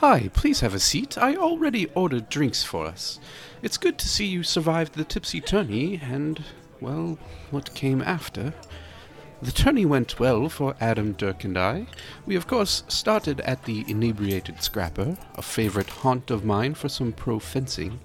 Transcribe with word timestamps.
Hi, 0.00 0.30
please 0.32 0.60
have 0.60 0.74
a 0.74 0.78
seat. 0.78 1.18
I 1.18 1.34
already 1.34 1.88
ordered 1.92 2.28
drinks 2.28 2.62
for 2.62 2.86
us. 2.86 3.18
It's 3.62 3.76
good 3.76 3.98
to 3.98 4.08
see 4.08 4.26
you 4.26 4.44
survived 4.44 4.94
the 4.94 5.02
tipsy 5.02 5.40
tourney 5.40 6.00
and, 6.00 6.44
well, 6.80 7.18
what 7.50 7.74
came 7.74 8.00
after. 8.00 8.54
The 9.42 9.50
tourney 9.50 9.84
went 9.84 10.20
well 10.20 10.48
for 10.48 10.76
Adam, 10.80 11.14
Dirk, 11.14 11.42
and 11.42 11.58
I. 11.58 11.88
We, 12.26 12.36
of 12.36 12.46
course, 12.46 12.84
started 12.86 13.40
at 13.40 13.64
the 13.64 13.84
Inebriated 13.88 14.62
Scrapper, 14.62 15.16
a 15.34 15.42
favorite 15.42 15.90
haunt 15.90 16.30
of 16.30 16.44
mine 16.44 16.74
for 16.74 16.88
some 16.88 17.10
pro 17.10 17.40
fencing. 17.40 17.98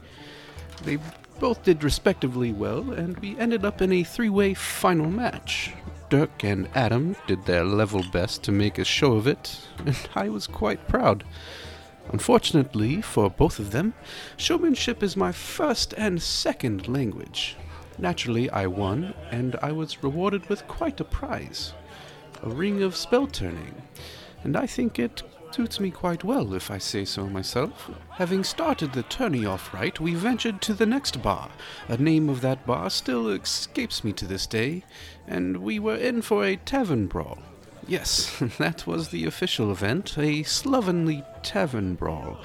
They 0.82 0.98
both 1.40 1.62
did 1.62 1.84
respectively 1.84 2.52
well, 2.52 2.90
and 2.90 3.20
we 3.20 3.38
ended 3.38 3.66
up 3.66 3.84
in 3.84 3.92
a 3.92 4.04
three 4.04 4.30
way 4.30 4.56
final 4.56 5.12
match. 5.12 5.74
Dirk 6.10 6.44
and 6.44 6.68
Adam 6.74 7.16
did 7.28 7.46
their 7.46 7.64
level 7.64 8.04
best 8.12 8.42
to 8.46 8.52
make 8.52 8.80
a 8.80 8.84
show 8.84 9.14
of 9.14 9.28
it, 9.28 9.60
and 9.86 10.10
I 10.16 10.30
was 10.30 10.48
quite 10.48 10.88
proud. 10.88 11.24
Unfortunately 12.12 13.02
for 13.02 13.30
both 13.30 13.60
of 13.60 13.72
them, 13.72 13.94
showmanship 14.38 15.02
is 15.02 15.16
my 15.16 15.32
first 15.32 15.94
and 15.98 16.22
second 16.22 16.88
language. 16.88 17.56
Naturally, 17.98 18.50
I 18.50 18.68
won, 18.68 19.14
and 19.32 19.56
I 19.62 19.72
was 19.72 20.04
rewarded 20.04 20.50
with 20.50 20.68
quite 20.68 21.00
a 21.00 21.06
prize 21.06 21.74
a 22.44 22.50
ring 22.50 22.84
of 22.84 22.96
spell 22.96 23.26
turning, 23.26 23.82
and 24.44 24.58
I 24.58 24.68
think 24.68 25.00
it 25.00 25.24
suits 25.52 25.80
me 25.80 25.92
quite 25.92 26.24
well, 26.24 26.54
if 26.54 26.70
I 26.70 26.78
say 26.78 27.06
so 27.06 27.28
myself. 27.28 27.90
Having 28.12 28.44
started 28.44 28.92
the 28.92 29.04
tourney 29.04 29.46
off 29.46 29.74
right, 29.74 29.98
we 30.00 30.14
ventured 30.14 30.62
to 30.64 30.74
the 30.74 30.86
next 30.86 31.22
bar. 31.22 31.52
A 31.88 31.96
name 31.96 32.28
of 32.28 32.42
that 32.42 32.66
bar 32.66 32.90
still 32.90 33.30
escapes 33.30 34.04
me 34.04 34.12
to 34.14 34.26
this 34.26 34.46
day, 34.46 34.84
and 35.28 35.58
we 35.58 35.80
were 35.80 35.96
in 35.96 36.22
for 36.22 36.44
a 36.44 36.58
tavern 36.58 37.08
brawl. 37.08 37.40
Yes, 37.88 38.42
that 38.58 38.88
was 38.88 39.10
the 39.10 39.26
official 39.26 39.72
event, 39.72 40.18
a 40.18 40.44
slovenly 40.44 41.24
tavern 41.42 41.96
brawl. 41.96 42.40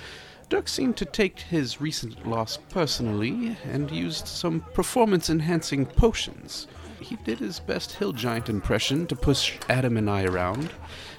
Dirk 0.48 0.66
seemed 0.66 0.96
to 0.96 1.04
take 1.04 1.40
his 1.40 1.80
recent 1.80 2.26
loss 2.26 2.58
personally 2.70 3.56
and 3.64 3.90
used 3.90 4.26
some 4.26 4.60
performance 4.72 5.28
enhancing 5.28 5.84
potions. 5.84 6.66
He 7.00 7.16
did 7.16 7.38
his 7.38 7.60
best 7.60 7.92
hill 7.92 8.12
giant 8.12 8.48
impression 8.48 9.06
to 9.06 9.16
push 9.16 9.58
Adam 9.68 9.96
and 9.96 10.08
I 10.10 10.24
around. 10.24 10.70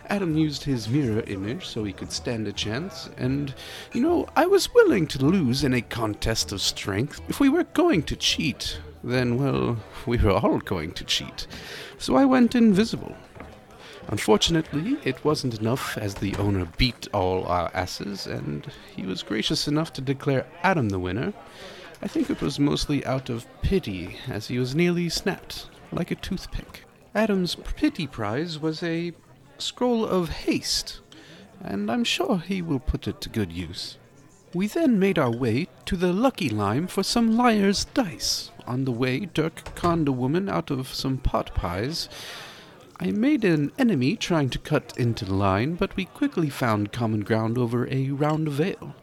Adam 0.07 0.35
used 0.35 0.63
his 0.63 0.89
mirror 0.89 1.23
image 1.27 1.67
so 1.67 1.83
he 1.83 1.93
could 1.93 2.11
stand 2.11 2.47
a 2.47 2.51
chance, 2.51 3.09
and, 3.17 3.53
you 3.93 4.01
know, 4.01 4.27
I 4.35 4.47
was 4.47 4.73
willing 4.73 5.05
to 5.07 5.23
lose 5.23 5.63
in 5.63 5.73
a 5.73 5.81
contest 5.81 6.51
of 6.51 6.61
strength. 6.61 7.21
If 7.29 7.39
we 7.39 7.49
were 7.49 7.65
going 7.65 8.03
to 8.03 8.15
cheat, 8.15 8.79
then, 9.03 9.37
well, 9.37 9.77
we 10.07 10.17
were 10.17 10.31
all 10.31 10.59
going 10.59 10.91
to 10.93 11.03
cheat. 11.03 11.45
So 11.99 12.15
I 12.15 12.25
went 12.25 12.55
invisible. 12.55 13.15
Unfortunately, 14.11 14.97
it 15.03 15.23
wasn't 15.23 15.59
enough 15.59 15.95
as 15.95 16.15
the 16.15 16.35
owner 16.37 16.67
beat 16.77 17.07
all 17.13 17.45
our 17.45 17.69
asses, 17.75 18.25
and 18.25 18.65
he 18.95 19.05
was 19.05 19.21
gracious 19.21 19.67
enough 19.67 19.93
to 19.93 20.01
declare 20.01 20.47
Adam 20.63 20.89
the 20.89 20.97
winner. 20.97 21.31
I 22.01 22.07
think 22.07 22.29
it 22.29 22.41
was 22.41 22.59
mostly 22.59 23.05
out 23.05 23.29
of 23.29 23.45
pity, 23.61 24.17
as 24.27 24.47
he 24.47 24.57
was 24.57 24.73
nearly 24.73 25.09
snapped, 25.09 25.67
like 25.91 26.09
a 26.09 26.15
toothpick. 26.15 26.85
Adam's 27.13 27.53
pity 27.53 28.07
prize 28.07 28.57
was 28.57 28.81
a 28.81 29.13
scroll 29.59 30.05
of 30.05 30.29
haste, 30.29 31.01
and 31.61 31.91
I'm 31.91 32.03
sure 32.03 32.39
he 32.39 32.63
will 32.63 32.79
put 32.79 33.07
it 33.07 33.21
to 33.21 33.29
good 33.29 33.51
use. 33.51 33.97
We 34.55 34.65
then 34.65 34.97
made 34.97 35.19
our 35.19 35.29
way 35.29 35.67
to 35.85 35.95
the 35.95 36.11
Lucky 36.11 36.49
Lime 36.49 36.87
for 36.87 37.03
some 37.03 37.37
liar's 37.37 37.85
dice. 37.85 38.49
On 38.65 38.85
the 38.85 38.91
way, 38.91 39.27
Dirk 39.27 39.75
conned 39.75 40.07
a 40.07 40.11
woman 40.11 40.49
out 40.49 40.71
of 40.71 40.87
some 40.87 41.17
pot 41.17 41.53
pies, 41.53 42.09
I 43.01 43.11
made 43.11 43.45
an 43.45 43.71
enemy 43.77 44.17
trying 44.17 44.49
to 44.49 44.59
cut 44.59 44.93
into 44.97 45.23
the 45.23 45.33
line, 45.33 45.75
but 45.75 45.95
we 45.95 46.03
quickly 46.03 46.49
found 46.49 46.91
common 46.91 47.21
ground 47.21 47.57
over 47.57 47.87
a 47.89 48.09
round 48.09 48.49
of 48.49 48.59
ale. 48.59 48.93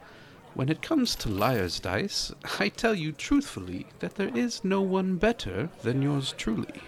When 0.53 0.69
it 0.69 0.83
comes 0.83 1.17
to 1.17 1.31
liar's 1.31 1.81
dice, 1.81 2.31
I 2.61 2.69
tell 2.69 2.95
you 2.95 3.13
truthfully 3.13 3.87
that 4.01 4.17
there 4.17 4.37
is 4.37 4.63
no 4.63 4.83
one 4.83 5.17
better 5.17 5.71
than 5.83 6.03
yours 6.03 6.35
truly. 6.37 6.83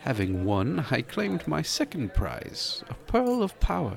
Having 0.00 0.44
won, 0.44 0.84
I 0.90 1.00
claimed 1.00 1.48
my 1.48 1.62
second 1.62 2.12
prize, 2.12 2.84
a 2.90 2.94
pearl 2.94 3.42
of 3.42 3.58
power. 3.58 3.96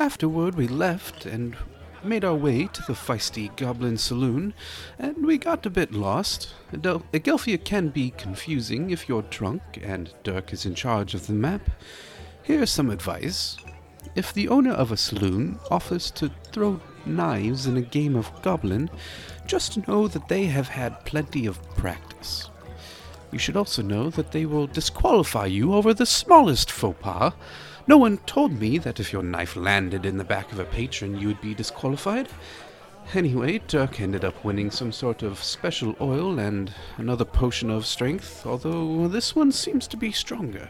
Afterward, 0.00 0.56
we 0.56 0.66
left 0.66 1.26
and 1.26 1.56
made 2.04 2.24
our 2.24 2.34
way 2.34 2.66
to 2.66 2.82
the 2.82 2.92
feisty 2.92 3.54
Goblin 3.56 3.96
Saloon, 3.96 4.54
and 4.98 5.26
we 5.26 5.38
got 5.38 5.66
a 5.66 5.70
bit 5.70 5.92
lost. 5.92 6.52
Adel- 6.72 7.02
Adelphia 7.12 7.62
can 7.62 7.88
be 7.88 8.10
confusing 8.10 8.90
if 8.90 9.08
you're 9.08 9.22
drunk, 9.22 9.62
and 9.82 10.12
Dirk 10.22 10.52
is 10.52 10.66
in 10.66 10.74
charge 10.74 11.14
of 11.14 11.26
the 11.26 11.32
map. 11.32 11.70
Here's 12.42 12.70
some 12.70 12.90
advice. 12.90 13.56
If 14.14 14.32
the 14.32 14.48
owner 14.48 14.72
of 14.72 14.90
a 14.90 14.96
saloon 14.96 15.58
offers 15.70 16.10
to 16.12 16.30
throw 16.52 16.80
knives 17.04 17.66
in 17.66 17.76
a 17.76 17.82
game 17.82 18.16
of 18.16 18.30
Goblin, 18.42 18.90
just 19.46 19.86
know 19.86 20.08
that 20.08 20.28
they 20.28 20.44
have 20.44 20.68
had 20.68 21.04
plenty 21.04 21.46
of 21.46 21.62
practice. 21.76 22.50
You 23.30 23.38
should 23.38 23.56
also 23.56 23.82
know 23.82 24.10
that 24.10 24.32
they 24.32 24.46
will 24.46 24.66
disqualify 24.66 25.46
you 25.46 25.74
over 25.74 25.92
the 25.92 26.06
smallest 26.06 26.70
faux 26.70 26.98
pas, 27.00 27.32
no 27.88 27.96
one 27.96 28.18
told 28.18 28.52
me 28.52 28.78
that 28.78 29.00
if 29.00 29.12
your 29.12 29.22
knife 29.22 29.56
landed 29.56 30.06
in 30.06 30.18
the 30.18 30.24
back 30.24 30.52
of 30.52 30.58
a 30.58 30.64
patron, 30.64 31.18
you 31.18 31.28
would 31.28 31.40
be 31.40 31.54
disqualified. 31.54 32.28
Anyway, 33.14 33.62
Dirk 33.66 34.00
ended 34.00 34.24
up 34.26 34.44
winning 34.44 34.70
some 34.70 34.92
sort 34.92 35.22
of 35.22 35.42
special 35.42 35.96
oil 35.98 36.38
and 36.38 36.72
another 36.98 37.24
potion 37.24 37.70
of 37.70 37.86
strength, 37.86 38.44
although 38.44 39.08
this 39.08 39.34
one 39.34 39.50
seems 39.50 39.88
to 39.88 39.96
be 39.96 40.12
stronger. 40.12 40.68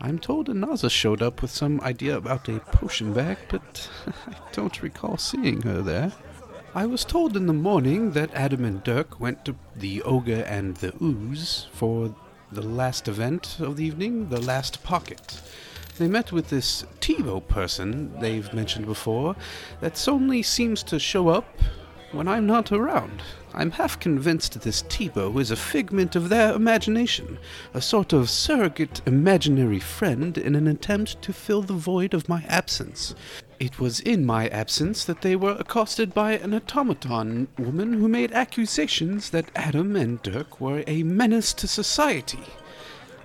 I'm 0.00 0.18
told 0.18 0.48
Anaza 0.48 0.90
showed 0.90 1.20
up 1.20 1.42
with 1.42 1.50
some 1.50 1.80
idea 1.82 2.16
about 2.16 2.48
a 2.48 2.60
potion 2.60 3.12
bag, 3.12 3.36
but 3.50 3.90
I 4.26 4.34
don't 4.52 4.82
recall 4.82 5.18
seeing 5.18 5.60
her 5.62 5.82
there. 5.82 6.12
I 6.74 6.86
was 6.86 7.04
told 7.04 7.36
in 7.36 7.46
the 7.46 7.52
morning 7.52 8.12
that 8.12 8.34
Adam 8.34 8.64
and 8.64 8.82
Dirk 8.82 9.20
went 9.20 9.44
to 9.44 9.56
the 9.74 10.02
Ogre 10.02 10.44
and 10.46 10.76
the 10.76 10.94
Ooze 11.02 11.66
for 11.72 12.14
the 12.50 12.62
last 12.62 13.08
event 13.08 13.58
of 13.60 13.76
the 13.76 13.84
evening, 13.84 14.30
the 14.30 14.40
last 14.40 14.82
pocket. 14.82 15.40
They 15.98 16.08
met 16.08 16.30
with 16.30 16.50
this 16.50 16.84
TiVo 17.00 17.48
person 17.48 18.18
they've 18.20 18.52
mentioned 18.52 18.84
before 18.84 19.34
that 19.80 20.06
only 20.06 20.42
seems 20.42 20.82
to 20.84 20.98
show 20.98 21.28
up 21.28 21.58
when 22.12 22.28
I'm 22.28 22.46
not 22.46 22.70
around. 22.70 23.22
I'm 23.54 23.70
half 23.70 23.98
convinced 23.98 24.60
this 24.60 24.82
TiVo 24.82 25.40
is 25.40 25.50
a 25.50 25.56
figment 25.56 26.14
of 26.14 26.28
their 26.28 26.52
imagination, 26.52 27.38
a 27.72 27.80
sort 27.80 28.12
of 28.12 28.28
surrogate 28.28 29.00
imaginary 29.06 29.80
friend 29.80 30.36
in 30.36 30.54
an 30.54 30.66
attempt 30.66 31.22
to 31.22 31.32
fill 31.32 31.62
the 31.62 31.72
void 31.72 32.12
of 32.12 32.28
my 32.28 32.44
absence. 32.46 33.14
It 33.58 33.80
was 33.80 34.00
in 34.00 34.26
my 34.26 34.48
absence 34.48 35.02
that 35.06 35.22
they 35.22 35.34
were 35.34 35.56
accosted 35.58 36.12
by 36.12 36.32
an 36.32 36.52
automaton 36.52 37.48
woman 37.58 37.94
who 37.94 38.08
made 38.08 38.32
accusations 38.32 39.30
that 39.30 39.50
Adam 39.56 39.96
and 39.96 40.22
Dirk 40.22 40.60
were 40.60 40.84
a 40.86 41.02
menace 41.04 41.54
to 41.54 41.66
society. 41.66 42.44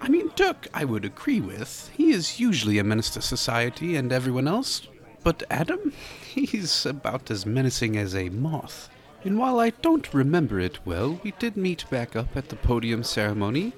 I 0.01 0.09
mean, 0.09 0.31
Dirk, 0.35 0.67
I 0.73 0.83
would 0.83 1.05
agree 1.05 1.39
with. 1.39 1.91
He 1.95 2.11
is 2.11 2.39
usually 2.39 2.79
a 2.79 2.83
menace 2.83 3.11
to 3.11 3.21
society 3.21 3.95
and 3.95 4.11
everyone 4.11 4.47
else. 4.47 4.87
But 5.23 5.43
Adam? 5.51 5.93
He's 6.33 6.85
about 6.87 7.29
as 7.29 7.45
menacing 7.45 7.95
as 7.97 8.15
a 8.15 8.29
moth. 8.29 8.89
And 9.23 9.37
while 9.37 9.59
I 9.59 9.69
don't 9.69 10.11
remember 10.11 10.59
it 10.59 10.83
well, 10.85 11.19
we 11.23 11.31
did 11.37 11.55
meet 11.55 11.87
back 11.91 12.15
up 12.15 12.35
at 12.35 12.49
the 12.49 12.55
podium 12.55 13.03
ceremony. 13.03 13.73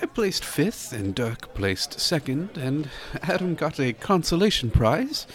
I 0.00 0.06
placed 0.06 0.44
fifth, 0.44 0.92
and 0.94 1.14
Dirk 1.14 1.52
placed 1.52 2.00
second, 2.00 2.56
and 2.56 2.88
Adam 3.22 3.54
got 3.54 3.78
a 3.78 3.92
consolation 3.92 4.70
prize. 4.70 5.26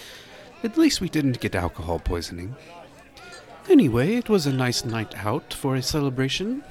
At 0.63 0.77
least 0.77 1.01
we 1.01 1.09
didn't 1.09 1.41
get 1.41 1.53
alcohol 1.53 1.99
poisoning. 1.99 2.55
Anyway, 3.69 4.15
it 4.15 4.29
was 4.29 4.47
a 4.47 4.53
nice 4.53 4.83
night 4.83 5.23
out 5.23 5.53
for 5.53 5.75
a 5.75 5.81
celebration, 5.83 6.63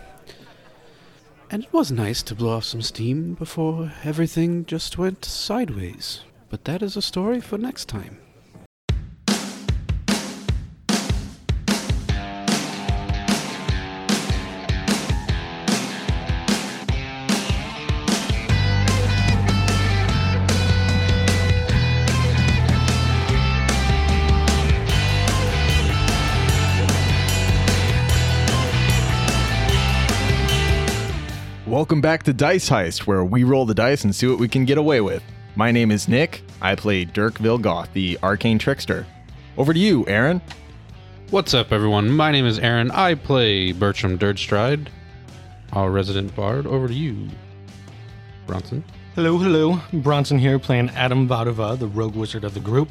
and 1.52 1.64
it 1.64 1.72
was 1.72 1.92
nice 1.92 2.22
to 2.22 2.34
blow 2.34 2.56
off 2.56 2.64
some 2.64 2.80
steam 2.80 3.34
before 3.34 3.92
everything 4.04 4.64
just 4.64 4.96
went 4.96 5.22
sideways. 5.22 6.22
But 6.48 6.64
that 6.64 6.82
is 6.82 6.96
a 6.96 7.02
story 7.02 7.42
for 7.42 7.58
next 7.58 7.90
time. 7.90 8.16
Welcome 31.82 32.00
back 32.00 32.22
to 32.22 32.32
Dice 32.32 32.70
Heist, 32.70 33.08
where 33.08 33.24
we 33.24 33.42
roll 33.42 33.66
the 33.66 33.74
dice 33.74 34.04
and 34.04 34.14
see 34.14 34.28
what 34.28 34.38
we 34.38 34.46
can 34.46 34.64
get 34.64 34.78
away 34.78 35.00
with. 35.00 35.20
My 35.56 35.72
name 35.72 35.90
is 35.90 36.06
Nick. 36.06 36.44
I 36.60 36.76
play 36.76 37.04
Dirk 37.04 37.38
Vilgoth, 37.38 37.92
the 37.92 38.20
arcane 38.22 38.56
trickster. 38.56 39.04
Over 39.58 39.74
to 39.74 39.80
you, 39.80 40.06
Aaron. 40.06 40.40
What's 41.30 41.54
up, 41.54 41.72
everyone? 41.72 42.08
My 42.08 42.30
name 42.30 42.46
is 42.46 42.60
Aaron. 42.60 42.92
I 42.92 43.16
play 43.16 43.72
Bertram 43.72 44.16
Dirtstride, 44.16 44.86
our 45.72 45.90
resident 45.90 46.36
bard. 46.36 46.68
Over 46.68 46.86
to 46.86 46.94
you, 46.94 47.28
Bronson. 48.46 48.84
Hello, 49.16 49.36
hello. 49.36 49.80
Bronson 49.92 50.38
here 50.38 50.60
playing 50.60 50.88
Adam 50.90 51.28
Vadova, 51.28 51.76
the 51.76 51.88
rogue 51.88 52.14
wizard 52.14 52.44
of 52.44 52.54
the 52.54 52.60
group. 52.60 52.90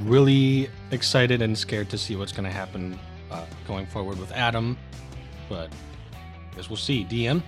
really 0.00 0.68
excited 0.90 1.40
and 1.40 1.56
scared 1.56 1.88
to 1.90 1.98
see 1.98 2.16
what's 2.16 2.32
going 2.32 2.46
to 2.46 2.50
happen 2.50 2.98
uh, 3.30 3.44
going 3.64 3.86
forward 3.86 4.18
with 4.18 4.32
Adam. 4.32 4.76
But 5.48 5.70
I 6.50 6.56
guess 6.56 6.68
we'll 6.68 6.76
see. 6.78 7.04
DM. 7.04 7.44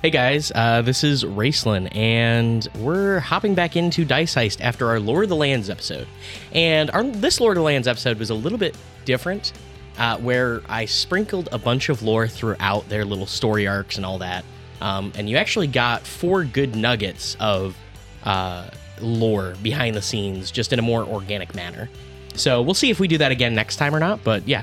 Hey 0.00 0.10
guys, 0.10 0.52
uh, 0.54 0.82
this 0.82 1.02
is 1.02 1.24
Raceland, 1.24 1.92
and 1.92 2.68
we're 2.78 3.18
hopping 3.18 3.56
back 3.56 3.74
into 3.74 4.04
Dice 4.04 4.32
Heist 4.32 4.60
after 4.60 4.86
our 4.86 5.00
Lord 5.00 5.24
of 5.24 5.28
the 5.28 5.34
Lands 5.34 5.68
episode. 5.68 6.06
And 6.52 6.88
our 6.92 7.02
this 7.02 7.40
Lord 7.40 7.56
of 7.56 7.62
the 7.62 7.64
Lands 7.64 7.88
episode 7.88 8.16
was 8.20 8.30
a 8.30 8.34
little 8.34 8.58
bit 8.58 8.76
different, 9.04 9.54
uh, 9.98 10.16
where 10.18 10.62
I 10.68 10.84
sprinkled 10.84 11.48
a 11.50 11.58
bunch 11.58 11.88
of 11.88 12.00
lore 12.04 12.28
throughout 12.28 12.88
their 12.88 13.04
little 13.04 13.26
story 13.26 13.66
arcs 13.66 13.96
and 13.96 14.06
all 14.06 14.18
that. 14.18 14.44
Um, 14.80 15.10
and 15.16 15.28
you 15.28 15.36
actually 15.36 15.66
got 15.66 16.06
four 16.06 16.44
good 16.44 16.76
nuggets 16.76 17.36
of 17.40 17.76
uh, 18.22 18.70
lore 19.00 19.56
behind 19.64 19.96
the 19.96 20.02
scenes, 20.02 20.52
just 20.52 20.72
in 20.72 20.78
a 20.78 20.82
more 20.82 21.02
organic 21.02 21.56
manner. 21.56 21.90
So 22.36 22.62
we'll 22.62 22.74
see 22.74 22.90
if 22.90 23.00
we 23.00 23.08
do 23.08 23.18
that 23.18 23.32
again 23.32 23.52
next 23.52 23.78
time 23.78 23.96
or 23.96 23.98
not. 23.98 24.22
But 24.22 24.46
yeah, 24.46 24.62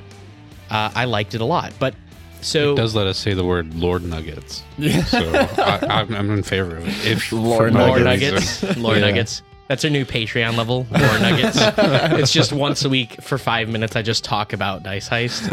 uh, 0.70 0.92
I 0.96 1.04
liked 1.04 1.36
it 1.36 1.42
a 1.42 1.46
lot. 1.46 1.74
But 1.78 1.94
so 2.46 2.74
It 2.74 2.78
does 2.78 2.96
let 2.96 3.08
us 3.08 3.18
say 3.18 3.34
the 3.34 3.44
word 3.46 3.74
Lore 3.76 4.00
Nuggets. 4.00 4.64
Yeah. 4.78 5.04
So 5.06 5.20
I, 5.58 5.80
I'm, 5.90 6.14
I'm 6.14 6.32
in 6.32 6.44
favor 6.44 6.78
of 6.78 6.88
it. 6.88 7.06
If 7.12 7.32
Lord 7.34 7.72
for 7.74 7.78
no 7.78 7.86
Lore 7.88 7.96
other 7.96 8.04
Nuggets. 8.06 8.64
reason. 8.64 8.84
Lore 8.84 8.96
Yeah. 8.96 9.02
Nuggets. 9.02 9.42
That's 9.68 9.84
our 9.84 9.90
new 9.90 10.06
Patreon 10.06 10.56
level. 10.58 10.86
Lore 10.92 11.20
Nuggets. 11.20 11.58
it's 12.22 12.32
just 12.32 12.54
once 12.54 12.86
a 12.86 12.90
week 12.90 13.20
for 13.24 13.40
five 13.40 13.68
minutes. 13.68 13.96
I 13.96 14.04
just 14.04 14.24
talk 14.24 14.54
about 14.54 14.84
Dice 14.84 15.10
Heist. 15.10 15.50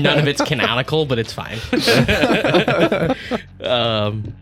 None 0.00 0.18
of 0.20 0.28
it's 0.28 0.40
canonical, 0.42 1.04
but 1.04 1.18
it's 1.18 1.32
fine. 1.32 1.58
um, 3.68 4.32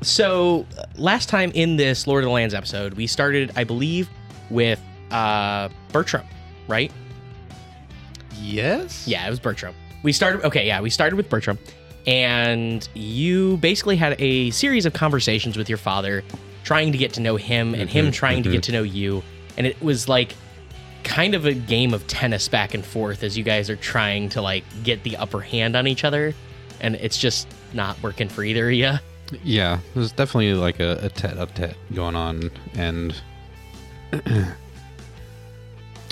so 0.00 0.66
last 0.96 1.28
time 1.28 1.50
in 1.54 1.76
this 1.76 2.06
Lord 2.06 2.24
of 2.24 2.28
the 2.28 2.32
Lands 2.32 2.54
episode, 2.54 2.94
we 2.94 3.06
started, 3.06 3.52
I 3.56 3.64
believe, 3.64 4.08
with 4.48 4.80
uh, 5.10 5.68
Bertram, 5.92 6.26
right? 6.66 6.90
Yes? 8.40 9.06
Yeah, 9.06 9.26
it 9.26 9.30
was 9.30 9.38
Bertram. 9.40 9.74
We 10.04 10.12
started. 10.12 10.44
Okay, 10.44 10.66
yeah, 10.66 10.82
we 10.82 10.90
started 10.90 11.16
with 11.16 11.30
Bertram, 11.30 11.58
and 12.06 12.86
you 12.92 13.56
basically 13.56 13.96
had 13.96 14.14
a 14.20 14.50
series 14.50 14.84
of 14.84 14.92
conversations 14.92 15.56
with 15.56 15.66
your 15.66 15.78
father, 15.78 16.22
trying 16.62 16.92
to 16.92 16.98
get 16.98 17.14
to 17.14 17.20
know 17.20 17.36
him, 17.36 17.74
and 17.74 17.88
him 17.88 18.04
mm-hmm, 18.04 18.12
trying 18.12 18.42
to 18.42 18.50
get 18.50 18.58
mm-hmm. 18.60 18.66
to 18.66 18.72
know 18.72 18.82
you, 18.82 19.22
and 19.56 19.66
it 19.66 19.80
was 19.82 20.06
like 20.06 20.36
kind 21.04 21.34
of 21.34 21.46
a 21.46 21.54
game 21.54 21.94
of 21.94 22.06
tennis 22.06 22.48
back 22.48 22.74
and 22.74 22.84
forth 22.84 23.22
as 23.22 23.36
you 23.36 23.44
guys 23.44 23.70
are 23.70 23.76
trying 23.76 24.28
to 24.30 24.42
like 24.42 24.64
get 24.82 25.02
the 25.04 25.16
upper 25.16 25.40
hand 25.40 25.74
on 25.74 25.86
each 25.86 26.04
other, 26.04 26.34
and 26.80 26.96
it's 26.96 27.16
just 27.16 27.48
not 27.72 28.00
working 28.02 28.28
for 28.28 28.44
either 28.44 28.68
of 28.68 28.74
you. 28.74 28.92
Yeah, 29.42 29.80
there's 29.94 30.12
definitely 30.12 30.52
like 30.52 30.80
a, 30.80 30.98
a 31.02 31.08
tete-a-tete 31.08 31.76
going 31.94 32.14
on, 32.14 32.50
and 32.74 33.14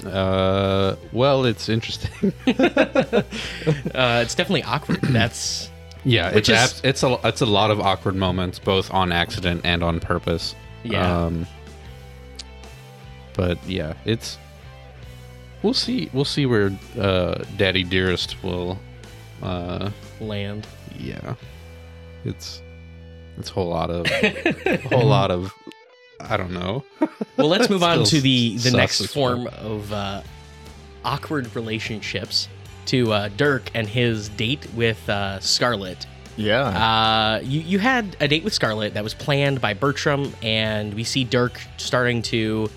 uh, 0.05 0.97
well, 1.13 1.45
it's 1.45 1.69
interesting. 1.69 2.33
Uh, 3.95 4.21
it's 4.23 4.35
definitely 4.35 4.63
awkward. 4.65 5.01
That's 5.03 5.71
yeah, 6.05 6.31
it's 6.31 6.49
is- 6.49 6.57
abs- 6.57 6.81
it's 6.85 7.03
a 7.03 7.19
it's 7.25 7.41
a 7.41 7.47
lot 7.47 7.71
of 7.71 7.81
awkward 7.81 8.17
moments, 8.17 8.59
both 8.59 8.93
on 8.93 9.13
accident 9.13 9.61
and 9.65 9.83
on 9.83 10.01
purpose. 10.01 10.55
yeah. 10.83 11.25
Um, 11.27 11.47
but 13.35 13.59
yeah, 13.67 13.95
it's 14.05 14.39
we'll 15.63 15.75
see 15.75 16.11
we'll 16.13 16.25
see 16.25 16.47
where 16.47 16.71
uh, 16.99 17.45
Daddy 17.57 17.85
Dearest 17.85 18.43
will. 18.43 18.79
Uh, 19.43 19.91
land. 20.21 20.67
yeah, 20.99 21.35
it's 22.25 22.63
it's 23.39 23.51
a 23.51 23.53
whole 23.53 23.69
lot 23.69 23.91
of 23.91 24.07
a 24.07 24.77
whole 24.91 25.07
lot 25.07 25.31
of 25.31 25.53
I 26.29 26.37
don't 26.37 26.53
know. 26.53 26.85
Well, 27.39 27.49
let's 27.49 27.71
move 27.71 27.83
on 27.83 28.05
to 28.05 28.21
the 28.21 28.59
the 28.59 28.71
next 28.73 29.07
form 29.07 29.45
fuck. 29.47 29.55
of 29.61 29.93
uh, 29.93 30.23
awkward 31.05 31.55
relationships 31.57 32.47
to 32.87 33.11
uh, 33.13 33.29
Dirk 33.37 33.71
and 33.75 33.89
his 33.89 34.29
date 34.29 34.67
with 34.75 35.09
uh, 35.09 35.41
Scarlet. 35.41 36.07
Yeah. 36.37 36.61
Uh, 36.69 37.41
you 37.43 37.61
you 37.61 37.79
had 37.79 38.17
a 38.21 38.29
date 38.29 38.45
with 38.45 38.53
Scarlet 38.53 38.95
that 38.95 39.03
was 39.03 39.15
planned 39.15 39.61
by 39.61 39.73
Bertram, 39.75 40.33
and 40.43 40.93
we 40.95 41.05
see 41.05 41.25
Dirk 41.25 41.59
starting 41.79 42.21
to 42.23 42.69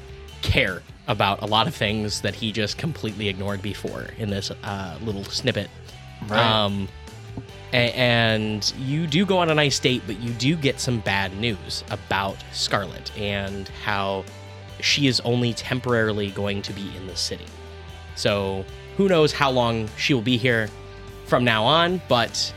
care 0.42 0.82
about 1.08 1.42
a 1.42 1.46
lot 1.46 1.68
of 1.68 1.76
things 1.76 2.22
that 2.22 2.34
he 2.34 2.52
just 2.52 2.78
completely 2.78 3.28
ignored 3.28 3.62
before 3.62 4.08
in 4.18 4.30
this 4.30 4.52
uh, 4.64 4.98
little 5.04 5.26
snippet. 5.26 5.70
Um, 6.32 6.88
a- 6.88 7.05
and 7.76 8.74
you 8.80 9.08
do 9.08 9.26
go 9.26 9.38
on 9.38 9.50
a 9.50 9.56
nice 9.56 9.80
date, 9.80 10.04
but 10.06 10.20
you 10.20 10.32
do 10.34 10.56
get 10.56 10.80
some 10.80 11.00
bad 11.00 11.36
news 11.38 11.84
about 11.90 12.38
Scarlet 12.52 13.12
and 13.18 13.68
how 13.70 14.24
she 14.82 15.08
is 15.08 15.20
only 15.22 15.54
temporarily 15.54 16.32
going 16.32 16.62
to 16.64 16.74
be 16.74 16.96
in 16.96 17.08
the 17.08 17.16
city. 17.16 17.46
So 18.16 18.66
who 18.98 19.08
knows 19.10 19.34
how 19.34 19.52
long 19.52 19.90
she 19.98 20.14
will 20.14 20.22
be 20.22 20.38
here 20.38 20.70
from 21.26 21.44
now 21.44 21.64
on, 21.64 22.02
but 22.08 22.54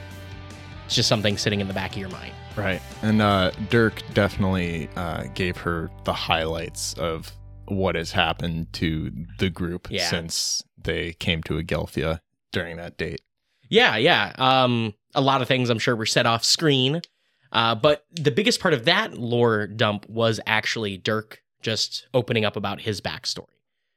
it's 0.86 0.94
just 0.94 1.08
something 1.08 1.36
sitting 1.36 1.60
in 1.60 1.68
the 1.68 1.74
back 1.74 1.92
of 1.92 1.98
your 1.98 2.10
mind. 2.10 2.32
Right. 2.56 2.82
And 3.02 3.22
uh, 3.22 3.52
Dirk 3.70 4.02
definitely 4.14 4.88
uh, 4.96 5.24
gave 5.34 5.56
her 5.58 5.90
the 6.04 6.12
highlights 6.12 6.92
of 6.94 7.32
what 7.66 7.94
has 7.94 8.12
happened 8.12 8.72
to 8.74 9.12
the 9.38 9.50
group 9.50 9.88
Yeah. 9.90 10.08
since 10.10 10.62
they 10.80 11.12
came 11.14 11.42
to 11.44 11.54
Agelphia 11.54 12.20
during 12.52 12.76
that 12.78 12.96
date. 12.96 13.20
Yeah, 13.68 13.96
yeah. 13.96 14.32
Um, 14.38 14.94
a 15.14 15.20
lot 15.20 15.42
of 15.42 15.48
things 15.48 15.70
I'm 15.70 15.78
sure 15.78 15.96
were 15.96 16.06
set 16.06 16.26
off 16.26 16.44
screen. 16.44 17.00
Uh, 17.50 17.74
but 17.74 18.04
the 18.12 18.30
biggest 18.30 18.60
part 18.60 18.74
of 18.74 18.84
that 18.84 19.14
lore 19.14 19.66
dump 19.66 20.06
was 20.08 20.38
actually 20.46 20.98
Dirk 20.98 21.42
just 21.62 22.06
opening 22.12 22.44
up 22.44 22.56
about 22.56 22.80
his 22.82 23.00
backstory, 23.00 23.46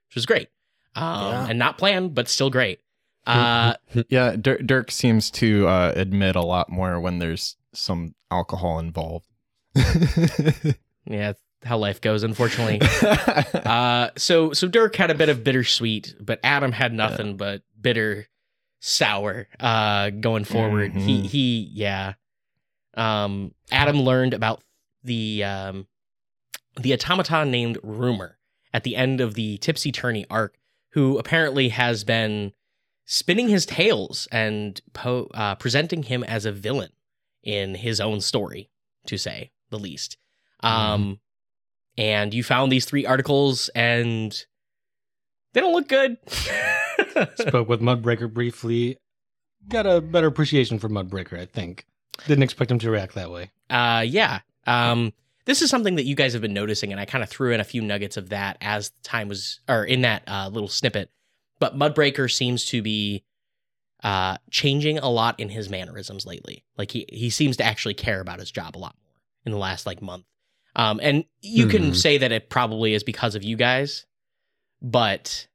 which 0.07 0.15
was 0.15 0.25
great. 0.25 0.47
Um, 0.95 1.03
Yeah. 1.25 1.47
and 1.49 1.59
not 1.59 1.77
planned, 1.77 2.15
but 2.15 2.27
still 2.29 2.49
great. 2.49 2.79
Uh, 3.27 3.73
Yeah, 4.09 4.35
Dirk, 4.35 4.61
Dirk 4.65 4.91
seems 4.91 5.29
to 5.31 5.67
uh, 5.67 5.93
admit 5.95 6.35
a 6.35 6.41
lot 6.41 6.69
more 6.69 6.99
when 6.99 7.19
there's 7.19 7.57
some 7.73 8.15
alcohol 8.31 8.79
involved. 8.79 9.27
yeah, 9.75 11.29
it's 11.31 11.41
how 11.63 11.77
life 11.77 12.01
goes, 12.01 12.23
unfortunately. 12.23 12.81
uh, 13.65 14.09
so 14.17 14.53
so 14.53 14.67
Dirk 14.67 14.95
had 14.95 15.11
a 15.11 15.15
bit 15.15 15.29
of 15.29 15.43
bittersweet, 15.43 16.15
but 16.19 16.39
Adam 16.43 16.71
had 16.71 16.93
nothing 16.93 17.37
but 17.37 17.61
bitter, 17.79 18.27
sour. 18.81 19.47
Uh, 19.59 20.09
going 20.09 20.43
forward, 20.43 20.91
he 20.93 21.21
Mhm. 21.21 21.25
he 21.27 21.69
yeah. 21.73 22.13
Um, 22.95 23.53
Adam 23.71 24.01
learned 24.01 24.33
about 24.33 24.61
the 25.03 25.43
um, 25.45 25.87
the 26.75 26.91
automaton 26.93 27.49
named 27.49 27.77
Rumor 27.83 28.37
at 28.73 28.83
the 28.83 28.95
end 28.97 29.21
of 29.21 29.35
the 29.35 29.57
Tipsy 29.59 29.91
Tourney 29.93 30.25
arc, 30.29 30.57
who 30.89 31.17
apparently 31.17 31.69
has 31.69 32.03
been 32.03 32.51
spinning 33.05 33.47
his 33.49 33.65
tales 33.65 34.27
and 34.31 34.81
po- 34.93 35.29
uh, 35.33 35.55
presenting 35.55 36.03
him 36.03 36.23
as 36.23 36.45
a 36.45 36.51
villain 36.51 36.91
in 37.43 37.75
his 37.75 37.99
own 38.01 38.19
story, 38.21 38.69
to 39.05 39.17
say 39.17 39.51
the 39.69 39.79
least. 39.79 40.17
Um, 40.61 41.19
and 41.97 42.33
you 42.33 42.43
found 42.43 42.71
these 42.71 42.85
three 42.85 43.05
articles, 43.05 43.69
and 43.69 44.45
they 45.53 45.59
don't 45.61 45.73
look 45.73 45.87
good. 45.89 46.17
Spoke 47.35 47.67
with 47.69 47.81
Mudbreaker 47.81 48.31
briefly. 48.31 48.97
Got 49.69 49.85
a 49.85 50.01
better 50.01 50.27
appreciation 50.27 50.79
for 50.79 50.89
Mudbreaker, 50.89 51.39
I 51.39 51.45
think. 51.45 51.85
Didn't 52.27 52.43
expect 52.43 52.71
him 52.71 52.79
to 52.79 52.91
react 52.91 53.15
that 53.15 53.31
way. 53.31 53.51
Uh, 53.69 54.03
yeah. 54.07 54.39
Um, 54.67 55.13
this 55.45 55.61
is 55.61 55.69
something 55.69 55.95
that 55.95 56.05
you 56.05 56.15
guys 56.15 56.33
have 56.33 56.41
been 56.41 56.53
noticing, 56.53 56.91
and 56.91 56.99
I 56.99 57.05
kind 57.05 57.23
of 57.23 57.29
threw 57.29 57.51
in 57.51 57.59
a 57.59 57.63
few 57.63 57.81
nuggets 57.81 58.17
of 58.17 58.29
that 58.29 58.57
as 58.61 58.89
time 59.03 59.27
was, 59.27 59.59
or 59.67 59.83
in 59.83 60.01
that 60.01 60.23
uh, 60.27 60.49
little 60.51 60.67
snippet. 60.67 61.09
But 61.59 61.77
Mudbreaker 61.77 62.31
seems 62.31 62.65
to 62.65 62.81
be 62.81 63.23
uh, 64.03 64.37
changing 64.49 64.97
a 64.99 65.09
lot 65.09 65.39
in 65.39 65.49
his 65.49 65.69
mannerisms 65.69 66.25
lately. 66.25 66.63
Like 66.77 66.91
he 66.91 67.05
he 67.09 67.29
seems 67.29 67.57
to 67.57 67.63
actually 67.63 67.93
care 67.93 68.19
about 68.19 68.39
his 68.39 68.49
job 68.51 68.75
a 68.75 68.79
lot 68.79 68.95
more 69.03 69.15
in 69.45 69.51
the 69.51 69.57
last 69.59 69.85
like 69.85 70.01
month. 70.01 70.25
Um, 70.75 70.99
and 71.03 71.25
you 71.41 71.67
can 71.67 71.87
Hmm. 71.89 71.93
say 71.93 72.17
that 72.19 72.31
it 72.31 72.49
probably 72.49 72.93
is 72.93 73.03
because 73.03 73.35
of 73.35 73.43
you 73.43 73.57
guys, 73.57 74.05
but 74.81 75.47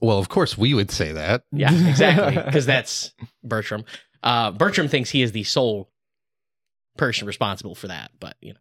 Well, 0.00 0.18
of 0.18 0.28
course 0.28 0.56
we 0.56 0.72
would 0.74 0.90
say 0.90 1.12
that. 1.12 1.42
yeah, 1.52 1.72
exactly, 1.88 2.42
because 2.44 2.66
that's 2.66 3.12
Bertram. 3.42 3.84
Uh, 4.22 4.50
Bertram 4.52 4.88
thinks 4.88 5.10
he 5.10 5.22
is 5.22 5.32
the 5.32 5.44
sole 5.44 5.90
person 6.96 7.26
responsible 7.26 7.74
for 7.74 7.88
that, 7.88 8.12
but 8.20 8.36
you 8.40 8.54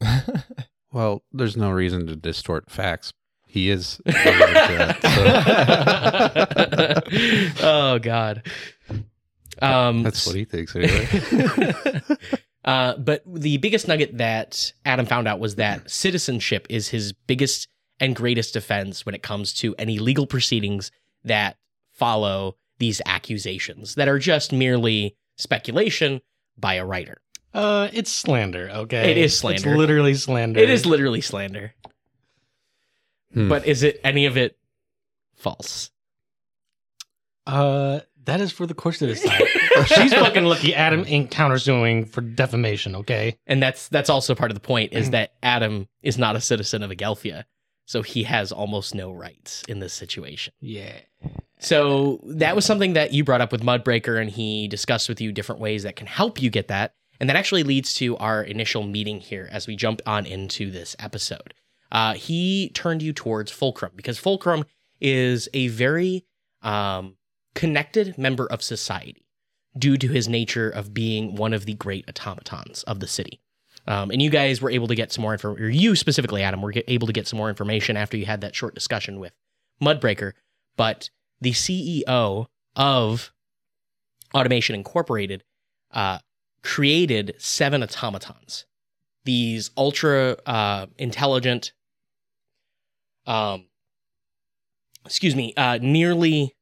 know. 0.00 0.20
Well, 0.92 1.22
there's 1.32 1.56
no 1.56 1.70
reason 1.70 2.06
to 2.06 2.16
distort 2.16 2.70
facts. 2.70 3.12
He 3.46 3.70
is. 3.70 4.00
that, 4.04 4.98
so 7.56 7.66
oh 7.66 7.98
God. 7.98 8.42
Um, 9.60 10.02
that's 10.02 10.26
what 10.26 10.36
he 10.36 10.44
thinks 10.44 10.76
anyway. 10.76 11.08
uh, 12.64 12.96
but 12.96 13.22
the 13.26 13.56
biggest 13.58 13.88
nugget 13.88 14.18
that 14.18 14.72
Adam 14.84 15.06
found 15.06 15.26
out 15.26 15.40
was 15.40 15.56
that 15.56 15.90
citizenship 15.90 16.66
is 16.70 16.88
his 16.88 17.12
biggest 17.12 17.68
and 18.00 18.14
greatest 18.14 18.54
defense 18.54 19.04
when 19.04 19.14
it 19.14 19.22
comes 19.22 19.52
to 19.54 19.74
any 19.76 19.98
legal 19.98 20.26
proceedings 20.26 20.90
that 21.24 21.56
follow 21.90 22.56
these 22.78 23.02
accusations 23.06 23.94
that 23.96 24.08
are 24.08 24.18
just 24.18 24.52
merely 24.52 25.16
speculation 25.36 26.20
by 26.56 26.74
a 26.74 26.84
writer. 26.84 27.20
Uh, 27.54 27.88
it's 27.92 28.12
slander, 28.12 28.70
okay? 28.70 29.10
It 29.10 29.16
is 29.16 29.36
slander. 29.36 29.68
It's 29.70 29.78
literally 29.78 30.14
slander. 30.14 30.60
It 30.60 30.70
is 30.70 30.86
literally 30.86 31.20
slander. 31.20 31.74
Hmm. 33.32 33.48
But 33.48 33.66
is 33.66 33.82
it 33.82 34.00
any 34.04 34.26
of 34.26 34.36
it 34.36 34.56
false? 35.34 35.90
Uh, 37.46 38.00
that 38.24 38.40
is 38.40 38.52
for 38.52 38.66
the 38.66 38.74
course 38.74 38.98
to 38.98 39.06
decide. 39.14 39.42
She's 39.86 40.12
fucking 40.12 40.44
lucky 40.44 40.74
Adam 40.74 41.04
ain't 41.06 41.30
countersuing 41.30 42.08
for 42.08 42.20
defamation, 42.20 42.94
okay? 42.96 43.38
And 43.46 43.62
that's 43.62 43.88
that's 43.88 44.10
also 44.10 44.34
part 44.34 44.50
of 44.50 44.54
the 44.54 44.60
point 44.60 44.92
is 44.92 45.10
that 45.10 45.32
Adam 45.42 45.88
is 46.02 46.18
not 46.18 46.36
a 46.36 46.40
citizen 46.40 46.82
of 46.82 46.90
Agelphia, 46.90 47.44
so 47.88 48.02
he 48.02 48.24
has 48.24 48.52
almost 48.52 48.94
no 48.94 49.10
rights 49.10 49.64
in 49.66 49.78
this 49.78 49.94
situation. 49.94 50.52
Yeah. 50.60 50.92
So 51.58 52.20
that 52.26 52.54
was 52.54 52.66
something 52.66 52.92
that 52.92 53.14
you 53.14 53.24
brought 53.24 53.40
up 53.40 53.50
with 53.50 53.62
Mudbreaker, 53.62 54.20
and 54.20 54.28
he 54.28 54.68
discussed 54.68 55.08
with 55.08 55.22
you 55.22 55.32
different 55.32 55.62
ways 55.62 55.84
that 55.84 55.96
can 55.96 56.06
help 56.06 56.40
you 56.40 56.50
get 56.50 56.68
that. 56.68 56.92
And 57.18 57.30
that 57.30 57.36
actually 57.36 57.62
leads 57.62 57.94
to 57.94 58.14
our 58.18 58.42
initial 58.42 58.82
meeting 58.82 59.20
here 59.20 59.48
as 59.50 59.66
we 59.66 59.74
jump 59.74 60.02
on 60.04 60.26
into 60.26 60.70
this 60.70 60.96
episode. 60.98 61.54
Uh, 61.90 62.12
he 62.12 62.68
turned 62.74 63.02
you 63.02 63.14
towards 63.14 63.50
Fulcrum 63.50 63.92
because 63.96 64.18
Fulcrum 64.18 64.64
is 65.00 65.48
a 65.54 65.68
very 65.68 66.26
um, 66.60 67.16
connected 67.54 68.18
member 68.18 68.46
of 68.52 68.62
society 68.62 69.24
due 69.78 69.96
to 69.96 70.08
his 70.08 70.28
nature 70.28 70.68
of 70.68 70.92
being 70.92 71.36
one 71.36 71.54
of 71.54 71.64
the 71.64 71.74
great 71.74 72.04
automatons 72.06 72.82
of 72.82 73.00
the 73.00 73.08
city. 73.08 73.40
Um, 73.88 74.10
and 74.10 74.20
you 74.20 74.28
guys 74.28 74.60
were 74.60 74.70
able 74.70 74.86
to 74.88 74.94
get 74.94 75.10
some 75.10 75.22
more 75.22 75.32
information, 75.32 75.64
or 75.64 75.70
you 75.70 75.96
specifically, 75.96 76.42
Adam, 76.42 76.60
were 76.60 76.74
able 76.86 77.06
to 77.06 77.12
get 77.12 77.26
some 77.26 77.38
more 77.38 77.48
information 77.48 77.96
after 77.96 78.18
you 78.18 78.26
had 78.26 78.42
that 78.42 78.54
short 78.54 78.74
discussion 78.74 79.18
with 79.18 79.32
Mudbreaker. 79.82 80.32
But 80.76 81.08
the 81.40 81.52
CEO 81.52 82.46
of 82.76 83.32
Automation 84.34 84.74
Incorporated 84.74 85.42
uh, 85.90 86.18
created 86.62 87.34
seven 87.38 87.82
automatons. 87.82 88.66
These 89.24 89.70
ultra 89.74 90.36
uh, 90.44 90.86
intelligent, 90.98 91.72
um, 93.26 93.68
excuse 95.06 95.34
me, 95.34 95.54
uh, 95.56 95.78
nearly 95.80 96.54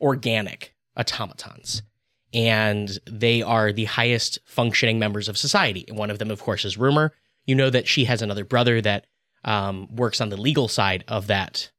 organic 0.00 0.74
automatons. 0.96 1.82
And 2.34 2.98
they 3.06 3.42
are 3.42 3.72
the 3.72 3.84
highest 3.84 4.40
functioning 4.44 4.98
members 4.98 5.28
of 5.28 5.38
society. 5.38 5.86
One 5.90 6.10
of 6.10 6.18
them, 6.18 6.30
of 6.30 6.42
course, 6.42 6.64
is 6.64 6.76
Rumor. 6.76 7.12
You 7.46 7.54
know 7.54 7.70
that 7.70 7.86
she 7.86 8.04
has 8.04 8.22
another 8.22 8.44
brother 8.44 8.80
that 8.80 9.06
um, 9.44 9.94
works 9.94 10.20
on 10.20 10.30
the 10.30 10.36
legal 10.36 10.68
side 10.68 11.04
of 11.06 11.28
that 11.28 11.70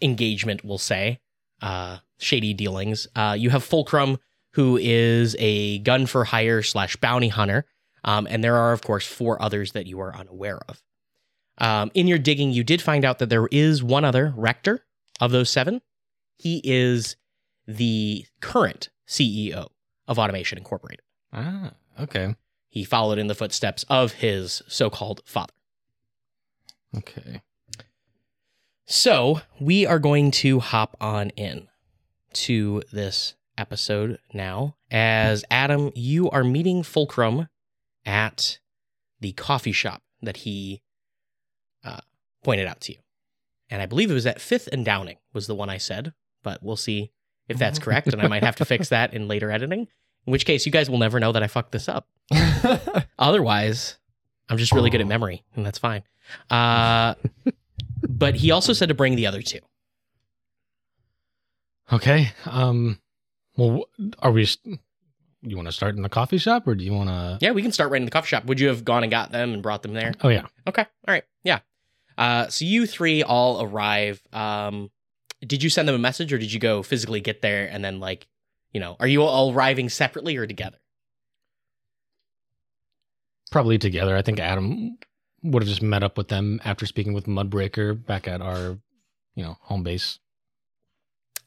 engagement, 0.00 0.64
we'll 0.64 0.78
say, 0.78 1.20
uh, 1.60 1.98
shady 2.18 2.54
dealings. 2.54 3.06
Uh, 3.14 3.36
you 3.38 3.50
have 3.50 3.64
Fulcrum, 3.64 4.18
who 4.52 4.78
is 4.80 5.36
a 5.38 5.78
gun 5.80 6.06
for 6.06 6.24
hire 6.24 6.62
slash 6.62 6.96
bounty 6.96 7.28
hunter. 7.28 7.66
Um, 8.04 8.26
and 8.30 8.42
there 8.42 8.56
are, 8.56 8.72
of 8.72 8.82
course, 8.82 9.06
four 9.06 9.40
others 9.42 9.72
that 9.72 9.86
you 9.86 10.00
are 10.00 10.16
unaware 10.16 10.60
of. 10.68 10.82
Um, 11.58 11.90
in 11.94 12.06
your 12.06 12.18
digging, 12.18 12.52
you 12.52 12.62
did 12.62 12.80
find 12.80 13.04
out 13.04 13.18
that 13.18 13.28
there 13.28 13.48
is 13.50 13.82
one 13.82 14.04
other 14.04 14.32
rector 14.36 14.84
of 15.20 15.32
those 15.32 15.50
seven. 15.50 15.82
He 16.38 16.60
is 16.64 17.16
the 17.66 18.26
current 18.40 18.90
CEO 19.06 19.68
of 20.06 20.18
Automation 20.18 20.58
Incorporated. 20.58 21.04
Ah, 21.32 21.72
okay. 22.00 22.34
He 22.68 22.84
followed 22.84 23.18
in 23.18 23.26
the 23.26 23.34
footsteps 23.34 23.84
of 23.88 24.12
his 24.12 24.62
so 24.68 24.90
called 24.90 25.22
father. 25.24 25.52
Okay. 26.96 27.42
So 28.86 29.40
we 29.60 29.86
are 29.86 29.98
going 29.98 30.30
to 30.32 30.60
hop 30.60 30.96
on 31.00 31.30
in 31.30 31.68
to 32.34 32.82
this 32.92 33.34
episode 33.58 34.18
now. 34.32 34.76
As 34.90 35.44
Adam, 35.50 35.90
you 35.94 36.30
are 36.30 36.44
meeting 36.44 36.82
Fulcrum 36.82 37.48
at 38.04 38.58
the 39.20 39.32
coffee 39.32 39.72
shop 39.72 40.02
that 40.22 40.38
he 40.38 40.82
uh, 41.84 42.00
pointed 42.44 42.66
out 42.66 42.80
to 42.82 42.92
you. 42.92 42.98
And 43.68 43.82
I 43.82 43.86
believe 43.86 44.10
it 44.10 44.14
was 44.14 44.26
at 44.26 44.40
Fifth 44.40 44.68
and 44.70 44.84
Downing 44.84 45.16
was 45.32 45.46
the 45.46 45.54
one 45.54 45.68
I 45.68 45.78
said, 45.78 46.12
but 46.42 46.62
we'll 46.62 46.76
see 46.76 47.10
if 47.48 47.58
that's 47.58 47.78
correct. 47.78 48.08
And 48.08 48.20
I 48.20 48.28
might 48.28 48.42
have 48.44 48.56
to 48.56 48.64
fix 48.64 48.88
that 48.90 49.14
in 49.14 49.28
later 49.28 49.50
editing. 49.50 49.88
In 50.26 50.30
which 50.32 50.44
case, 50.44 50.66
you 50.66 50.72
guys 50.72 50.90
will 50.90 50.98
never 50.98 51.20
know 51.20 51.32
that 51.32 51.42
I 51.42 51.46
fucked 51.46 51.72
this 51.72 51.88
up. 51.88 52.08
Otherwise, 53.18 53.96
I'm 54.48 54.58
just 54.58 54.72
really 54.72 54.90
good 54.90 55.00
at 55.00 55.06
memory, 55.06 55.44
and 55.54 55.64
that's 55.64 55.78
fine. 55.78 56.02
Uh, 56.50 57.14
but 58.08 58.34
he 58.34 58.50
also 58.50 58.72
said 58.72 58.88
to 58.88 58.94
bring 58.94 59.14
the 59.16 59.26
other 59.26 59.42
two. 59.42 59.60
Okay. 61.92 62.32
Um. 62.44 62.98
Well, 63.56 63.84
are 64.18 64.32
we? 64.32 64.48
You 65.42 65.56
want 65.56 65.68
to 65.68 65.72
start 65.72 65.94
in 65.94 66.02
the 66.02 66.08
coffee 66.08 66.38
shop, 66.38 66.66
or 66.66 66.74
do 66.74 66.84
you 66.84 66.92
want 66.92 67.08
to? 67.08 67.38
Yeah, 67.40 67.52
we 67.52 67.62
can 67.62 67.70
start 67.72 67.90
right 67.90 68.00
in 68.00 68.04
the 68.04 68.10
coffee 68.10 68.26
shop. 68.28 68.46
Would 68.46 68.58
you 68.58 68.68
have 68.68 68.84
gone 68.84 69.04
and 69.04 69.10
got 69.10 69.30
them 69.30 69.54
and 69.54 69.62
brought 69.62 69.82
them 69.82 69.94
there? 69.94 70.12
Oh 70.22 70.28
yeah. 70.28 70.46
Okay. 70.66 70.82
All 70.82 71.12
right. 71.12 71.24
Yeah. 71.44 71.60
Uh, 72.18 72.48
so 72.48 72.64
you 72.64 72.86
three 72.86 73.22
all 73.22 73.62
arrive. 73.62 74.20
Um, 74.32 74.90
did 75.46 75.62
you 75.62 75.70
send 75.70 75.86
them 75.88 75.94
a 75.94 75.98
message 75.98 76.32
or 76.32 76.38
did 76.38 76.52
you 76.52 76.58
go 76.60 76.82
physically 76.82 77.20
get 77.20 77.40
there 77.42 77.66
and 77.70 77.84
then 77.84 78.00
like, 78.00 78.26
you 78.72 78.80
know, 78.80 78.96
are 79.00 79.06
you 79.06 79.22
all 79.22 79.52
arriving 79.52 79.88
separately 79.88 80.36
or 80.36 80.46
together? 80.46 80.78
Probably 83.50 83.78
together. 83.78 84.16
I 84.16 84.22
think 84.22 84.40
Adam 84.40 84.98
would 85.42 85.62
have 85.62 85.68
just 85.68 85.82
met 85.82 86.02
up 86.02 86.18
with 86.18 86.28
them 86.28 86.60
after 86.64 86.84
speaking 86.86 87.12
with 87.12 87.26
Mudbreaker 87.26 88.04
back 88.04 88.26
at 88.26 88.40
our, 88.42 88.78
you 89.34 89.44
know, 89.44 89.56
home 89.60 89.82
base. 89.82 90.18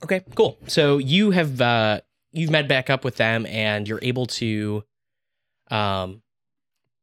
Okay, 0.03 0.21
cool. 0.35 0.57
So 0.67 0.97
you 0.97 1.31
have 1.31 1.59
uh 1.59 2.01
you've 2.31 2.51
met 2.51 2.67
back 2.67 2.89
up 2.89 3.03
with 3.03 3.17
them 3.17 3.45
and 3.47 3.87
you're 3.87 3.99
able 4.01 4.27
to 4.27 4.83
um 5.69 6.21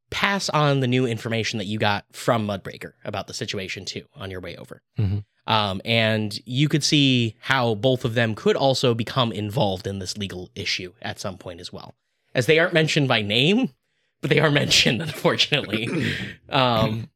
pass 0.09 0.49
on 0.49 0.79
the 0.79 0.87
new 0.87 1.05
information 1.05 1.59
that 1.59 1.65
you 1.65 1.77
got 1.77 2.05
from 2.11 2.47
Mudbreaker 2.47 2.93
about 3.05 3.27
the 3.27 3.33
situation 3.33 3.85
too 3.85 4.05
on 4.15 4.31
your 4.31 4.39
way 4.39 4.55
over. 4.55 4.81
Mhm. 4.97 5.25
Um 5.47 5.81
and 5.83 6.39
you 6.45 6.69
could 6.69 6.83
see 6.83 7.35
how 7.39 7.75
both 7.75 8.05
of 8.05 8.13
them 8.13 8.35
could 8.35 8.55
also 8.55 8.93
become 8.93 9.31
involved 9.31 9.87
in 9.87 9.99
this 9.99 10.17
legal 10.17 10.51
issue 10.55 10.93
at 11.01 11.19
some 11.19 11.37
point 11.37 11.59
as 11.59 11.73
well. 11.73 11.95
As 12.35 12.45
they 12.45 12.59
aren't 12.59 12.73
mentioned 12.73 13.07
by 13.07 13.21
name, 13.21 13.69
but 14.21 14.29
they 14.29 14.39
are 14.39 14.51
mentioned 14.61 15.01
unfortunately. 15.01 15.89
um 16.49 17.09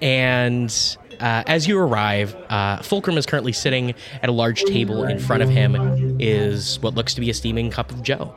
and 0.00 0.96
uh, 1.20 1.44
as 1.46 1.68
you 1.68 1.78
arrive, 1.78 2.34
uh, 2.48 2.82
Fulcrum 2.82 3.16
is 3.16 3.26
currently 3.26 3.52
sitting 3.52 3.94
at 4.22 4.28
a 4.28 4.32
large 4.32 4.64
table. 4.64 5.04
In 5.04 5.20
front 5.20 5.40
of 5.40 5.48
him 5.48 6.16
is 6.20 6.80
what 6.80 6.94
looks 6.94 7.14
to 7.14 7.20
be 7.20 7.30
a 7.30 7.34
steaming 7.34 7.70
cup 7.70 7.92
of 7.92 8.02
Joe. 8.02 8.34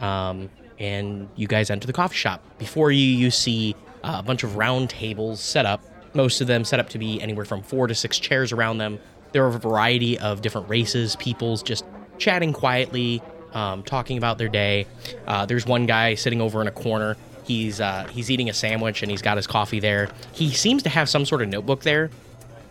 Um, 0.00 0.50
and 0.80 1.28
you 1.36 1.46
guys 1.46 1.70
enter 1.70 1.86
the 1.86 1.92
coffee 1.92 2.16
shop. 2.16 2.42
Before 2.58 2.90
you, 2.90 3.06
you 3.06 3.30
see 3.30 3.76
uh, 4.02 4.16
a 4.18 4.22
bunch 4.24 4.42
of 4.42 4.56
round 4.56 4.90
tables 4.90 5.40
set 5.40 5.66
up. 5.66 5.80
Most 6.14 6.40
of 6.40 6.46
them 6.46 6.64
set 6.64 6.80
up 6.80 6.88
to 6.90 6.98
be 6.98 7.20
anywhere 7.20 7.44
from 7.44 7.62
four 7.62 7.86
to 7.86 7.94
six 7.94 8.18
chairs 8.18 8.52
around 8.52 8.78
them. 8.78 8.98
There 9.32 9.44
are 9.44 9.48
a 9.48 9.58
variety 9.58 10.18
of 10.18 10.42
different 10.42 10.68
races, 10.68 11.16
peoples 11.16 11.62
just 11.62 11.84
chatting 12.18 12.52
quietly, 12.52 13.20
um, 13.52 13.82
talking 13.82 14.16
about 14.18 14.38
their 14.38 14.48
day. 14.48 14.86
Uh, 15.26 15.46
there's 15.46 15.66
one 15.66 15.86
guy 15.86 16.14
sitting 16.14 16.40
over 16.40 16.60
in 16.60 16.68
a 16.68 16.72
corner. 16.72 17.16
He's 17.44 17.80
uh, 17.80 18.06
he's 18.10 18.30
eating 18.30 18.48
a 18.48 18.54
sandwich 18.54 19.02
and 19.02 19.10
he's 19.10 19.22
got 19.22 19.36
his 19.36 19.46
coffee 19.46 19.80
there. 19.80 20.08
He 20.32 20.50
seems 20.50 20.82
to 20.84 20.88
have 20.88 21.08
some 21.08 21.24
sort 21.26 21.42
of 21.42 21.48
notebook 21.48 21.82
there, 21.82 22.10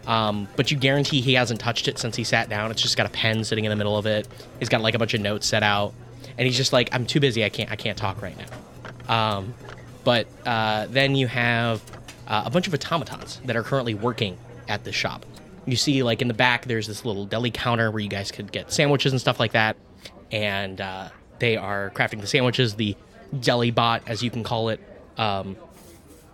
um, 0.08 0.48
but 0.56 0.72
you 0.72 0.78
guarantee 0.78 1.22
he 1.22 1.34
hasn't 1.34 1.60
touched 1.60 1.88
it 1.88 2.00
since 2.00 2.16
he 2.16 2.24
sat 2.24 2.50
down. 2.50 2.72
It's 2.72 2.82
just 2.82 2.98
got 2.98 3.06
a 3.06 3.10
pen 3.10 3.44
sitting 3.44 3.66
in 3.66 3.70
the 3.70 3.76
middle 3.76 3.98
of 3.98 4.06
it. 4.06 4.28
He's 4.60 4.70
got 4.70 4.82
like 4.82 4.96
a 4.96 5.00
bunch 5.00 5.14
of 5.14 5.22
notes 5.22 5.46
set 5.48 5.64
out, 5.64 5.94
and 6.38 6.48
he's 6.48 6.58
just 6.58 6.74
like, 6.74 6.90
"I'm 6.92 7.06
too 7.06 7.20
busy. 7.20 7.44
I 7.44 7.50
can't. 7.50 7.72
I 7.72 7.76
can't 7.76 7.98
talk 7.98 8.22
right 8.22 8.36
now." 8.38 9.38
Um, 9.38 9.54
but 10.04 10.28
uh, 10.46 10.88
then 10.90 11.16
you 11.16 11.28
have 11.28 11.82
uh, 12.28 12.44
a 12.46 12.50
bunch 12.50 12.68
of 12.68 12.74
automatons 12.74 13.42
that 13.46 13.56
are 13.56 13.64
currently 13.64 13.94
working 13.94 14.38
at 14.68 14.84
the 14.84 14.92
shop. 14.92 15.26
You 15.66 15.76
see, 15.76 16.04
like 16.04 16.22
in 16.22 16.28
the 16.28 16.34
back, 16.34 16.66
there's 16.66 16.88
this 16.88 17.06
little 17.06 17.26
deli 17.26 17.52
counter 17.52 17.90
where 17.90 18.02
you 18.02 18.10
guys 18.10 18.32
could 18.32 18.52
get 18.52 18.72
sandwiches 18.72 19.14
and 19.14 19.22
stuff 19.22 19.40
like 19.40 19.54
that, 19.54 19.78
and 20.32 20.82
uh, 20.82 21.10
they 21.40 21.56
are 21.56 21.90
crafting 21.92 22.22
the 22.22 22.28
sandwiches. 22.28 22.76
The 22.76 22.96
deli 23.40 23.72
bot, 23.72 24.04
as 24.08 24.22
you 24.22 24.30
can 24.30 24.44
call 24.44 24.70
it, 24.70 24.80
um, 25.18 25.56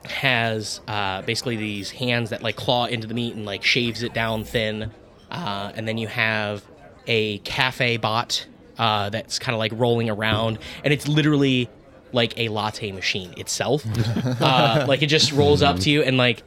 has 0.06 0.82
uh, 0.88 1.22
basically 1.22 1.58
these 1.58 1.92
hands 1.92 2.32
that 2.32 2.42
like 2.42 2.56
claw 2.56 2.86
into 2.86 3.08
the 3.08 3.14
meat 3.14 3.36
and 3.36 3.46
like 3.46 3.64
shaves 3.64 4.02
it 4.04 4.14
down 4.14 4.44
thin. 4.44 4.92
Uh, 5.30 5.72
and 5.76 5.88
then 5.88 5.98
you 5.98 6.08
have 6.08 6.64
a 7.06 7.38
cafe 7.40 7.98
bot 7.98 8.46
uh, 8.80 9.10
that's 9.10 9.38
kind 9.38 9.54
of 9.54 9.60
like 9.60 9.72
rolling 9.76 10.10
around, 10.10 10.58
and 10.84 10.92
it's 10.94 11.08
literally 11.08 11.70
like 12.12 12.38
a 12.38 12.50
latte 12.50 12.92
machine 12.92 13.34
itself. 13.38 13.86
uh, 14.42 14.86
like 14.88 15.02
it 15.02 15.08
just 15.08 15.32
rolls 15.32 15.62
up 15.62 15.80
to 15.80 15.90
you 15.90 16.02
and 16.02 16.18
like 16.18 16.44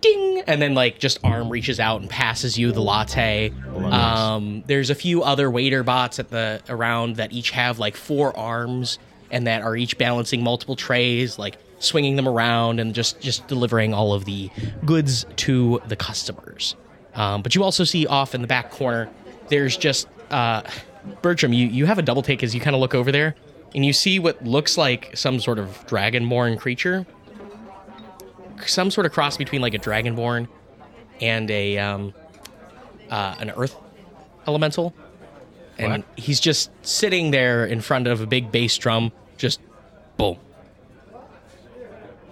ding 0.00 0.42
and 0.46 0.60
then 0.60 0.74
like 0.74 0.98
just 0.98 1.18
arm 1.24 1.48
reaches 1.48 1.80
out 1.80 2.00
and 2.00 2.10
passes 2.10 2.58
you 2.58 2.72
the 2.72 2.80
latte. 2.80 3.52
Um, 3.76 4.62
there's 4.66 4.90
a 4.90 4.94
few 4.94 5.22
other 5.22 5.50
waiter 5.50 5.82
bots 5.82 6.18
at 6.18 6.30
the 6.30 6.60
around 6.68 7.16
that 7.16 7.32
each 7.32 7.50
have 7.50 7.78
like 7.78 7.96
four 7.96 8.36
arms 8.36 8.98
and 9.30 9.46
that 9.46 9.62
are 9.62 9.76
each 9.76 9.96
balancing 9.98 10.42
multiple 10.42 10.76
trays 10.76 11.38
like 11.38 11.56
swinging 11.78 12.16
them 12.16 12.28
around 12.28 12.80
and 12.80 12.94
just 12.94 13.20
just 13.20 13.46
delivering 13.48 13.94
all 13.94 14.12
of 14.12 14.24
the 14.24 14.50
goods 14.84 15.26
to 15.36 15.80
the 15.88 15.96
customers. 15.96 16.76
Um, 17.14 17.42
but 17.42 17.54
you 17.54 17.64
also 17.64 17.84
see 17.84 18.06
off 18.06 18.34
in 18.34 18.40
the 18.40 18.46
back 18.46 18.70
corner 18.70 19.08
there's 19.48 19.76
just 19.76 20.06
uh, 20.30 20.62
bertram 21.22 21.52
you, 21.52 21.66
you 21.66 21.86
have 21.86 21.98
a 21.98 22.02
double 22.02 22.22
take 22.22 22.42
as 22.42 22.54
you 22.54 22.60
kind 22.60 22.74
of 22.76 22.80
look 22.80 22.94
over 22.94 23.10
there 23.10 23.34
and 23.74 23.84
you 23.84 23.92
see 23.92 24.18
what 24.18 24.42
looks 24.44 24.76
like 24.76 25.16
some 25.16 25.40
sort 25.40 25.58
of 25.58 25.68
dragonborn 25.86 26.58
creature 26.58 27.06
some 28.66 28.90
sort 28.90 29.06
of 29.06 29.12
cross 29.12 29.36
between 29.36 29.62
like 29.62 29.74
a 29.74 29.78
dragonborn 29.78 30.48
and 31.20 31.50
a 31.50 31.78
um, 31.78 32.14
uh, 33.10 33.34
an 33.40 33.50
earth 33.50 33.76
elemental, 34.46 34.94
and 35.78 36.04
What? 36.04 36.18
he's 36.18 36.40
just 36.40 36.70
sitting 36.82 37.30
there 37.30 37.64
in 37.64 37.80
front 37.80 38.06
of 38.06 38.20
a 38.20 38.26
big 38.26 38.50
bass 38.50 38.76
drum, 38.78 39.12
just 39.36 39.60
boom, 40.16 40.38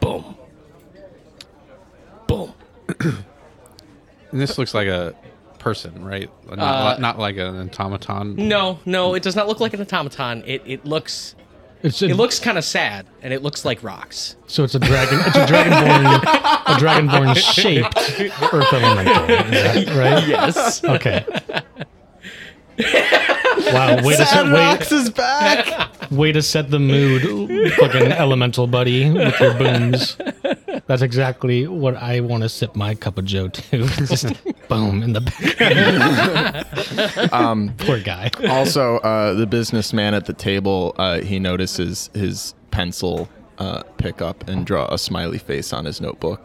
boom, 0.01 0.37
boom. 2.27 2.55
And 3.01 3.25
this 4.33 4.59
looks 4.59 4.75
like 4.75 4.89
a 4.89 5.15
person, 5.59 6.05
right? 6.05 6.31
Not, 6.49 6.59
Uh, 6.59 6.99
not 7.01 7.19
like 7.19 7.37
an 7.37 7.69
automaton. 7.71 8.37
No, 8.37 8.79
no, 8.87 9.15
it 9.15 9.23
does 9.23 9.37
not 9.37 9.49
look 9.49 9.61
like 9.61 9.75
an 9.75 9.81
automaton. 9.83 10.43
It 10.47 10.63
it 10.67 10.85
looks 10.85 11.35
It's 11.83 12.03
a, 12.03 12.07
it 12.07 12.17
looks 12.17 12.39
kind 12.39 12.59
of 12.59 12.65
sad, 12.65 13.07
and 13.23 13.33
it 13.33 13.43
looks 13.43 13.65
like 13.65 13.83
rocks. 13.83 14.37
so 14.47 14.65
it's 14.65 14.75
a 14.75 14.79
dragon. 14.81 15.19
It's 15.27 15.37
a 15.37 15.47
dragonborn. 15.47 16.23
a 16.23 16.75
dragonborn 16.79 17.37
shaped 17.55 17.97
earth 18.53 18.73
elemental. 18.73 19.25
Is 19.55 19.87
that 19.87 19.97
right? 19.97 20.27
Yes. 20.29 20.83
Okay. 20.85 21.25
Wow. 23.73 24.03
Way 24.05 24.17
to 24.17 24.25
set 24.25 24.29
Sandrox 24.47 24.91
way, 24.91 24.97
is 24.97 25.11
back. 25.11 26.11
way 26.11 26.33
to 26.33 26.41
set 26.43 26.71
the 26.71 26.79
mood, 26.79 27.73
fucking 27.75 28.13
elemental 28.13 28.67
buddy 28.67 29.11
with 29.11 29.39
your 29.41 29.55
booms. 29.55 30.17
That's 30.89 31.03
exactly 31.03 31.67
what 31.67 31.97
I 31.97 32.21
want 32.21 32.45
to 32.45 32.49
sip 32.49 32.75
my 32.75 32.95
cup 32.95 33.19
of 33.19 33.27
Joe 33.27 33.49
to. 33.49 33.87
Just 34.07 34.33
boom 34.69 35.03
in 35.03 35.13
the 35.13 35.21
back. 35.21 36.65
um, 37.33 37.75
Poor 37.77 38.01
guy. 38.01 38.31
also, 38.49 38.97
uh, 39.01 39.35
the 39.35 39.47
businessman 39.47 40.15
at 40.15 40.25
the 40.25 40.33
table, 40.33 40.95
uh, 40.97 41.21
he 41.21 41.39
notices 41.39 42.09
his 42.15 42.55
pencil 42.71 43.29
uh, 43.59 43.83
pick 43.99 44.23
up 44.23 44.49
and 44.49 44.65
draw 44.65 44.89
a 44.91 44.97
smiley 44.97 45.37
face 45.37 45.75
on 45.75 45.85
his 45.85 46.01
notebook. 46.01 46.41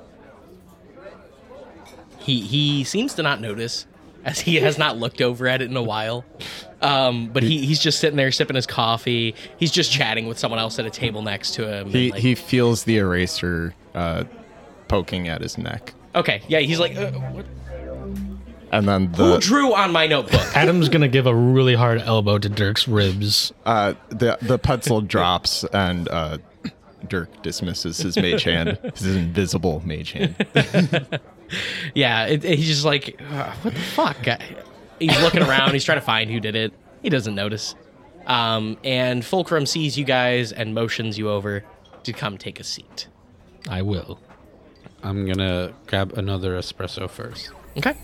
He 2.19 2.41
he 2.41 2.83
seems 2.83 3.13
to 3.13 3.23
not 3.23 3.39
notice, 3.39 3.88
as 4.25 4.39
he 4.39 4.56
has 4.58 4.77
not 4.77 4.98
looked 4.98 5.22
over 5.22 5.48
at 5.48 5.62
it 5.62 5.70
in 5.70 5.77
a 5.77 5.84
while. 5.84 6.25
Um, 6.82 7.27
but 7.27 7.44
he, 7.44 7.65
he's 7.65 7.80
just 7.80 8.00
sitting 8.00 8.18
there 8.18 8.32
sipping 8.32 8.56
his 8.56 8.68
coffee. 8.68 9.36
He's 9.58 9.72
just 9.72 9.92
chatting 9.92 10.27
with 10.27 10.38
someone 10.38 10.60
else 10.60 10.80
at 10.80 10.86
a 10.86 10.89
table 10.89 11.22
next 11.22 11.53
to 11.56 11.68
him. 11.72 11.89
He 11.89 12.12
like- 12.12 12.22
he 12.22 12.36
feels 12.36 12.84
the 12.84 12.98
eraser 12.98 13.74
uh, 13.96 14.25
poking 14.88 15.27
at 15.27 15.42
his 15.42 15.58
neck, 15.58 15.94
okay, 16.15 16.42
yeah, 16.48 16.60
he's 16.60 16.80
like, 16.80 16.96
uh, 16.96 17.12
what? 17.12 17.46
and 18.72 18.88
then 18.88 19.12
the, 19.13 19.34
who 19.36 19.39
drew 19.39 19.74
on 19.74 19.92
my 19.92 20.08
notebook? 20.08 20.42
Adam's 20.56 20.89
gonna 20.89 21.08
give 21.08 21.25
a 21.25 21.34
really 21.36 21.75
hard 21.75 22.01
elbow 22.01 22.38
to 22.38 22.50
Dirk's 22.50 22.88
ribs. 22.88 23.53
uh, 23.65 23.94
the 24.10 24.38
the 24.42 24.58
pencil 24.60 25.01
drops 25.01 25.63
and 25.74 26.08
uh, 26.10 26.38
Dirk 27.08 27.42
dismisses 27.44 27.98
his 27.98 28.15
mage 28.18 28.44
hand, 28.44 28.77
his 28.96 29.15
invisible 29.15 29.82
mage 29.86 30.12
hand. 30.13 30.36
yeah, 31.93 32.25
it, 32.25 32.43
it- 32.45 32.57
he's 32.57 32.67
just 32.67 32.86
like, 32.86 33.19
uh, 33.31 33.51
what 33.62 33.74
the 33.74 33.79
fuck? 33.79 34.17
He's 35.00 35.19
looking 35.22 35.41
around. 35.43 35.74
He's 35.74 35.83
trying 35.83 36.00
to 36.00 36.05
find 36.05 36.29
who 36.29 36.39
did 36.39 36.55
it. 36.55 36.74
He 37.01 37.10
doesn't 37.10 37.36
notice. 37.36 37.75
Um, 38.25 38.77
and 38.83 39.25
Fulcrum 39.25 39.65
sees 39.65 39.98
you 39.98 40.05
guys 40.05 40.51
and 40.53 40.74
motions 40.74 41.17
you 41.17 41.29
over 41.29 41.63
to 42.03 42.13
come 42.13 42.38
take 42.38 42.60
a 42.60 42.63
seat. 42.63 43.07
I 43.69 43.81
will. 43.81 44.19
I'm 45.03 45.25
gonna 45.25 45.74
grab 45.88 46.13
another 46.17 46.57
espresso 46.57 47.10
first. 47.10 47.51
Okay. 47.77 47.95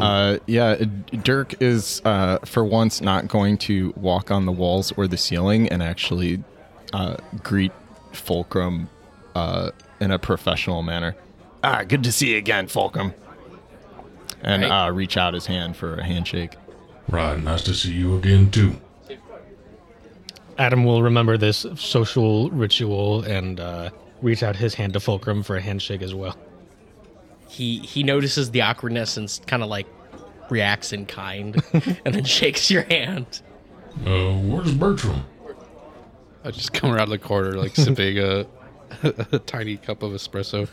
Uh, 0.00 0.38
yeah, 0.46 0.76
Dirk 1.24 1.60
is 1.60 2.00
uh, 2.04 2.38
for 2.44 2.64
once 2.64 3.00
not 3.00 3.26
going 3.26 3.58
to 3.58 3.92
walk 3.96 4.30
on 4.30 4.46
the 4.46 4.52
walls 4.52 4.92
or 4.96 5.08
the 5.08 5.16
ceiling 5.16 5.68
and 5.68 5.82
actually 5.82 6.42
uh, 6.92 7.16
greet 7.42 7.72
Fulcrum 8.12 8.88
uh, 9.34 9.72
in 10.00 10.12
a 10.12 10.18
professional 10.20 10.82
manner. 10.82 11.16
Ah, 11.62 11.82
good 11.86 12.02
to 12.04 12.12
see 12.12 12.30
you 12.32 12.38
again, 12.38 12.66
Fulcrum. 12.68 13.12
And 14.42 14.62
Right. 14.62 14.86
uh, 14.86 14.90
reach 14.90 15.16
out 15.16 15.34
his 15.34 15.46
hand 15.46 15.76
for 15.76 15.96
a 15.96 16.04
handshake. 16.04 16.56
Right, 17.08 17.42
nice 17.42 17.62
to 17.62 17.74
see 17.74 17.92
you 17.92 18.16
again, 18.16 18.50
too. 18.50 18.80
Adam 20.58 20.84
will 20.84 21.02
remember 21.02 21.36
this 21.38 21.66
social 21.76 22.50
ritual 22.50 23.22
and 23.22 23.60
uh, 23.60 23.90
reach 24.22 24.42
out 24.42 24.56
his 24.56 24.74
hand 24.74 24.92
to 24.94 25.00
Fulcrum 25.00 25.42
for 25.42 25.56
a 25.56 25.60
handshake 25.60 26.02
as 26.02 26.14
well. 26.14 26.36
He 27.48 27.78
he 27.80 28.02
notices 28.02 28.50
the 28.52 28.60
awkwardness 28.62 29.16
and 29.16 29.40
kind 29.46 29.62
of 29.62 29.68
like 29.68 29.86
reacts 30.50 30.92
in 30.92 31.06
kind, 31.06 31.60
and 32.04 32.14
then 32.14 32.24
shakes 32.24 32.70
your 32.70 32.82
hand. 32.82 33.40
Uh, 34.06 34.32
where's 34.34 34.72
Bertram? 34.74 35.24
I 36.44 36.50
just 36.52 36.72
come 36.72 36.92
around 36.92 37.08
the 37.10 37.18
corner, 37.18 37.52
like 37.52 37.74
sipping 37.76 38.18
a, 38.18 38.46
a 39.02 39.38
tiny 39.40 39.76
cup 39.78 40.02
of 40.02 40.12
espresso. 40.12 40.68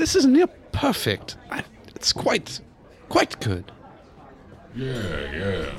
This 0.00 0.16
is 0.16 0.24
near 0.24 0.46
perfect. 0.72 1.36
I, 1.50 1.62
it's 1.94 2.10
quite, 2.10 2.62
quite 3.10 3.38
good. 3.38 3.70
Yeah, 4.74 5.30
yeah. 5.30 5.72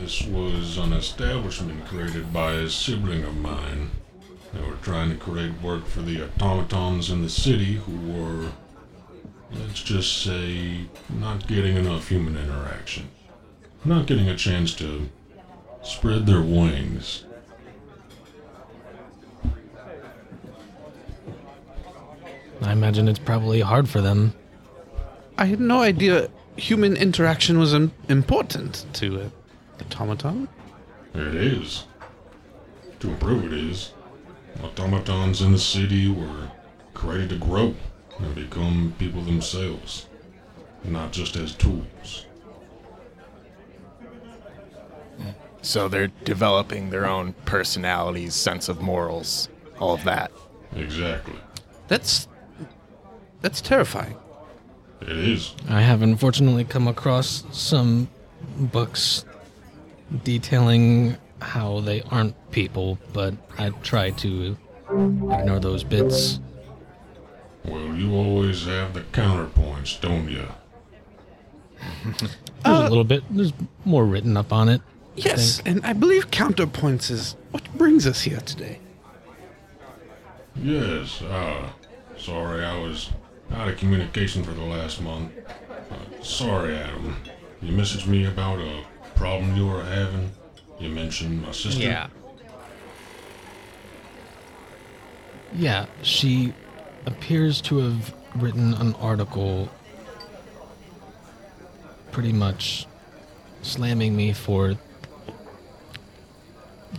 This 0.00 0.26
was 0.26 0.78
an 0.78 0.92
establishment 0.92 1.86
created 1.86 2.32
by 2.32 2.54
a 2.54 2.68
sibling 2.68 3.22
of 3.22 3.36
mine. 3.36 3.90
They 4.52 4.68
were 4.68 4.78
trying 4.82 5.10
to 5.10 5.16
create 5.16 5.62
work 5.62 5.86
for 5.86 6.02
the 6.02 6.24
automatons 6.24 7.08
in 7.08 7.22
the 7.22 7.28
city 7.28 7.74
who 7.74 7.96
were, 8.12 8.50
let's 9.52 9.80
just 9.84 10.24
say, 10.24 10.88
not 11.08 11.46
getting 11.46 11.76
enough 11.76 12.08
human 12.08 12.36
interaction. 12.36 13.08
Not 13.84 14.06
getting 14.06 14.28
a 14.28 14.34
chance 14.34 14.74
to 14.74 15.08
spread 15.84 16.26
their 16.26 16.42
wings. 16.42 17.26
I 22.62 22.72
imagine 22.72 23.08
it's 23.08 23.18
probably 23.18 23.60
hard 23.60 23.88
for 23.88 24.00
them. 24.00 24.34
I 25.36 25.44
had 25.46 25.60
no 25.60 25.80
idea 25.80 26.28
human 26.56 26.96
interaction 26.96 27.58
was 27.58 27.72
im- 27.72 27.92
important 28.08 28.84
to 28.94 29.20
uh, 29.20 29.28
automaton. 29.80 30.48
It 31.14 31.34
is. 31.34 31.84
To 33.00 33.10
improve 33.10 33.44
it 33.44 33.52
is. 33.52 33.92
Automatons 34.62 35.40
in 35.40 35.52
the 35.52 35.58
city 35.58 36.10
were 36.10 36.50
created 36.94 37.28
to 37.30 37.36
grow 37.38 37.74
and 38.18 38.34
become 38.34 38.94
people 38.98 39.22
themselves, 39.22 40.06
not 40.82 41.12
just 41.12 41.36
as 41.36 41.54
tools. 41.54 42.26
So 45.62 45.88
they're 45.88 46.08
developing 46.24 46.90
their 46.90 47.06
own 47.06 47.34
personalities, 47.44 48.34
sense 48.34 48.68
of 48.68 48.80
morals, 48.80 49.48
all 49.78 49.94
of 49.94 50.04
that. 50.04 50.32
Exactly. 50.74 51.34
That's 51.88 52.28
that's 53.40 53.60
terrifying. 53.60 54.16
It 55.00 55.10
is. 55.10 55.54
I 55.68 55.80
have 55.80 56.02
unfortunately 56.02 56.64
come 56.64 56.88
across 56.88 57.44
some 57.52 58.08
books 58.58 59.24
detailing 60.24 61.16
how 61.40 61.80
they 61.80 62.02
aren't 62.10 62.34
people, 62.50 62.98
but 63.12 63.34
I 63.58 63.70
try 63.70 64.10
to 64.10 64.56
ignore 64.90 65.60
those 65.60 65.84
bits. 65.84 66.40
Well, 67.64 67.94
you 67.94 68.14
always 68.14 68.64
have 68.66 68.94
the 68.94 69.02
counterpoints, 69.02 70.00
don't 70.00 70.28
you? 70.28 70.46
There's 72.04 72.36
a 72.64 72.88
little 72.88 73.04
bit, 73.04 73.22
there's 73.30 73.52
more 73.84 74.04
written 74.04 74.36
up 74.36 74.52
on 74.52 74.68
it. 74.68 74.82
Yes, 75.14 75.62
and 75.64 75.84
I 75.86 75.92
believe 75.92 76.30
counterpoints 76.30 77.08
is 77.10 77.36
what 77.52 77.62
brings 77.74 78.04
us 78.06 78.22
here 78.22 78.40
today. 78.40 78.80
Yes. 80.56 81.22
Uh, 81.22 81.68
sorry, 82.16 82.64
I 82.64 82.76
was 82.82 83.10
out 83.52 83.68
of 83.68 83.76
communication 83.76 84.42
for 84.44 84.52
the 84.52 84.62
last 84.62 85.00
month. 85.00 85.32
Uh, 85.90 86.22
sorry, 86.22 86.76
Adam. 86.76 87.16
You 87.60 87.72
messaged 87.72 88.06
me 88.06 88.26
about 88.26 88.58
a 88.60 88.84
problem 89.14 89.56
you 89.56 89.66
were 89.66 89.82
having. 89.84 90.30
You 90.78 90.90
mentioned 90.90 91.42
my 91.42 91.52
sister. 91.52 91.82
Yeah, 91.82 92.08
Yeah, 95.56 95.86
she 96.02 96.52
appears 97.06 97.60
to 97.62 97.78
have 97.78 98.14
written 98.36 98.74
an 98.74 98.94
article 98.96 99.68
pretty 102.12 102.32
much 102.32 102.86
slamming 103.62 104.14
me 104.14 104.32
for 104.32 104.74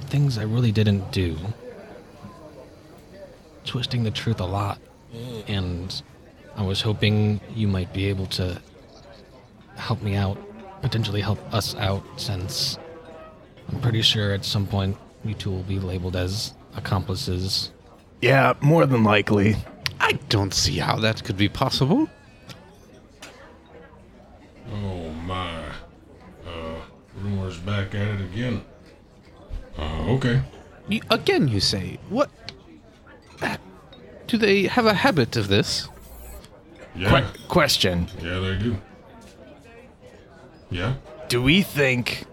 things 0.08 0.38
I 0.38 0.44
really 0.44 0.72
didn't 0.72 1.12
do. 1.12 1.38
Twisting 3.66 4.04
the 4.04 4.12
truth 4.12 4.40
a 4.40 4.46
lot. 4.46 4.80
And 5.48 6.02
I 6.60 6.62
was 6.62 6.82
hoping 6.82 7.40
you 7.56 7.70
might 7.70 7.94
be 7.94 8.08
able 8.08 8.26
to 8.26 8.62
help 9.78 10.02
me 10.02 10.16
out, 10.16 10.38
potentially 10.82 11.22
help 11.22 11.40
us 11.54 11.74
out, 11.76 12.04
since 12.18 12.78
I'm 13.70 13.80
pretty 13.80 14.02
sure 14.02 14.34
at 14.34 14.44
some 14.44 14.68
point 14.68 14.98
you 15.24 15.34
two 15.34 15.52
will 15.52 15.64
be 15.64 15.80
labeled 15.80 16.18
as 16.18 16.54
accomplices. 16.76 17.72
Yeah, 18.22 18.56
more 18.60 18.86
than 18.86 19.06
likely. 19.06 19.56
I 20.02 20.20
don't 20.28 20.54
see 20.54 20.78
how 20.80 20.98
that 20.98 21.24
could 21.24 21.38
be 21.38 21.48
possible. 21.48 22.10
Oh 24.70 25.10
my. 25.26 25.64
Uh, 26.46 26.82
rumor's 27.16 27.58
back 27.58 27.96
at 27.96 28.20
it 28.20 28.22
again. 28.22 28.66
Uh, 29.78 30.12
okay. 30.12 30.42
You, 30.90 31.00
again, 31.10 31.48
you 31.48 31.62
say 31.62 32.00
what? 32.10 32.30
Do 34.28 34.38
they 34.38 34.64
have 34.64 34.86
a 34.86 34.94
habit 34.94 35.38
of 35.38 35.48
this? 35.48 35.88
Yeah, 36.96 37.22
Que- 37.22 37.48
question: 37.48 38.08
yeah, 38.22 38.40
they 38.40 38.58
do. 38.58 38.78
Yeah, 40.72 40.94
Do 41.30 41.42
we 41.42 41.64
think 41.64 42.26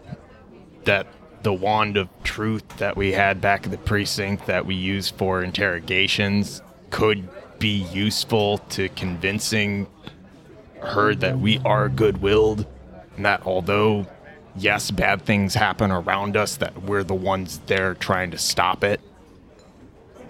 that 0.85 1.07
the 1.43 1.53
wand 1.55 1.97
of 1.97 2.09
truth 2.23 2.67
that 2.77 2.97
we 2.97 3.13
had 3.13 3.41
back 3.41 3.65
at 3.65 3.71
the 3.71 3.79
precinct 3.79 4.47
that 4.47 4.67
we 4.67 4.75
used 4.75 5.15
for 5.15 5.43
interrogations 5.43 6.61
could 6.91 7.29
be 7.59 7.79
useful 7.93 8.59
to 8.59 8.89
convincing 8.91 9.87
her 10.83 11.15
that 11.15 11.39
we 11.39 11.59
are 11.65 11.89
good-willed? 11.89 12.67
And 13.17 13.25
that 13.25 13.43
although 13.47 14.07
yes 14.55 14.91
bad 14.91 15.23
things 15.23 15.55
happen 15.55 15.91
around 15.91 16.37
us 16.37 16.57
that 16.57 16.83
we're 16.83 17.05
the 17.05 17.15
ones 17.15 17.61
there 17.67 17.95
trying 17.95 18.31
to 18.33 18.39
stop 18.39 18.85
it? 18.85 19.01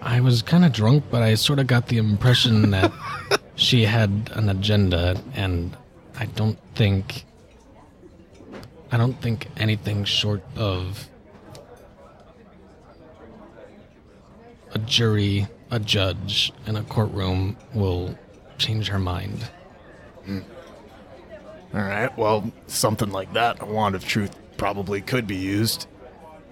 I 0.01 0.21
was 0.21 0.41
kind 0.41 0.63
of 0.63 0.71
drunk, 0.71 1.05
but 1.11 1.23
I 1.23 1.35
sort 1.35 1.59
of 1.59 1.67
got 1.67 1.87
the 1.87 1.97
impression 1.97 2.71
that 2.71 2.91
she 3.57 3.83
had 3.83 4.31
an 4.33 4.47
agenda, 4.47 5.21
and 5.33 5.75
I 6.17 6.25
don't 6.25 6.57
think. 6.75 7.25
I 8.89 8.95
don't 8.95 9.19
think 9.21 9.47
anything 9.57 10.05
short 10.05 10.41
of 10.55 11.09
a 14.71 14.79
jury, 14.79 15.47
a 15.69 15.79
judge, 15.79 16.53
and 16.65 16.77
a 16.77 16.83
courtroom 16.83 17.57
will 17.73 18.17
change 18.57 18.87
her 18.87 18.99
mind. 18.99 19.49
Hmm. 20.23 20.39
all 21.73 21.81
right 21.81 22.17
well 22.17 22.51
something 22.67 23.11
like 23.11 23.31
that 23.31 23.61
a 23.61 23.65
wand 23.65 23.95
of 23.95 24.05
truth 24.05 24.35
probably 24.57 24.99
could 24.99 25.25
be 25.25 25.37
used 25.37 25.87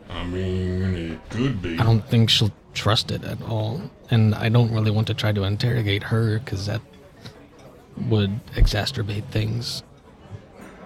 I 0.09 0.23
mean, 0.23 0.95
it 1.13 1.29
could 1.29 1.61
be. 1.61 1.79
I 1.79 1.83
don't 1.83 2.07
think 2.07 2.29
she'll 2.29 2.53
trust 2.73 3.11
it 3.11 3.23
at 3.23 3.41
all, 3.43 3.81
and 4.11 4.35
I 4.35 4.49
don't 4.49 4.71
really 4.71 4.91
want 4.91 5.07
to 5.07 5.13
try 5.13 5.31
to 5.31 5.43
interrogate 5.43 6.03
her 6.03 6.39
because 6.39 6.67
that 6.67 6.81
would 7.97 8.45
exacerbate 8.53 9.25
things. 9.29 9.83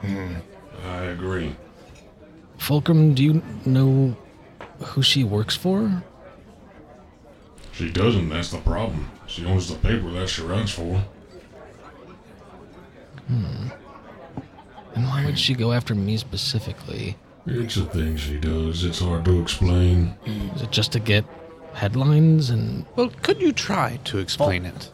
I 0.04 1.02
agree. 1.04 1.56
Fulcrum, 2.58 3.14
do 3.14 3.24
you 3.24 3.42
know 3.66 4.16
who 4.84 5.02
she 5.02 5.24
works 5.24 5.56
for? 5.56 6.04
She 7.74 7.90
doesn't. 7.90 8.30
That's 8.30 8.52
the 8.52 8.60
problem. 8.60 9.10
She 9.28 9.46
owns 9.46 9.70
the 9.70 9.76
paper 9.76 10.10
that 10.12 10.30
she 10.30 10.42
writes 10.42 10.72
for. 10.72 11.04
Hmm. 13.28 13.68
And 14.96 15.06
why 15.06 15.26
would 15.26 15.40
she 15.40 15.54
go 15.54 15.72
after 15.72 15.96
me 15.96 16.18
specifically? 16.18 17.16
It's 17.46 17.78
a 17.78 17.86
thing 17.86 18.18
she 18.18 18.38
does. 18.38 18.84
It's 18.84 19.00
hard 19.00 19.26
to 19.26 19.42
explain. 19.42 20.16
Is 20.56 20.64
it 20.64 20.72
just 20.72 20.92
to 20.94 21.00
get 21.00 21.26
headlines 21.74 22.50
and 22.50 22.86
Well, 22.96 23.12
could 23.22 23.42
you 23.42 23.54
try 23.54 24.00
to 24.06 24.18
explain 24.18 24.66
it? 24.66 24.92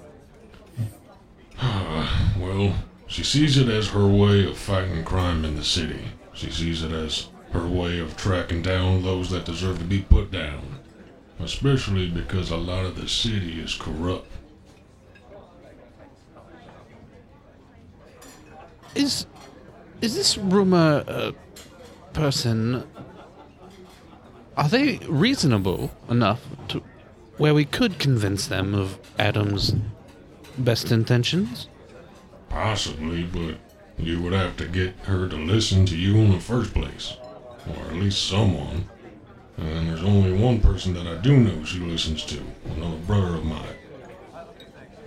Well, 2.40 2.76
she 3.08 3.24
sees 3.24 3.58
it 3.58 3.70
as 3.70 3.90
her 3.90 4.08
way 4.08 4.46
of 4.46 4.58
fighting 4.58 5.04
crime 5.04 5.46
in 5.46 5.56
the 5.56 5.64
city. 5.64 6.02
She 6.34 6.52
sees 6.52 6.84
it 6.84 6.92
as 6.92 7.30
her 7.52 7.68
way 7.68 8.00
of 8.00 8.18
tracking 8.18 8.62
down 8.62 9.04
those 9.04 9.30
that 9.30 9.46
deserve 9.46 9.80
to 9.80 9.86
be 9.86 10.02
put 10.02 10.32
down. 10.32 10.80
Especially 11.40 12.10
because 12.10 12.52
a 12.52 12.58
lot 12.58 12.86
of 12.86 12.96
the 12.96 13.08
city 13.08 13.62
is 13.62 13.76
corrupt. 13.76 14.28
Is 18.94 19.26
is 20.02 20.16
this 20.16 20.38
rumor 20.38 21.04
uh, 21.08 21.32
person? 22.14 22.86
Are 24.58 24.70
they 24.70 24.98
reasonable 25.10 25.92
enough 26.10 26.42
to 26.70 26.82
where 27.38 27.54
we 27.54 27.66
could 27.66 28.00
convince 28.00 28.48
them 28.48 28.74
of 28.74 28.98
Adam's 29.20 29.76
best 30.58 30.92
intentions? 30.92 31.68
Possibly, 32.50 33.24
but 33.24 33.56
you 33.98 34.22
would 34.22 34.34
have 34.34 34.58
to 34.58 34.68
get 34.68 34.96
her 35.06 35.28
to 35.28 35.36
listen 35.36 35.86
to 35.88 35.98
you 35.98 36.18
in 36.18 36.32
the 36.32 36.40
first 36.40 36.74
place. 36.74 37.16
Or 37.68 37.88
at 37.88 37.96
least 37.96 38.28
someone. 38.28 38.90
And 39.58 39.88
there's 39.88 40.04
only 40.04 40.34
one 40.34 40.60
person 40.60 40.94
that 40.94 41.08
I 41.08 41.16
do 41.16 41.38
know 41.38 41.64
she 41.64 41.80
listens 41.80 42.24
to. 42.26 42.42
Another 42.76 42.98
brother 42.98 43.36
of 43.36 43.46
mine. 43.46 43.76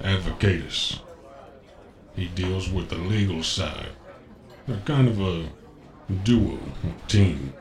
Advocatus. 0.00 1.00
He 2.16 2.26
deals 2.26 2.68
with 2.70 2.88
the 2.88 2.96
legal 2.96 3.42
side. 3.42 3.90
They're 4.66 4.78
kind 4.78 5.08
of 5.08 5.20
a 5.20 5.48
duo, 6.24 6.58
a 6.84 7.08
team. 7.08 7.52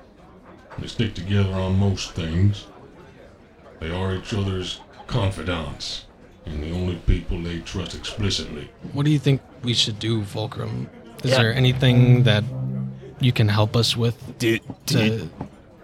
They 0.79 0.87
stick 0.87 1.13
together 1.13 1.53
on 1.53 1.77
most 1.77 2.13
things. 2.13 2.65
They 3.79 3.91
are 3.91 4.15
each 4.15 4.33
other's 4.33 4.81
confidants, 5.05 6.06
and 6.51 6.63
the 6.63 6.71
only 6.71 6.95
people 7.05 7.41
they 7.41 7.59
trust 7.59 7.95
explicitly. 7.95 8.69
what 8.93 9.05
do 9.05 9.11
you 9.11 9.19
think 9.19 9.41
we 9.63 9.73
should 9.73 9.99
do, 9.99 10.23
Fulcrum? 10.23 10.89
Is 11.23 11.31
Yeah. 11.31 11.37
there 11.37 11.53
anything 11.53 12.23
that 12.23 12.43
you 13.19 13.31
can 13.31 13.47
help 13.49 13.75
us 13.75 13.97
with 13.97 14.15
do, 14.37 14.59
do 14.85 15.03
you- 15.05 15.29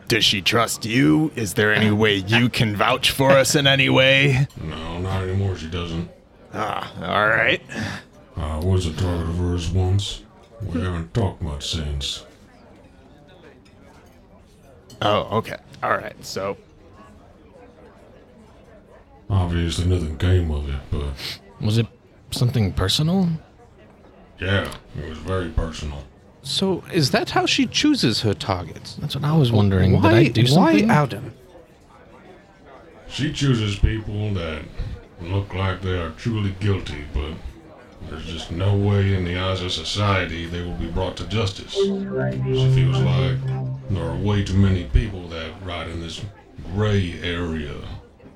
does 0.07 0.23
she 0.25 0.41
trust 0.41 0.85
you 0.85 1.31
is 1.35 1.53
there 1.55 1.73
any 1.73 1.89
way 1.89 2.15
you 2.15 2.47
can 2.49 2.75
vouch 2.75 3.09
for 3.11 3.31
us 3.31 3.55
in 3.55 3.65
any 3.65 3.89
way 3.89 4.47
No, 4.61 4.99
not 4.99 5.23
anymore, 5.23 5.55
she 5.57 5.67
doesn't. 5.67 6.09
ah 6.53 6.91
all 7.01 7.27
right 7.27 7.61
I 8.37 8.57
was 8.59 8.85
a 8.85 8.93
target 8.93 9.29
of 9.29 9.37
hers 9.37 9.69
once. 9.69 10.21
We 10.61 10.81
haven't 10.81 11.13
talked 11.13 11.41
much 11.43 11.67
since. 11.69 12.23
Oh, 15.01 15.37
okay. 15.37 15.57
All 15.83 15.91
right. 15.91 16.15
So, 16.25 16.57
Obviously, 19.29 19.85
nothing 19.85 20.17
came 20.17 20.51
of 20.51 20.69
it, 20.69 20.79
but 20.91 21.13
was 21.61 21.77
it 21.77 21.87
something 22.31 22.73
personal? 22.73 23.29
yeah, 24.39 24.71
it 24.97 25.09
was 25.09 25.17
very 25.19 25.49
personal. 25.49 26.03
So 26.41 26.83
is 26.91 27.11
that 27.11 27.29
how 27.29 27.45
she 27.45 27.65
chooses 27.65 28.21
her 28.21 28.33
targets? 28.33 28.95
That's 28.95 29.15
what 29.15 29.23
I 29.23 29.35
was 29.37 29.51
wondering. 29.51 29.93
Why? 29.93 30.01
Did 30.01 30.13
I 30.13 30.27
do 30.29 30.41
why 30.41 30.71
something? 30.71 30.91
Adam? 30.91 31.33
She 33.07 33.31
chooses 33.31 33.77
people 33.77 34.33
that 34.33 34.63
look 35.21 35.53
like 35.53 35.81
they 35.81 35.97
are 35.99 36.09
truly 36.11 36.55
guilty, 36.59 37.05
but 37.13 37.33
there's 38.09 38.25
just 38.25 38.51
no 38.51 38.75
way 38.75 39.13
in 39.13 39.23
the 39.23 39.37
eyes 39.37 39.61
of 39.61 39.71
society 39.71 40.47
they 40.47 40.61
will 40.61 40.73
be 40.73 40.87
brought 40.87 41.15
to 41.17 41.27
justice. 41.27 41.71
She 41.73 41.89
feels 42.75 42.99
like 42.99 43.37
there 43.89 44.03
are 44.03 44.15
way 44.15 44.43
too 44.43 44.57
many 44.57 44.85
people 44.85 45.27
that 45.29 45.51
ride 45.63 45.87
in 45.87 46.01
this 46.01 46.25
gray 46.73 47.19
area 47.21 47.75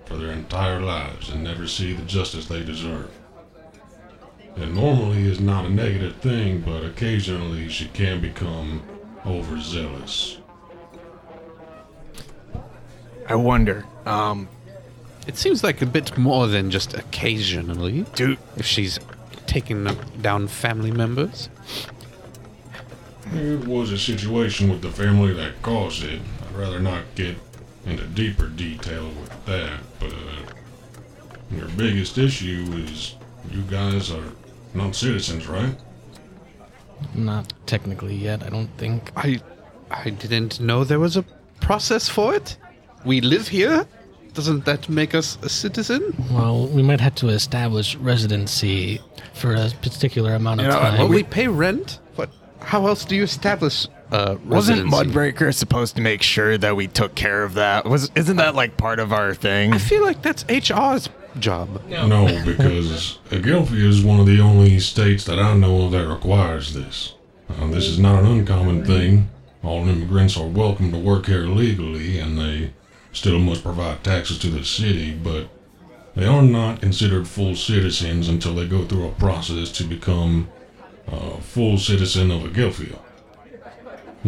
for 0.08 0.16
their 0.18 0.32
entire 0.32 0.80
lives 0.80 1.30
and 1.30 1.44
never 1.44 1.68
see 1.68 1.94
the 1.94 2.04
justice 2.04 2.48
they 2.48 2.64
deserve. 2.64 3.12
It 4.56 4.70
normally 4.74 5.24
is 5.28 5.40
not 5.40 5.66
a 5.66 5.70
negative 5.70 6.16
thing, 6.16 6.62
but 6.62 6.84
occasionally 6.84 7.70
she 7.70 7.88
can 7.90 8.22
become 8.22 8.82
overzealous. 9.26 10.38
I 13.28 13.36
wonder. 13.36 13.86
Um, 14.06 14.48
It 15.28 15.36
seems 15.38 15.62
like 15.62 15.82
a 15.82 15.86
bit 15.86 16.18
more 16.18 16.48
than 16.48 16.72
just 16.72 16.94
occasionally. 16.94 18.06
do 18.16 18.38
If 18.56 18.66
she's 18.66 18.98
taking 19.46 19.84
down 20.22 20.48
family 20.48 20.92
members. 20.92 21.50
It 23.34 23.68
was 23.68 23.92
a 23.92 23.98
situation 23.98 24.70
with 24.70 24.82
the 24.82 24.90
family 24.90 25.34
that 25.34 25.62
caused 25.62 26.04
it. 26.04 26.22
I'd 26.50 26.56
rather 26.58 26.80
not 26.80 27.04
get 27.16 27.36
into 27.88 28.06
deeper 28.08 28.48
detail 28.48 29.08
with 29.22 29.46
that, 29.46 29.80
but 30.00 30.12
uh, 30.14 31.56
your 31.56 31.68
biggest 31.70 32.18
issue 32.18 32.66
is 32.86 33.16
you 33.52 33.62
guys 33.64 34.12
are 34.12 34.32
not 34.74 34.96
citizens, 34.96 35.48
right? 35.48 35.76
Not 37.16 37.54
technically 37.66 38.16
yet, 38.16 38.44
I 38.44 38.50
don't 38.50 38.70
think. 38.78 39.12
I 39.16 39.40
I 39.90 40.10
didn't 40.10 40.60
know 40.60 40.84
there 40.84 41.00
was 41.00 41.16
a 41.16 41.24
process 41.62 42.10
for 42.10 42.36
it. 42.36 42.58
We 43.06 43.22
live 43.22 43.48
here. 43.48 43.88
Doesn't 44.34 44.66
that 44.66 44.90
make 44.90 45.16
us 45.16 45.38
a 45.42 45.50
citizen? 45.50 46.14
Well, 46.32 46.68
we 46.68 46.84
might 46.84 47.00
have 47.00 47.16
to 47.16 47.30
establish 47.30 47.96
residency 47.96 49.00
for 49.34 49.54
a 49.56 49.72
particular 49.82 50.36
amount 50.36 50.60
of 50.60 50.66
You 50.66 50.72
know, 50.74 50.80
time. 50.80 50.98
Well, 51.00 51.08
we 51.08 51.24
pay 51.24 51.48
rent. 51.48 52.00
What? 52.16 52.30
How 52.60 52.86
else 52.88 53.06
do 53.06 53.16
you 53.16 53.24
establish 53.24 53.88
uh, 54.12 54.38
wasn't 54.46 54.92
residency? 54.92 55.12
Mudbreaker 55.12 55.54
supposed 55.54 55.96
to 55.96 56.02
make 56.02 56.22
sure 56.22 56.58
that 56.58 56.76
we 56.76 56.88
took 56.88 57.16
care 57.16 57.44
of 57.44 57.56
that? 57.56 57.86
Was 57.86 58.12
isn't 58.16 58.38
that 58.38 58.56
like 58.56 58.78
part 58.78 59.00
of 59.00 59.12
our 59.12 59.34
thing? 59.34 59.74
I 59.74 59.78
feel 59.78 60.04
like 60.04 60.22
that's 60.22 60.44
HR's 60.44 61.10
job. 61.40 61.82
No, 61.88 62.26
because 62.46 63.20
Agelphia 63.30 63.88
is 63.88 64.04
one 64.04 64.20
of 64.20 64.26
the 64.26 64.40
only 64.40 64.80
states 64.80 65.26
that 65.26 65.40
I 65.40 65.56
know 65.56 65.86
of 65.86 65.92
that 65.92 66.08
requires 66.08 66.74
this. 66.74 67.14
Uh, 67.50 67.68
this 67.68 67.86
is 67.86 68.00
not 68.00 68.24
an 68.24 68.40
uncommon 68.40 68.86
thing. 68.86 69.30
All 69.64 69.88
immigrants 69.88 70.38
are 70.38 70.48
welcome 70.48 70.92
to 70.92 70.98
work 70.98 71.26
here 71.26 71.46
legally, 71.46 72.20
and 72.20 72.38
they 72.38 72.74
still 73.12 73.40
must 73.40 73.64
provide 73.64 74.04
taxes 74.04 74.38
to 74.40 74.50
the 74.50 74.64
city, 74.64 75.14
but 75.14 75.50
they 76.16 76.26
are 76.26 76.42
not 76.42 76.82
considered 76.82 77.28
full 77.28 77.56
citizens 77.56 78.28
until 78.30 78.56
they 78.56 78.68
go 78.68 78.86
through 78.86 79.08
a 79.08 79.12
process 79.12 79.72
to 79.74 79.84
become 79.84 80.50
a 81.08 81.40
full 81.42 81.78
citizen 81.78 82.32
of 82.32 82.42
Agelphia. 82.42 83.00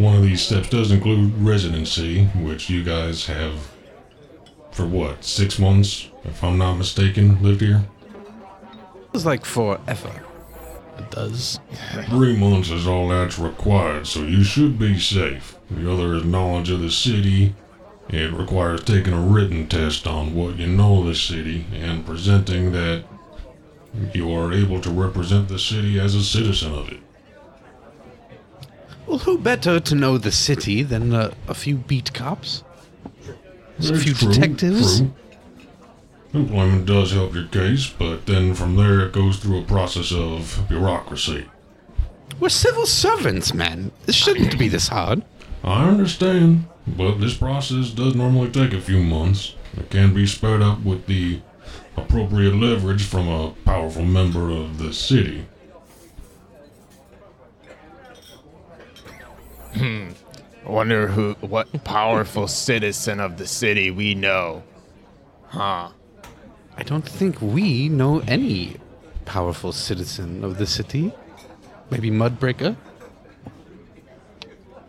One 0.00 0.16
of 0.16 0.22
these 0.22 0.40
steps 0.40 0.70
does 0.70 0.90
include 0.90 1.42
residency, 1.42 2.24
which 2.36 2.70
you 2.70 2.82
guys 2.82 3.26
have 3.26 3.70
for 4.70 4.86
what, 4.86 5.22
six 5.22 5.58
months, 5.58 6.08
if 6.24 6.42
I'm 6.42 6.56
not 6.56 6.76
mistaken, 6.76 7.42
lived 7.42 7.60
here? 7.60 7.84
It's 9.12 9.26
like 9.26 9.44
forever. 9.44 10.24
It 10.96 11.10
does. 11.10 11.60
Three 12.08 12.34
months 12.34 12.70
is 12.70 12.86
all 12.86 13.08
that's 13.08 13.38
required, 13.38 14.06
so 14.06 14.22
you 14.22 14.42
should 14.42 14.78
be 14.78 14.98
safe. 14.98 15.58
The 15.70 15.92
other 15.92 16.14
is 16.14 16.24
knowledge 16.24 16.70
of 16.70 16.80
the 16.80 16.90
city. 16.90 17.54
It 18.08 18.32
requires 18.32 18.82
taking 18.82 19.12
a 19.12 19.20
written 19.20 19.68
test 19.68 20.06
on 20.06 20.34
what 20.34 20.56
you 20.56 20.66
know 20.66 21.00
of 21.00 21.08
the 21.08 21.14
city 21.14 21.66
and 21.74 22.06
presenting 22.06 22.72
that 22.72 23.04
you 24.14 24.32
are 24.32 24.50
able 24.50 24.80
to 24.80 24.90
represent 24.90 25.48
the 25.48 25.58
city 25.58 26.00
as 26.00 26.14
a 26.14 26.24
citizen 26.24 26.72
of 26.72 26.88
it. 26.90 27.00
Well, 29.10 29.18
who 29.18 29.38
better 29.38 29.80
to 29.80 29.94
know 29.96 30.18
the 30.18 30.30
city 30.30 30.84
than 30.84 31.12
uh, 31.12 31.34
a 31.48 31.54
few 31.54 31.78
beat 31.78 32.14
cops? 32.14 32.62
A 33.80 33.98
few 33.98 34.14
true, 34.14 34.32
detectives? 34.32 35.00
true. 35.00 35.12
Employment 36.32 36.86
does 36.86 37.10
help 37.10 37.34
your 37.34 37.48
case, 37.48 37.90
but 37.90 38.26
then 38.26 38.54
from 38.54 38.76
there 38.76 39.00
it 39.00 39.12
goes 39.12 39.38
through 39.40 39.58
a 39.58 39.64
process 39.64 40.12
of 40.12 40.64
bureaucracy. 40.68 41.48
We're 42.38 42.50
civil 42.50 42.86
servants, 42.86 43.52
man. 43.52 43.90
This 44.06 44.14
shouldn't 44.14 44.56
be 44.56 44.68
this 44.68 44.86
hard. 44.86 45.24
I 45.64 45.88
understand, 45.88 46.68
but 46.86 47.16
this 47.16 47.36
process 47.36 47.90
does 47.90 48.14
normally 48.14 48.52
take 48.52 48.72
a 48.72 48.80
few 48.80 49.02
months. 49.02 49.56
It 49.76 49.90
can 49.90 50.14
be 50.14 50.24
sped 50.24 50.62
up 50.62 50.84
with 50.84 51.06
the 51.06 51.40
appropriate 51.96 52.54
leverage 52.54 53.02
from 53.04 53.26
a 53.26 53.54
powerful 53.64 54.04
member 54.04 54.50
of 54.50 54.78
the 54.78 54.92
city. 54.92 55.46
I 59.74 60.12
wonder 60.66 61.06
who, 61.06 61.34
what 61.40 61.84
powerful 61.84 62.48
citizen 62.66 63.20
of 63.20 63.36
the 63.36 63.46
city 63.46 63.90
we 63.90 64.14
know. 64.14 64.62
Huh. 65.48 65.90
I 66.76 66.82
don't 66.82 67.06
think 67.06 67.40
we 67.40 67.88
know 67.88 68.20
any 68.20 68.76
powerful 69.24 69.72
citizen 69.72 70.44
of 70.44 70.58
the 70.58 70.66
city. 70.66 71.12
Maybe 71.90 72.10
Mudbreaker? 72.10 72.76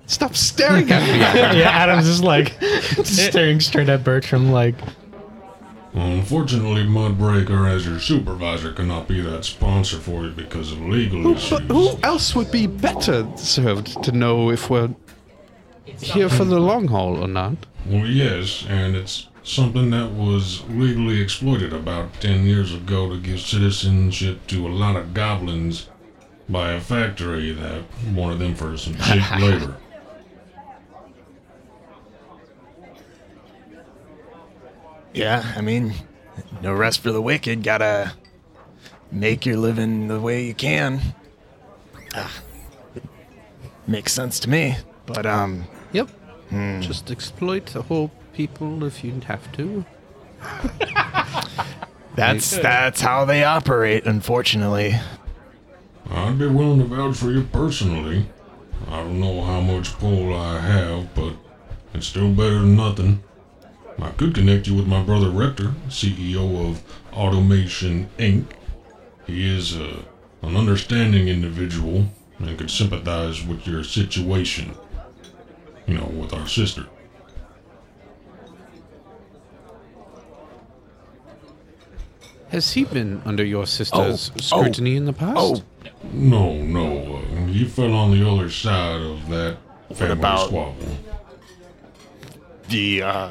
Stop 0.05 0.35
staring 0.35 0.91
at 0.91 1.01
me. 1.03 1.19
yeah, 1.59 1.69
Adam's 1.69 2.05
just 2.05 2.23
like 2.23 2.57
staring 3.03 3.59
straight 3.59 3.89
at 3.89 4.03
Bertram, 4.03 4.51
like, 4.51 4.75
Unfortunately, 5.93 6.83
Mudbreaker, 6.85 7.69
as 7.69 7.85
your 7.85 7.99
supervisor, 7.99 8.71
cannot 8.71 9.07
be 9.07 9.19
that 9.21 9.43
sponsor 9.43 9.97
for 9.97 10.23
you 10.23 10.31
because 10.31 10.71
of 10.71 10.79
legal 10.81 11.21
Who, 11.21 11.33
issues. 11.35 11.49
but 11.59 11.63
who 11.63 11.99
else 12.03 12.33
would 12.35 12.49
be 12.51 12.65
better 12.67 13.27
served 13.35 14.01
to 14.03 14.11
know 14.13 14.49
if 14.51 14.69
we're 14.69 14.89
here 15.99 16.29
for 16.29 16.45
the 16.45 16.59
long 16.59 16.87
haul 16.87 17.17
or 17.21 17.27
not? 17.27 17.57
Well, 17.85 18.05
yes, 18.05 18.65
and 18.69 18.95
it's 18.95 19.27
something 19.43 19.89
that 19.89 20.11
was 20.11 20.63
legally 20.69 21.19
exploited 21.19 21.73
about 21.73 22.13
10 22.21 22.45
years 22.45 22.73
ago 22.73 23.09
to 23.09 23.17
give 23.19 23.41
citizenship 23.41 24.45
to 24.47 24.65
a 24.67 24.69
lot 24.69 24.95
of 24.95 25.13
goblins 25.13 25.89
by 26.47 26.71
a 26.73 26.79
factory 26.79 27.51
that 27.51 27.83
wanted 28.13 28.39
them 28.39 28.55
for 28.55 28.77
some 28.77 28.95
cheap 28.95 29.29
labor. 29.39 29.75
Yeah, 35.13 35.53
I 35.55 35.61
mean, 35.61 35.93
no 36.61 36.73
rest 36.73 36.99
for 37.01 37.11
the 37.11 37.21
wicked. 37.21 37.63
Gotta 37.63 38.13
make 39.11 39.45
your 39.45 39.57
living 39.57 40.07
the 40.07 40.19
way 40.19 40.45
you 40.45 40.53
can. 40.53 41.01
Ah, 42.15 42.31
makes 43.87 44.13
sense 44.13 44.39
to 44.41 44.49
me. 44.49 44.77
But 45.05 45.25
um, 45.25 45.65
Yep. 45.93 46.09
Just 46.81 47.09
exploit 47.11 47.67
the 47.67 47.81
whole 47.81 48.11
people 48.33 48.83
if 48.83 49.03
you 49.03 49.19
have 49.25 49.49
to. 49.53 49.85
that's 52.15 52.57
that's 52.57 52.99
how 53.01 53.23
they 53.25 53.43
operate. 53.43 54.05
Unfortunately, 54.05 54.95
I'd 56.09 56.37
be 56.37 56.47
willing 56.47 56.79
to 56.79 56.85
vouch 56.85 57.15
for 57.17 57.31
you 57.31 57.43
personally. 57.43 58.25
I 58.89 58.97
don't 58.97 59.19
know 59.21 59.41
how 59.43 59.61
much 59.61 59.93
pull 59.93 60.33
I 60.35 60.59
have, 60.59 61.13
but 61.15 61.33
it's 61.93 62.07
still 62.07 62.31
better 62.33 62.59
than 62.59 62.75
nothing. 62.75 63.23
I 63.99 64.09
could 64.11 64.33
connect 64.35 64.67
you 64.67 64.75
with 64.75 64.87
my 64.87 65.01
brother 65.03 65.29
Rector, 65.29 65.73
CEO 65.89 66.69
of 66.69 66.81
Automation 67.13 68.09
Inc. 68.17 68.45
He 69.27 69.47
is 69.47 69.75
uh, 69.75 70.03
an 70.41 70.55
understanding 70.57 71.27
individual 71.27 72.05
and 72.39 72.57
could 72.57 72.71
sympathize 72.71 73.45
with 73.45 73.67
your 73.67 73.83
situation. 73.83 74.75
You 75.87 75.95
know, 75.97 76.05
with 76.05 76.33
our 76.33 76.47
sister. 76.47 76.85
Has 82.49 82.71
he 82.73 82.83
been 82.83 83.21
under 83.25 83.45
your 83.45 83.65
sister's 83.65 84.31
Oh, 84.35 84.39
scrutiny 84.41 84.95
in 84.97 85.05
the 85.05 85.13
past? 85.13 85.37
oh. 85.37 85.63
No, 86.13 86.55
no, 86.55 87.15
uh, 87.17 87.45
he 87.47 87.63
fell 87.65 87.93
on 87.93 88.11
the 88.11 88.27
other 88.29 88.49
side 88.49 89.01
of 89.01 89.29
that 89.29 89.57
family 89.93 90.13
about- 90.13 90.47
squabble. 90.47 90.75
the 92.69 93.01
uh, 93.03 93.29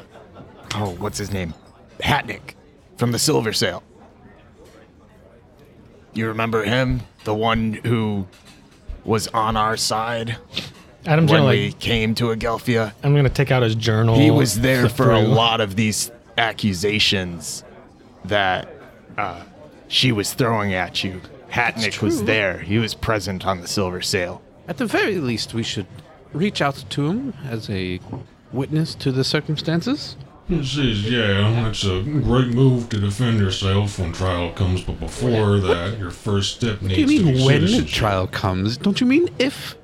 oh, 0.75 0.95
what's 0.99 1.17
his 1.17 1.31
name? 1.31 1.53
Hatnick 1.99 2.55
from 2.97 3.11
the 3.11 3.19
Silver 3.19 3.53
Sail. 3.53 3.83
You 6.13 6.27
remember 6.27 6.63
him? 6.63 7.01
The 7.23 7.33
one 7.33 7.73
who 7.73 8.27
was 9.05 9.27
on 9.29 9.57
our 9.57 9.77
side 9.77 10.37
Adam's 11.05 11.31
when 11.31 11.41
gonna 11.41 11.49
we 11.49 11.71
came 11.73 12.13
to 12.15 12.25
Agelphia. 12.25 12.93
I'm 13.03 13.15
gonna 13.15 13.29
take 13.29 13.51
out 13.51 13.63
his 13.63 13.75
journal. 13.75 14.15
He 14.15 14.29
was 14.29 14.59
there 14.59 14.81
flip 14.81 14.91
for 14.95 15.11
a 15.11 15.21
lot 15.21 15.61
of 15.61 15.75
these 15.75 16.11
accusations 16.37 17.63
that 18.25 18.69
uh, 19.17 19.43
she 19.87 20.11
was 20.11 20.33
throwing 20.33 20.73
at 20.73 21.03
you. 21.03 21.21
Hatnick 21.49 22.01
was 22.01 22.23
there. 22.23 22.59
He 22.59 22.77
was 22.77 22.93
present 22.93 23.45
on 23.45 23.61
the 23.61 23.67
Silver 23.67 24.01
Sail. 24.01 24.41
At 24.67 24.77
the 24.77 24.85
very 24.85 25.17
least, 25.17 25.53
we 25.53 25.63
should 25.63 25.87
reach 26.33 26.61
out 26.61 26.85
to 26.89 27.07
him 27.07 27.33
as 27.45 27.69
a 27.69 27.99
witness 28.53 28.95
to 28.95 29.11
the 29.11 29.23
circumstances. 29.23 30.15
This 30.49 30.75
is, 30.77 31.09
yeah, 31.09 31.69
it's 31.69 31.85
a 31.85 32.01
great 32.01 32.47
move 32.53 32.89
to 32.89 32.99
defend 32.99 33.39
yourself 33.39 33.97
when 33.99 34.11
trial 34.11 34.51
comes, 34.51 34.81
but 34.83 34.99
before 34.99 35.59
that, 35.59 35.97
your 35.97 36.11
first 36.11 36.55
step 36.57 36.81
needs 36.81 36.95
to 36.99 37.05
be 37.05 37.05
Do 37.05 37.13
you 37.13 37.19
to 37.19 37.25
be 37.25 37.31
mean 37.33 37.45
when 37.45 37.61
the 37.61 37.67
citizenship. 37.67 37.95
trial 37.95 38.27
comes? 38.27 38.75
Don't 38.77 38.99
you 38.99 39.07
mean 39.07 39.29
if? 39.39 39.75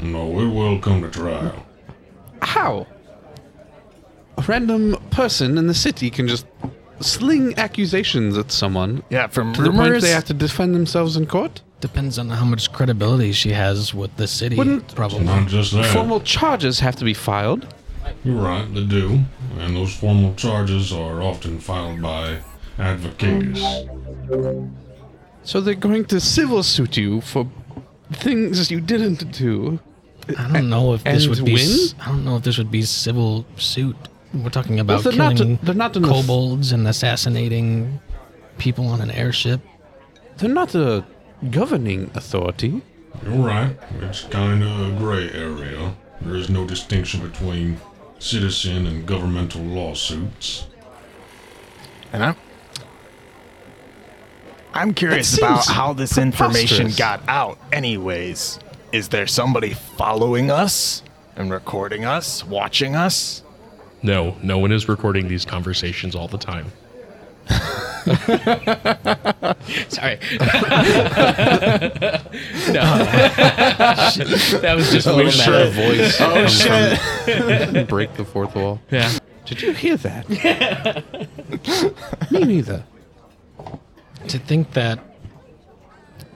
No, 0.00 0.38
it 0.40 0.46
will 0.46 0.78
come 0.78 1.02
to 1.02 1.10
trial. 1.10 1.66
How? 2.40 2.86
A 4.38 4.42
random 4.42 4.96
person 5.10 5.58
in 5.58 5.66
the 5.66 5.74
city 5.74 6.08
can 6.10 6.28
just 6.28 6.46
sling 7.00 7.58
accusations 7.58 8.38
at 8.38 8.52
someone 8.52 9.02
Yeah, 9.10 9.26
from 9.26 9.54
to 9.54 9.62
the 9.62 9.70
point 9.70 9.80
rumors. 9.86 10.02
they 10.02 10.10
have 10.10 10.24
to 10.26 10.34
defend 10.34 10.74
themselves 10.74 11.16
in 11.16 11.26
court? 11.26 11.62
Depends 11.80 12.18
on 12.18 12.28
how 12.30 12.44
much 12.44 12.70
credibility 12.72 13.32
she 13.32 13.50
has 13.50 13.92
with 13.92 14.14
the 14.18 14.28
city. 14.28 14.54
Wouldn't- 14.56 14.94
probably. 14.94 15.24
Not 15.24 15.48
just 15.48 15.72
that. 15.72 15.86
Formal 15.86 16.20
charges 16.20 16.78
have 16.80 16.94
to 16.96 17.04
be 17.04 17.12
filed. 17.14 17.66
You're 18.24 18.40
right, 18.40 18.66
they 18.74 18.84
do. 18.84 19.20
And 19.58 19.76
those 19.76 19.94
formal 19.94 20.34
charges 20.34 20.92
are 20.92 21.22
often 21.22 21.58
filed 21.60 22.02
by 22.02 22.38
advocatus. 22.78 23.62
So 25.44 25.60
they're 25.60 25.74
going 25.74 26.04
to 26.06 26.20
civil 26.20 26.62
suit 26.62 26.96
you 26.96 27.20
for 27.20 27.48
things 28.12 28.70
you 28.70 28.80
didn't 28.80 29.30
do. 29.32 29.78
I 30.36 30.52
don't 30.52 30.68
know 30.68 30.94
if 30.94 31.04
this 31.04 31.28
would 31.28 31.44
be. 31.44 31.54
win? 31.54 31.62
s- 31.62 31.94
I 32.00 32.06
don't 32.06 32.24
know 32.24 32.36
if 32.36 32.42
this 32.42 32.58
would 32.58 32.70
be 32.70 32.82
civil 32.82 33.46
suit. 33.56 33.96
We're 34.34 34.50
talking 34.50 34.80
about 34.80 35.04
they're 35.04 35.12
not- 35.12 35.36
killing 35.36 35.58
they're 35.62 35.74
not 35.74 35.94
in 35.96 36.02
the 36.02 36.08
f- 36.08 36.14
kobolds 36.26 36.72
and 36.72 36.86
assassinating 36.88 38.00
people 38.58 38.88
on 38.88 39.00
an 39.00 39.10
airship. 39.12 39.60
They're 40.38 40.50
not 40.50 40.74
a 40.74 41.04
governing 41.50 42.10
authority. 42.14 42.82
You're 43.24 43.34
right, 43.46 43.76
it's 44.02 44.22
kind 44.24 44.62
of 44.64 44.80
a 44.80 44.98
gray 44.98 45.30
area. 45.30 45.94
There 46.20 46.34
is 46.36 46.50
no 46.50 46.66
distinction 46.66 47.20
between 47.20 47.78
citizen 48.18 48.86
and 48.86 49.06
governmental 49.06 49.62
lawsuits. 49.62 50.66
And 52.12 52.24
I'm, 52.24 52.36
I'm 54.72 54.94
curious 54.94 55.36
about 55.38 55.66
how 55.66 55.92
this 55.92 56.18
information 56.18 56.90
got 56.96 57.22
out, 57.28 57.58
anyways. 57.72 58.58
Is 58.92 59.08
there 59.08 59.26
somebody 59.26 59.74
following 59.74 60.50
us 60.50 61.02
and 61.34 61.50
recording 61.50 62.04
us, 62.04 62.44
watching 62.44 62.94
us? 62.96 63.42
No, 64.02 64.36
no 64.42 64.58
one 64.58 64.72
is 64.72 64.88
recording 64.88 65.28
these 65.28 65.44
conversations 65.44 66.14
all 66.14 66.28
the 66.28 66.38
time. 66.38 66.72
Sorry. 69.88 70.18
no. 72.70 72.84
that 74.60 74.74
was 74.76 74.92
just 74.92 75.08
a 75.08 75.12
little 75.12 75.32
meta. 75.32 75.70
voice. 75.72 76.20
Oh 76.20 76.46
shit! 76.46 77.88
Break 77.88 78.14
the 78.14 78.24
fourth 78.24 78.54
wall. 78.54 78.80
Yeah. 78.90 79.10
Did 79.44 79.60
you 79.62 79.72
hear 79.72 79.96
that? 79.96 80.28
Me 82.30 82.44
neither. 82.44 82.84
To 84.28 84.38
think 84.38 84.72
that. 84.74 85.00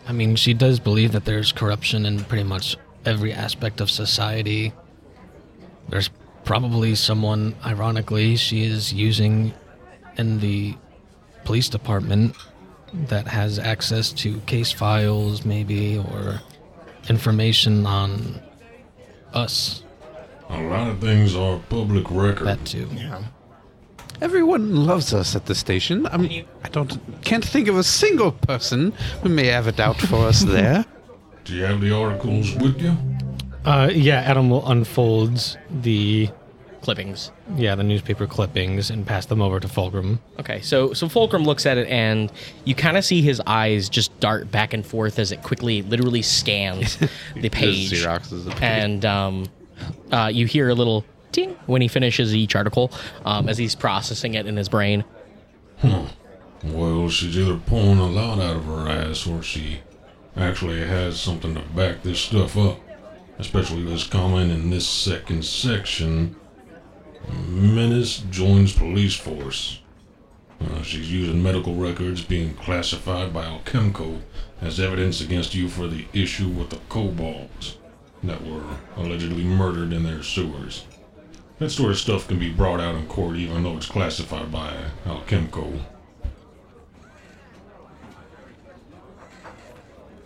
I 0.09 0.13
mean, 0.13 0.35
she 0.35 0.55
does 0.55 0.81
believe 0.81 1.13
that 1.13 1.25
there's 1.25 1.53
corruption 1.53 2.05
in 2.05 2.25
pretty 2.25 2.43
much 2.43 2.77
every 3.07 3.33
aspect 3.33 3.81
of 3.81 3.93
society. 3.93 4.73
There's 5.89 6.11
probably 6.45 6.97
someone, 6.97 7.55
ironically, 7.65 8.35
she 8.35 8.65
is 8.65 8.93
using 8.93 9.55
in 10.17 10.41
the 10.41 10.75
police 11.51 11.69
department 11.69 12.37
that 13.09 13.27
has 13.27 13.59
access 13.59 14.13
to 14.13 14.39
case 14.43 14.71
files, 14.71 15.45
maybe, 15.45 15.99
or 15.99 16.41
information 17.09 17.85
on 17.87 18.41
us. 19.35 19.83
A 20.49 20.63
lot 20.63 20.87
of 20.87 21.01
things 21.01 21.35
are 21.35 21.59
public 21.69 22.09
record. 22.09 22.47
That 22.47 22.65
too. 22.65 22.89
Yeah. 22.95 23.25
Everyone 24.23 24.87
loves 24.87 25.13
us 25.13 25.35
at 25.35 25.47
the 25.47 25.57
station. 25.57 26.07
I'm, 26.13 26.31
I 26.63 26.69
don't 26.69 26.93
can't 27.23 27.45
think 27.45 27.67
of 27.67 27.77
a 27.77 27.83
single 27.83 28.31
person 28.31 28.93
who 29.25 29.29
may 29.29 29.47
have 29.47 29.67
a 29.67 29.73
doubt 29.73 30.01
for 30.01 30.29
us 30.29 30.43
there. 30.57 30.85
Do 31.43 31.57
you 31.57 31.65
have 31.65 31.81
the 31.81 31.91
articles 31.93 32.55
with 32.55 32.81
you? 32.81 32.97
Uh, 33.65 33.91
yeah, 33.93 34.21
Adam 34.21 34.51
will 34.51 34.71
unfold 34.71 35.59
the 35.83 36.31
Clippings. 36.81 37.31
yeah 37.57 37.75
the 37.75 37.83
newspaper 37.83 38.27
clippings 38.27 38.89
and 38.91 39.07
pass 39.07 39.27
them 39.27 39.43
over 39.43 39.61
to 39.61 39.69
Fulcrum. 39.69 40.21
Okay, 40.39 40.61
so 40.63 40.93
so 40.95 41.09
Fulcrum 41.09 41.45
looks 41.45 41.67
at 41.67 41.77
it 41.77 41.87
and 41.89 42.33
you 42.65 42.75
kind 42.75 42.97
of 42.97 43.05
see 43.05 43.21
his 43.21 43.41
eyes 43.47 43.89
just 43.89 44.19
dart 44.21 44.51
back 44.51 44.73
and 44.73 44.85
forth 44.87 45.19
as 45.19 45.31
it 45.31 45.43
quickly, 45.43 45.83
literally 45.83 46.23
scans 46.23 46.97
the 47.37 47.51
page. 47.51 47.91
Xeroxes 47.93 48.45
the 48.45 48.51
page. 48.53 48.63
and 48.63 49.05
um, 49.05 49.47
uh, 50.11 50.31
you 50.33 50.47
hear 50.47 50.69
a 50.71 50.75
little 50.75 51.05
ting 51.33 51.57
when 51.67 51.83
he 51.83 51.89
finishes 51.89 52.35
each 52.35 52.57
article 52.57 52.91
um, 53.25 53.49
as 53.49 53.59
he's 53.59 53.75
processing 53.75 54.35
it 54.35 54.47
in 54.47 54.57
his 54.57 54.69
brain. 54.69 55.05
Hmm. 55.81 56.07
Well, 56.65 57.09
she's 57.09 57.39
either 57.39 57.57
pulling 57.59 57.99
a 57.99 58.07
lot 58.07 58.39
out 58.39 58.57
of 58.57 58.65
her 58.65 58.89
ass 58.89 59.27
or 59.27 59.43
she 59.43 59.81
actually 60.37 60.81
has 60.87 61.21
something 61.21 61.55
to 61.55 61.61
back 61.61 62.03
this 62.03 62.21
stuff 62.21 62.57
up. 62.57 62.79
Especially 63.39 63.83
this 63.83 64.07
comment 64.07 64.51
in 64.53 64.69
this 64.69 64.87
second 64.87 65.45
section. 65.47 66.37
Menace 67.29 68.19
joins 68.31 68.73
police 68.73 69.15
force. 69.15 69.81
Uh, 70.61 70.83
she's 70.83 71.11
using 71.11 71.43
medical 71.43 71.75
records 71.75 72.23
being 72.23 72.55
classified 72.55 73.33
by 73.33 73.45
Alchemco 73.45 74.21
as 74.61 74.79
evidence 74.79 75.21
against 75.21 75.55
you 75.55 75.69
for 75.69 75.87
the 75.87 76.07
issue 76.13 76.49
with 76.49 76.71
the 76.71 76.81
kobolds 76.89 77.79
that 78.23 78.45
were 78.45 78.77
allegedly 78.97 79.45
murdered 79.45 79.93
in 79.93 80.03
their 80.03 80.23
sewers. 80.23 80.85
That 81.59 81.71
sort 81.71 81.91
of 81.91 81.99
stuff 81.99 82.29
can 82.29 82.39
be 82.39 82.51
brought 82.51 82.81
out 82.81 82.95
in 82.95 83.07
court 83.07 83.37
even 83.37 83.63
though 83.63 83.77
it's 83.77 83.87
classified 83.87 84.53
by 84.53 84.77
Alchemco. 85.05 85.81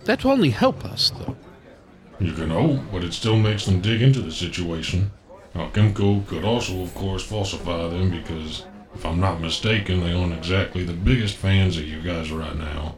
That 0.05 0.23
will 0.23 0.33
only 0.33 0.51
help 0.51 0.85
us, 0.85 1.11
though. 1.11 1.37
You 2.21 2.33
can 2.33 2.51
hope, 2.51 2.81
but 2.93 3.05
it 3.05 3.15
still 3.15 3.37
makes 3.37 3.65
them 3.65 3.81
dig 3.81 4.03
into 4.03 4.21
the 4.21 4.31
situation. 4.31 5.11
Alchemco 5.55 6.27
could 6.27 6.45
also, 6.45 6.83
of 6.83 6.95
course, 6.95 7.25
falsify 7.25 7.89
them 7.89 8.11
because, 8.11 8.65
if 8.95 9.07
I'm 9.07 9.21
not 9.21 9.41
mistaken, 9.41 10.01
they 10.01 10.13
aren't 10.13 10.35
exactly 10.35 10.85
the 10.85 10.93
biggest 10.93 11.37
fans 11.37 11.77
of 11.77 11.87
you 11.87 12.01
guys 12.01 12.33
right 12.33 12.57
now. 12.57 12.97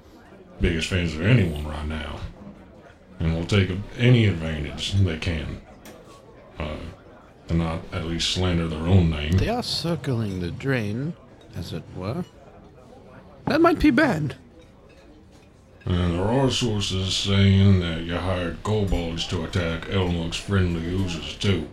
Biggest 0.60 0.88
fans 0.88 1.14
of 1.14 1.20
anyone 1.20 1.66
right 1.66 1.86
now. 1.86 2.18
And 3.18 3.34
will 3.34 3.44
take 3.44 3.70
any 3.98 4.26
advantage 4.26 4.92
they 4.92 5.18
can. 5.18 5.60
Uh, 6.58 6.76
to 7.48 7.54
not 7.54 7.80
at 7.92 8.06
least 8.06 8.30
slander 8.30 8.66
their 8.66 8.86
own 8.86 9.10
name. 9.10 9.32
They 9.32 9.48
are 9.48 9.62
circling 9.62 10.40
the 10.40 10.50
drain, 10.50 11.14
as 11.54 11.72
it 11.72 11.84
were. 11.94 12.24
That 13.44 13.60
might 13.60 13.78
be 13.78 13.90
bad. 13.90 14.36
And 15.84 16.14
there 16.14 16.24
are 16.24 16.50
sources 16.50 17.14
saying 17.14 17.80
that 17.80 18.02
you 18.02 18.16
hired 18.16 18.62
kobolds 18.64 19.26
to 19.28 19.44
attack 19.44 19.82
Elmuk's 19.82 20.36
friendly 20.36 20.80
users 20.80 21.36
too. 21.36 21.68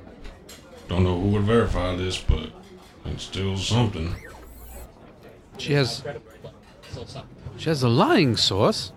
Don't 0.93 1.05
know 1.05 1.19
who 1.19 1.29
would 1.29 1.41
verify 1.41 1.95
this, 1.95 2.21
but 2.21 2.51
it's 3.05 3.23
still 3.23 3.57
something. 3.57 4.15
She 5.57 5.73
has. 5.73 6.03
She 7.57 7.69
has 7.69 7.81
a 7.81 7.89
lying 7.89 8.37
source. 8.37 8.91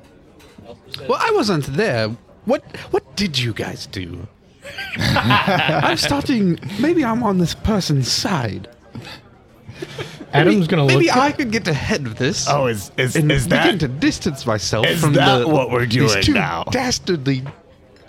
Well, 1.08 1.18
I 1.18 1.30
wasn't 1.34 1.64
there. 1.68 2.10
What 2.44 2.62
What 2.90 3.16
did 3.16 3.38
you 3.38 3.54
guys 3.54 3.86
do? 3.86 4.28
I'm 4.98 5.96
starting. 5.96 6.58
Maybe 6.78 7.02
I'm 7.02 7.22
on 7.22 7.38
this 7.38 7.54
person's 7.54 8.12
side. 8.12 8.68
Adam's 10.34 10.56
maybe, 10.56 10.66
gonna 10.66 10.84
look. 10.84 10.98
Maybe 10.98 11.08
at- 11.08 11.16
I 11.16 11.32
could 11.32 11.50
get 11.50 11.66
ahead 11.66 12.04
of 12.04 12.16
this. 12.16 12.46
Oh, 12.46 12.66
is 12.66 12.92
is 12.98 13.16
and 13.16 13.32
is 13.32 13.44
begin 13.44 13.78
that 13.78 13.80
to 13.80 13.88
distance 13.88 14.44
myself 14.44 14.86
is 14.86 15.00
from 15.00 15.14
that 15.14 15.38
the, 15.38 15.48
what 15.48 15.70
we're 15.70 15.86
these 15.86 16.12
doing 16.12 16.22
two 16.22 16.34
now? 16.34 16.64
dastardly, 16.64 17.42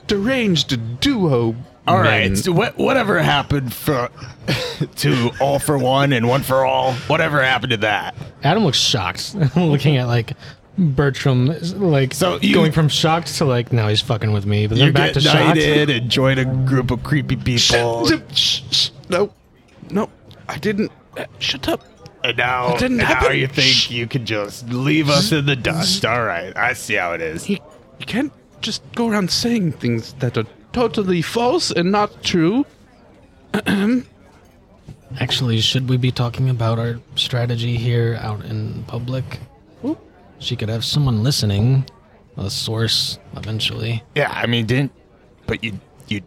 deranged 0.08 1.00
duo. 1.00 1.56
All 1.88 2.00
right? 2.00 2.38
So 2.38 2.52
what 2.52 2.78
whatever 2.78 3.19
happened 3.19 3.73
for 3.73 4.10
to 4.97 5.32
all 5.39 5.60
for 5.60 5.78
one 5.78 6.13
and 6.13 6.28
one 6.28 6.41
for 6.43 6.65
all? 6.65 6.93
Whatever 7.08 7.41
happened 7.43 7.71
to 7.71 7.78
that? 7.78 8.15
Adam 8.43 8.63
looks 8.63 8.78
shocked, 8.78 9.36
looking 9.56 9.97
at 9.97 10.08
like 10.08 10.34
Bertram, 10.78 11.47
like 11.80 12.13
So 12.13 12.39
you- 12.41 12.54
going 12.54 12.71
from 12.71 12.88
shocked 12.89 13.36
to 13.38 13.45
like 13.45 13.73
now 13.73 13.88
he's 13.88 14.02
fucking 14.02 14.32
with 14.32 14.45
me, 14.45 14.67
but 14.67 14.78
then 14.78 14.88
You 14.88 14.93
back 14.93 15.08
get 15.13 15.13
to 15.15 15.21
shocked. 15.21 15.39
knighted 15.58 15.89
and 15.89 16.10
join 16.10 16.38
a 16.38 16.45
group 16.45 16.91
of 16.91 17.04
creepy 17.04 17.36
people, 17.38 18.06
Shh, 18.08 18.13
shh, 18.34 18.62
shh, 18.71 18.89
no, 19.10 19.34
no, 19.89 20.10
I 20.47 20.58
didn't. 20.58 20.91
Uh, 21.17 21.26
shut 21.39 21.67
up. 21.67 21.82
and 22.23 22.38
now, 22.38 22.76
It 22.76 22.80
didn't 22.80 22.97
now 22.97 23.06
happen. 23.06 23.38
you 23.38 23.47
think 23.47 23.73
Shh. 23.73 23.89
you 23.89 24.06
can 24.06 24.23
just 24.26 24.69
leave 24.69 25.10
us 25.10 25.32
in 25.32 25.47
the 25.47 25.56
dust? 25.56 26.06
All 26.06 26.23
right, 26.23 26.56
I 26.56 26.73
see 26.73 26.93
how 26.93 27.13
it 27.13 27.21
is. 27.21 27.50
You, 27.50 27.58
you 28.00 28.06
can't 28.06 28.32
just 28.62 28.84
go 28.93 29.08
around 29.10 29.32
saying 29.32 29.71
things 29.73 30.13
that 30.19 30.38
are 30.38 30.45
totally 30.78 31.24
false 31.24 31.72
and 31.72 31.92
not 31.92 32.24
true. 32.24 32.63
Actually, 35.20 35.60
should 35.60 35.90
we 35.90 35.98
be 35.98 36.12
talking 36.12 36.50
about 36.52 36.78
our 36.78 37.00
strategy 37.16 37.78
here 37.78 38.20
out 38.22 38.46
in 38.46 38.84
public? 38.84 39.40
She 40.40 40.56
could 40.56 40.70
have 40.70 40.86
someone 40.86 41.24
listening, 41.24 41.84
a 42.38 42.48
source 42.52 43.18
eventually. 43.36 44.04
Yeah, 44.13 44.32
I 44.32 44.46
mean, 44.46 44.68
didn't 44.68 44.92
but 45.48 45.63
you 45.63 45.80
you 46.08 46.22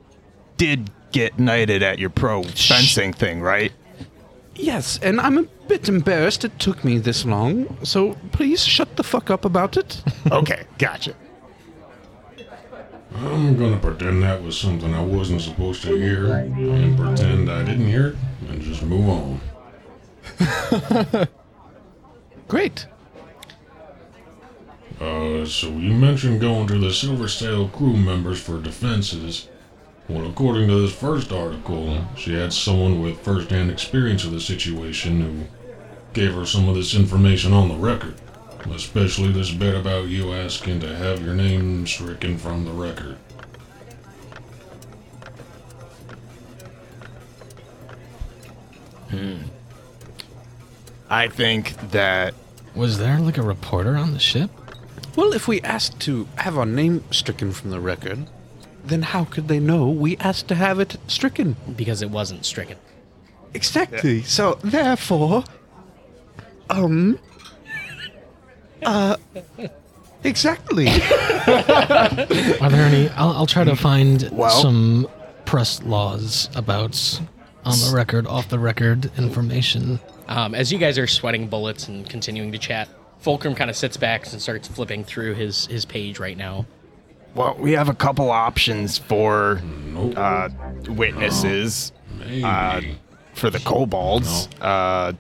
did 0.57 0.91
get 1.13 1.39
knighted 1.39 1.85
at 1.85 2.01
your 2.01 2.11
pro 2.11 2.43
fencing 2.43 3.13
thing, 3.13 3.41
right? 3.41 3.73
Yes, 4.57 4.99
and 5.01 5.21
I'm 5.21 5.39
a 5.39 5.43
bit 5.69 5.89
embarrassed 5.89 6.45
it 6.45 6.59
took 6.59 6.83
me 6.83 6.99
this 6.99 7.25
long, 7.25 7.79
so 7.85 8.17
please 8.33 8.65
shut 8.65 8.97
the 8.97 9.05
fuck 9.05 9.31
up 9.31 9.45
about 9.45 9.77
it. 9.77 10.03
Okay, 10.33 10.65
gotcha. 10.79 11.15
I'm 13.17 13.57
gonna 13.57 13.79
pretend 13.79 14.23
that 14.23 14.43
was 14.43 14.59
something 14.59 14.95
I 14.95 15.03
wasn't 15.03 15.43
supposed 15.43 15.83
to 15.83 15.97
hear, 15.97 16.33
and 16.33 16.97
pretend 16.99 17.51
I 17.51 17.63
didn't 17.65 17.89
hear 17.89 18.09
it, 18.09 18.17
and 18.49 18.63
just 18.63 18.83
move 18.83 19.09
on. 19.09 19.41
Great. 22.49 22.87
Uh, 25.01 25.45
so 25.47 25.69
you 25.69 25.95
mentioned 25.95 26.41
going 26.41 26.67
to 26.69 26.79
the 26.79 26.93
Silver 26.93 27.27
Sail 27.27 27.69
crew 27.69 27.97
members 27.97 28.41
for 28.41 28.61
defenses. 28.61 29.49
Well, 30.09 30.27
according 30.27 30.69
to 30.69 30.81
this 30.81 30.95
first 30.95 31.33
article, 31.33 32.05
she 32.17 32.35
had 32.35 32.53
someone 32.53 33.01
with 33.01 33.21
first-hand 33.21 33.71
experience 33.71 34.25
of 34.25 34.33
the 34.33 34.41
situation 34.41 35.21
who 35.21 35.45
gave 36.13 36.35
her 36.35 36.45
some 36.45 36.69
of 36.69 36.75
this 36.75 36.95
information 36.95 37.53
on 37.53 37.69
the 37.69 37.77
record. 37.77 38.15
Especially 38.67 39.33
this 39.33 39.51
bit 39.51 39.75
about 39.75 40.09
you 40.09 40.33
asking 40.33 40.81
to 40.81 40.95
have 40.97 41.25
your 41.25 41.35
name 41.35 41.87
stricken 41.87 42.37
from 42.39 42.65
the 42.65 42.73
record. 42.73 43.17
Hmm. 49.11 49.37
I 51.09 51.29
think 51.29 51.91
that 51.91 52.35
Was 52.75 52.99
there 52.99 53.19
like 53.19 53.37
a 53.39 53.43
reporter 53.43 53.97
on 53.97 54.13
the 54.13 54.21
ship? 54.21 54.51
Well, 55.17 55.33
if 55.33 55.49
we 55.49 55.61
asked 55.63 55.99
to 56.01 56.29
have 56.37 56.57
our 56.57 56.67
name 56.67 57.03
stricken 57.11 57.53
from 57.53 57.71
the 57.71 57.81
record, 57.81 58.27
then 58.85 59.03
how 59.03 59.25
could 59.25 59.49
they 59.49 59.59
know 59.59 59.89
we 59.89 60.17
asked 60.19 60.47
to 60.49 60.55
have 60.55 60.79
it 60.79 60.97
stricken? 61.09 61.57
because 61.77 62.01
it 62.03 62.11
wasn't 62.11 62.45
stricken. 62.45 62.79
Exactly. 63.53 64.23
So 64.23 64.55
therefore, 64.63 65.43
um, 66.71 67.19
uh, 68.85 69.17
exactly. 70.25 70.89
Are 71.47 72.71
there 72.71 72.85
any? 72.87 73.09
I'll, 73.11 73.31
I'll 73.31 73.47
try 73.47 73.65
to 73.65 73.77
find 73.77 74.29
Well- 74.33 74.51
some 74.51 75.09
press 75.45 75.83
laws 75.83 76.49
about 76.55 77.21
on 77.65 77.73
the 77.79 77.93
record, 77.95 78.27
off 78.27 78.49
the 78.49 78.59
record 78.59 79.11
information. 79.19 80.01
Um, 80.29 80.55
as 80.55 80.71
you 80.73 80.79
guys 80.79 80.97
are 80.97 81.07
sweating 81.09 81.49
bullets 81.49 81.89
and 81.89 82.09
continuing 82.09 82.53
to 82.53 82.59
chat, 82.59 82.89
Fulcrum 83.19 83.55
kind 83.55 83.69
of 83.69 83.77
sits 83.77 83.97
back 83.97 84.31
and 84.33 84.41
starts 84.41 84.69
flipping 84.69 85.03
through 85.05 85.35
his 85.35 85.67
his 85.67 85.85
page 85.85 86.19
right 86.21 86.37
now. 86.37 86.67
well, 87.35 87.57
we 87.59 87.73
have 87.73 87.89
a 87.89 87.95
couple 87.95 88.31
options 88.31 88.97
for 88.97 89.61
Nope. 89.63 90.15
uh, 90.17 90.49
witnesses 90.89 91.93
Maybe. 92.19 92.45
uh, 92.45 92.81
for 93.35 93.51
the 93.51 93.59
kobolds. 93.59 94.49
Uh, 94.61 95.13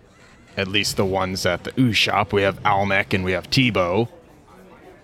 at 0.56 0.68
least 0.68 0.96
the 0.96 1.04
ones 1.04 1.46
at 1.46 1.64
the 1.64 1.72
ooh 1.80 1.92
shop. 1.92 2.32
We 2.32 2.42
have 2.42 2.64
Almec 2.64 3.12
and 3.14 3.24
we 3.24 3.32
have 3.32 3.50
Tebow. 3.50 4.08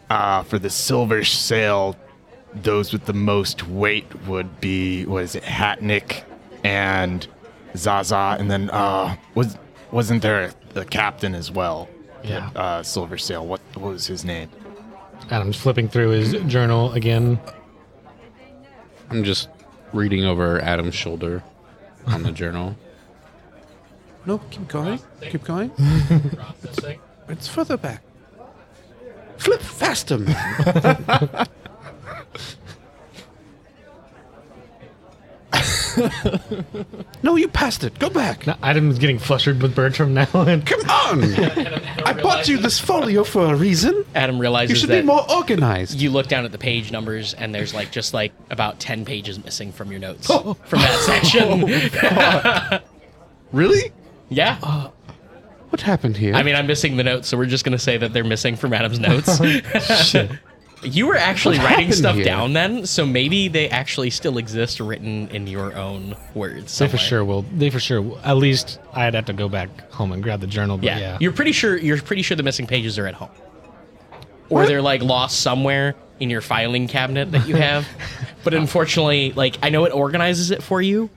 Uh, 0.09 0.43
for 0.45 0.59
the 0.59 0.71
Silver 0.71 1.25
Sail, 1.25 1.97
those 2.55 2.93
with 2.93 3.07
the 3.07 3.13
most 3.13 3.67
weight 3.67 4.07
would 4.27 4.61
be 4.61 5.05
what 5.05 5.25
is 5.25 5.35
it, 5.35 5.43
Hatnick 5.43 6.23
and 6.63 7.27
Zaza, 7.77 8.37
and 8.39 8.51
then 8.51 8.71
uh, 8.71 9.17
was 9.35 9.59
wasn't 9.91 10.23
there 10.23 10.53
a, 10.75 10.81
a 10.81 10.85
captain 10.85 11.35
as 11.35 11.51
well? 11.51 11.89
Yeah. 12.23 12.51
uh, 12.57 12.83
Silver 12.83 13.19
Sail. 13.19 13.47
What, 13.47 13.61
what 13.75 13.93
was 13.93 14.07
his 14.07 14.25
name? 14.25 14.49
Adam's 15.31 15.57
flipping 15.57 15.89
through 15.89 16.11
his 16.11 16.33
journal 16.51 16.93
again. 16.93 17.39
I'm 19.11 19.25
just 19.25 19.49
reading 19.93 20.25
over 20.25 20.61
Adam's 20.61 20.95
shoulder 20.95 21.43
on 22.07 22.23
the 22.23 22.33
journal. 22.33 22.77
No, 24.27 24.39
keep 24.51 24.69
going. 24.69 25.01
Keep 25.21 25.45
going. 25.45 25.71
It's 27.29 27.49
further 27.49 27.77
back. 27.77 28.03
Flip 29.37 29.61
faster, 29.61 30.17
man. 30.17 31.47
no, 37.23 37.37
you 37.37 37.49
passed 37.49 37.85
it. 37.85 37.99
Go 37.99 38.11
back. 38.11 38.47
Now, 38.47 38.57
Adam's 38.63 38.99
getting 38.99 39.19
flustered 39.19 39.63
with 39.63 39.75
Bertram 39.75 40.15
now. 40.15 40.27
And 40.35 40.65
Come 40.67 40.81
on. 40.89 41.25
I 42.05 42.13
bought 42.23 42.49
you 42.49 42.59
this 42.59 42.79
folio 42.79 43.25
for 43.25 43.53
a 43.53 43.57
reason. 43.57 44.05
Adam 44.15 44.39
realizes 44.39 44.71
You 44.71 44.81
should 44.81 44.91
that 44.91 45.01
be 45.03 45.07
more 45.07 45.29
organized. 45.31 46.01
you 46.01 46.11
look 46.11 46.29
down 46.29 46.45
at 46.45 46.53
the 46.53 46.59
page 46.59 46.93
numbers 46.93 47.35
and 47.35 47.55
there's 47.55 47.75
like 47.75 47.91
just 47.91 48.13
like 48.15 48.33
about 48.51 48.79
10 48.79 49.05
pages 49.05 49.43
missing 49.43 49.73
from 49.73 49.91
your 49.91 50.01
notes 50.01 50.27
from 50.27 50.57
that 50.73 51.01
section. 51.01 51.65
Oh, 52.03 52.79
really? 53.53 53.93
Yeah. 54.29 54.59
Uh, 54.63 54.91
what 55.71 55.81
happened 55.81 56.17
here? 56.17 56.35
I 56.35 56.43
mean, 56.43 56.55
I'm 56.55 56.67
missing 56.67 56.97
the 56.97 57.05
notes, 57.05 57.29
so 57.29 57.37
we're 57.37 57.47
just 57.47 57.65
going 57.65 57.73
to 57.73 57.79
say 57.83 57.97
that 57.99 58.13
they're 58.13 58.25
missing 58.25 58.57
from 58.57 58.73
Adam's 58.73 58.99
notes. 59.01 59.41
You 60.83 61.07
were 61.07 61.17
actually 61.17 61.57
What 61.57 61.65
writing 61.65 61.87
happened 61.87 61.95
stuff 61.95 62.17
here? 62.17 62.25
down 62.27 62.53
then, 62.53 62.85
so 62.87 63.07
maybe 63.07 63.49
they 63.49 63.69
actually 63.71 64.11
still 64.11 64.37
exist 64.37 64.79
written 64.79 65.27
in 65.29 65.47
your 65.47 65.75
own 65.75 66.15
words. 66.35 66.79
they 66.79 66.87
for 66.87 66.99
somewhere. 66.99 67.09
sure 67.09 67.25
will. 67.25 67.43
They 67.43 67.71
for 67.71 67.81
sure. 67.81 68.03
will- 68.03 68.19
At 68.23 68.37
least 68.37 68.79
I'd 68.93 69.15
have 69.15 69.25
to 69.25 69.33
go 69.33 69.49
back 69.49 69.91
home 69.91 70.13
and 70.13 70.23
grab 70.23 70.41
the 70.43 70.47
journal. 70.47 70.77
But 70.77 70.85
Yeah. 70.85 70.99
yeah, 70.99 71.19
You're 71.19 71.33
pretty 71.33 71.53
sure 71.53 71.79
you're 71.79 72.01
pretty 72.03 72.21
sure 72.23 72.37
the 72.37 72.43
missing 72.43 72.67
pages 72.67 72.99
are 72.99 73.07
at 73.07 73.15
home. 73.15 73.31
Or 74.51 74.67
they're 74.67 74.83
like 74.83 75.03
lost 75.03 75.41
somewhere 75.41 75.95
in 76.21 76.29
your 76.29 76.43
filing 76.43 76.89
cabinet 76.89 77.33
that 77.33 77.49
you 77.49 77.57
have. 77.69 77.89
but 78.45 78.53
unfortunately, 78.53 79.33
like 79.33 79.57
I 79.63 79.71
know 79.71 79.87
it 79.87 79.93
organizes 79.95 80.51
it 80.51 80.63
for 80.63 80.83
you, 80.83 81.09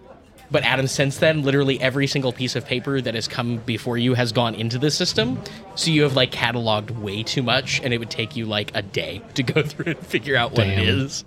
but 0.51 0.63
Adam 0.63 0.87
since 0.87 1.17
then 1.17 1.43
literally 1.43 1.79
every 1.79 2.07
single 2.07 2.33
piece 2.33 2.55
of 2.55 2.65
paper 2.65 3.01
that 3.01 3.13
has 3.13 3.27
come 3.27 3.57
before 3.57 3.97
you 3.97 4.13
has 4.15 4.31
gone 4.31 4.55
into 4.55 4.77
the 4.77 4.89
system. 4.91 5.41
So 5.75 5.91
you 5.91 6.03
have 6.03 6.15
like 6.15 6.31
cataloged 6.31 6.91
way 6.99 7.23
too 7.23 7.43
much 7.43 7.81
and 7.81 7.93
it 7.93 7.99
would 7.99 8.09
take 8.09 8.35
you 8.35 8.45
like 8.45 8.71
a 8.75 8.81
day 8.81 9.21
to 9.35 9.43
go 9.43 9.61
through 9.61 9.93
and 9.93 9.99
figure 9.99 10.35
out 10.35 10.51
what 10.51 10.67
it 10.67 10.75
Damn. 10.75 10.99
is. 10.99 11.25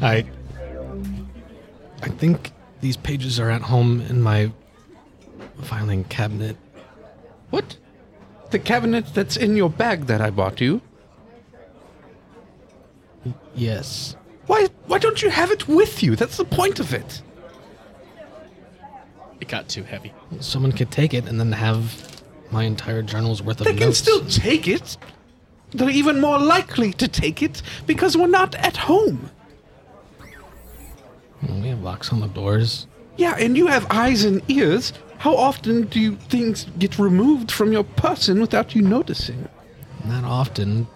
I. 0.00 0.24
I 2.02 2.08
think 2.08 2.50
these 2.80 2.96
pages 2.96 3.38
are 3.38 3.48
at 3.48 3.62
home 3.62 4.00
in 4.02 4.22
my 4.22 4.50
filing 5.62 6.04
cabinet. 6.04 6.56
what? 7.50 7.76
The 8.50 8.58
cabinet 8.58 9.14
that's 9.14 9.36
in 9.36 9.56
your 9.56 9.70
bag 9.70 10.06
that 10.06 10.20
I 10.20 10.30
bought 10.30 10.60
you. 10.60 10.82
Yes. 13.54 14.16
Why? 14.46 14.66
Why 14.86 14.98
don't 14.98 15.22
you 15.22 15.30
have 15.30 15.50
it 15.50 15.68
with 15.68 16.02
you? 16.02 16.16
That's 16.16 16.36
the 16.36 16.44
point 16.44 16.80
of 16.80 16.92
it. 16.92 17.22
It 19.42 19.48
got 19.48 19.68
too 19.68 19.82
heavy. 19.82 20.12
Someone 20.38 20.70
could 20.70 20.92
take 20.92 21.12
it 21.12 21.26
and 21.26 21.40
then 21.40 21.50
have 21.50 22.22
my 22.52 22.62
entire 22.62 23.02
journal's 23.02 23.42
worth 23.42 23.60
of 23.60 23.66
They 23.66 23.74
can 23.74 23.92
still 23.92 24.24
take 24.26 24.68
it. 24.68 24.96
They're 25.72 25.90
even 25.90 26.20
more 26.20 26.38
likely 26.38 26.92
to 26.92 27.08
take 27.08 27.42
it 27.42 27.60
because 27.84 28.16
we're 28.16 28.28
not 28.28 28.54
at 28.54 28.76
home. 28.76 29.30
We 31.42 31.66
have 31.70 31.82
locks 31.82 32.12
on 32.12 32.20
the 32.20 32.28
doors. 32.28 32.86
Yeah, 33.16 33.34
and 33.36 33.56
you 33.56 33.66
have 33.66 33.84
eyes 33.90 34.22
and 34.22 34.48
ears. 34.48 34.92
How 35.18 35.34
often 35.34 35.86
do 35.86 35.98
you 35.98 36.14
things 36.14 36.66
get 36.78 37.00
removed 37.00 37.50
from 37.50 37.72
your 37.72 37.82
person 37.82 38.40
without 38.40 38.76
you 38.76 38.82
noticing? 38.82 39.48
Not 40.04 40.22
often. 40.22 40.86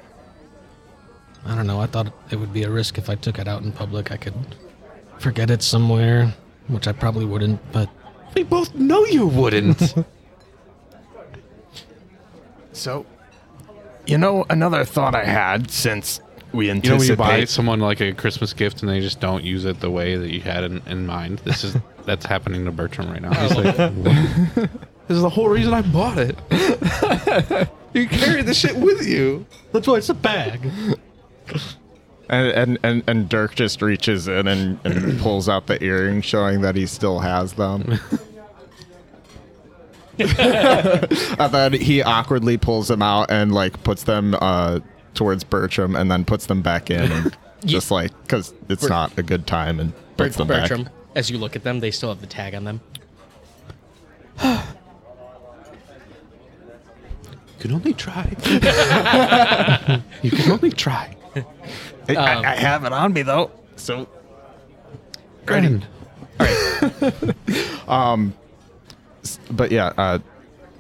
I 1.45 1.57
don't 1.57 1.67
know. 1.67 1.81
I 1.81 1.87
thought 1.87 2.13
it 2.31 2.37
would 2.37 2.53
be 2.53 2.63
a 2.63 2.71
risk 2.71 2.97
if 2.97 3.11
I 3.11 3.17
took 3.17 3.41
it 3.41 3.49
out 3.49 3.65
in 3.65 3.73
public. 3.73 4.13
I 4.13 4.17
could 4.17 4.35
forget 5.19 5.51
it 5.51 5.63
somewhere, 5.63 6.33
which 6.69 6.87
I 6.87 6.93
probably 6.93 7.25
wouldn't, 7.25 7.61
but 7.73 7.91
We 8.37 8.43
both 8.43 8.75
know 8.75 9.05
you 9.07 9.27
wouldn't. 9.27 9.95
So, 12.73 13.07
you 14.07 14.19
know, 14.19 14.45
another 14.51 14.85
thought 14.85 15.15
I 15.15 15.25
had 15.25 15.71
since 15.71 16.21
we 16.53 16.67
You 16.67 16.75
know 16.75 16.97
when 16.97 17.07
you 17.07 17.17
buy 17.17 17.45
someone 17.47 17.81
like 17.81 18.03
a 18.03 18.13
Christmas 18.13 18.53
gift 18.53 18.83
and 18.83 18.91
they 18.91 19.01
just 19.01 19.19
don't 19.19 19.43
use 19.45 19.65
it 19.65 19.81
the 19.81 19.91
way 19.91 20.17
that 20.17 20.31
you 20.31 20.43
had 20.43 20.63
in, 20.63 20.83
in 20.87 21.07
mind? 21.07 21.39
This 21.39 21.65
is 21.65 21.75
that's 22.05 22.27
happening 22.27 22.67
to 22.67 22.71
Bertram 22.71 23.11
right 23.11 23.23
now. 23.23 23.31
Oh. 23.35 23.49
He's 23.49 23.57
like, 23.57 23.77
"What?" 23.95 24.71
this 25.09 25.17
is 25.17 25.23
the 25.23 25.31
whole 25.31 25.49
reason 25.49 25.73
I 25.73 25.81
bought 25.81 26.19
it. 26.19 26.37
you 27.95 28.07
carry 28.07 28.43
the 28.43 28.53
shit 28.53 28.77
with 28.77 29.07
you. 29.07 29.47
that's 29.73 29.89
why 29.89 29.97
it's 29.97 30.11
a 30.11 30.15
bag. 30.15 30.71
And, 32.29 32.49
and, 32.49 32.79
and, 32.83 33.03
and 33.07 33.29
Dirk 33.29 33.55
just 33.55 33.81
reaches 33.81 34.29
in 34.29 34.49
and, 34.49 34.79
and 34.85 35.19
pulls 35.21 35.49
out 35.49 35.67
the 35.67 35.83
earring, 35.83 36.23
showing 36.23 36.61
that 36.61 36.75
he 36.77 36.87
still 36.87 37.21
has 37.21 37.55
them. 37.55 37.99
and 41.39 41.53
then 41.53 41.73
he 41.75 42.03
awkwardly 42.03 42.57
pulls 42.57 42.89
them 42.89 43.03
out 43.03 43.31
and 43.31 43.53
like 43.53 43.83
puts 43.85 44.05
them 44.05 44.35
uh, 44.41 44.81
towards 45.15 45.45
Bertram, 45.45 45.95
and 45.97 46.11
then 46.11 46.25
puts 46.25 46.47
them 46.47 46.63
back 46.63 46.91
in, 46.91 47.11
and 47.13 47.37
just 47.65 47.91
like 47.91 48.11
because 48.23 48.55
it's 48.69 48.83
Bert- 48.83 48.91
not 48.91 49.19
a 49.19 49.23
good 49.23 49.47
time, 49.47 49.79
and 49.81 49.93
Bert- 50.17 50.29
puts 50.29 50.37
them 50.37 50.49
Bertram, 50.49 50.85
back. 50.85 50.93
as 51.15 51.31
you 51.31 51.39
look 51.39 51.55
at 51.57 51.65
them, 51.65 51.81
they 51.81 51.91
still 51.91 52.09
have 52.11 52.21
the 52.21 52.27
tag 52.27 52.55
on 52.55 52.65
them. 52.65 52.81
You 57.59 57.61
can 57.61 57.73
only 57.73 57.95
try. 57.95 58.27
you 60.23 60.31
can 60.31 60.53
only 60.53 60.71
try. 60.71 61.17
I, 62.09 62.15
I, 62.15 62.53
I 62.53 62.55
have 62.55 62.85
it 62.85 62.93
on 62.93 63.13
me 63.13 63.23
though, 63.23 63.51
so 63.77 64.07
Granted. 65.47 65.87
But 69.51 69.71
yeah, 69.71 69.93
uh, 69.97 70.19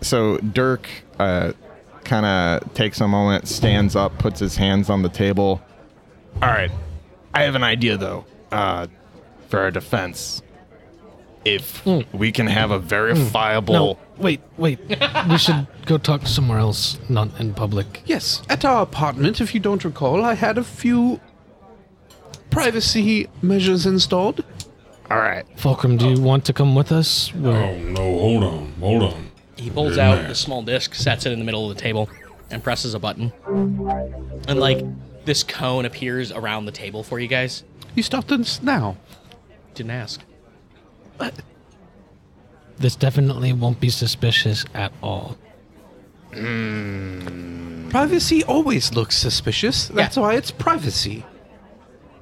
so 0.00 0.38
Dirk 0.38 0.88
uh, 1.18 1.52
kind 2.04 2.26
of 2.26 2.74
takes 2.74 3.00
a 3.00 3.08
moment, 3.08 3.48
stands 3.48 3.96
up, 3.96 4.18
puts 4.18 4.40
his 4.40 4.56
hands 4.56 4.90
on 4.90 5.02
the 5.02 5.08
table. 5.08 5.60
All 6.42 6.48
right, 6.48 6.70
I 7.34 7.42
have 7.42 7.54
an 7.54 7.64
idea 7.64 7.96
though 7.96 8.24
uh, 8.52 8.86
for 9.48 9.60
our 9.60 9.70
defense. 9.70 10.42
If 11.44 11.86
we 12.12 12.32
can 12.32 12.48
have 12.48 12.72
a 12.72 12.78
verifiable, 12.80 13.72
No, 13.74 13.98
wait, 14.18 14.40
wait. 14.56 14.80
we 15.30 15.38
should 15.38 15.66
go 15.86 15.96
talk 15.96 16.26
somewhere 16.26 16.58
else, 16.58 16.98
not 17.08 17.28
in 17.38 17.54
public. 17.54 18.02
Yes, 18.04 18.42
at 18.48 18.64
our 18.64 18.82
apartment, 18.82 19.40
if 19.40 19.54
you 19.54 19.60
don't 19.60 19.84
recall, 19.84 20.24
I 20.24 20.34
had 20.34 20.58
a 20.58 20.64
few 20.64 21.20
privacy 22.50 23.28
measures 23.42 23.86
installed. 23.86 24.44
All 25.10 25.18
right, 25.18 25.44
Fulcrum, 25.56 25.96
do 25.96 26.08
you 26.08 26.20
want 26.20 26.44
to 26.46 26.52
come 26.52 26.74
with 26.74 26.92
us? 26.92 27.32
We're- 27.34 27.54
Oh 27.56 27.78
no, 27.78 28.18
hold 28.18 28.44
on, 28.44 28.72
hold 28.80 29.02
on. 29.02 29.30
He 29.56 29.70
pulls 29.70 29.96
out 29.98 30.18
man. 30.18 30.28
the 30.28 30.34
small 30.34 30.62
disc, 30.62 30.94
sets 30.94 31.24
it 31.26 31.32
in 31.32 31.38
the 31.38 31.44
middle 31.44 31.70
of 31.70 31.74
the 31.76 31.80
table, 31.80 32.08
and 32.50 32.62
presses 32.62 32.94
a 32.94 32.98
button. 32.98 33.32
And 33.46 34.58
like 34.60 34.84
this 35.24 35.42
cone 35.42 35.84
appears 35.86 36.30
around 36.32 36.66
the 36.66 36.72
table 36.72 37.02
for 37.02 37.18
you 37.18 37.26
guys. 37.28 37.64
You 37.94 38.02
stopped 38.02 38.28
this 38.28 38.62
now. 38.62 38.96
Didn't 39.74 39.92
ask. 39.92 40.20
This 42.78 42.94
definitely 42.94 43.52
won't 43.54 43.80
be 43.80 43.88
suspicious 43.88 44.66
at 44.74 44.92
all. 45.02 45.38
Hmm. 46.34 47.88
Privacy 47.88 48.44
always 48.44 48.92
looks 48.92 49.16
suspicious. 49.16 49.88
That's 49.88 50.16
Yeah. 50.16 50.22
why 50.22 50.34
it's 50.34 50.50
privacy. 50.50 51.24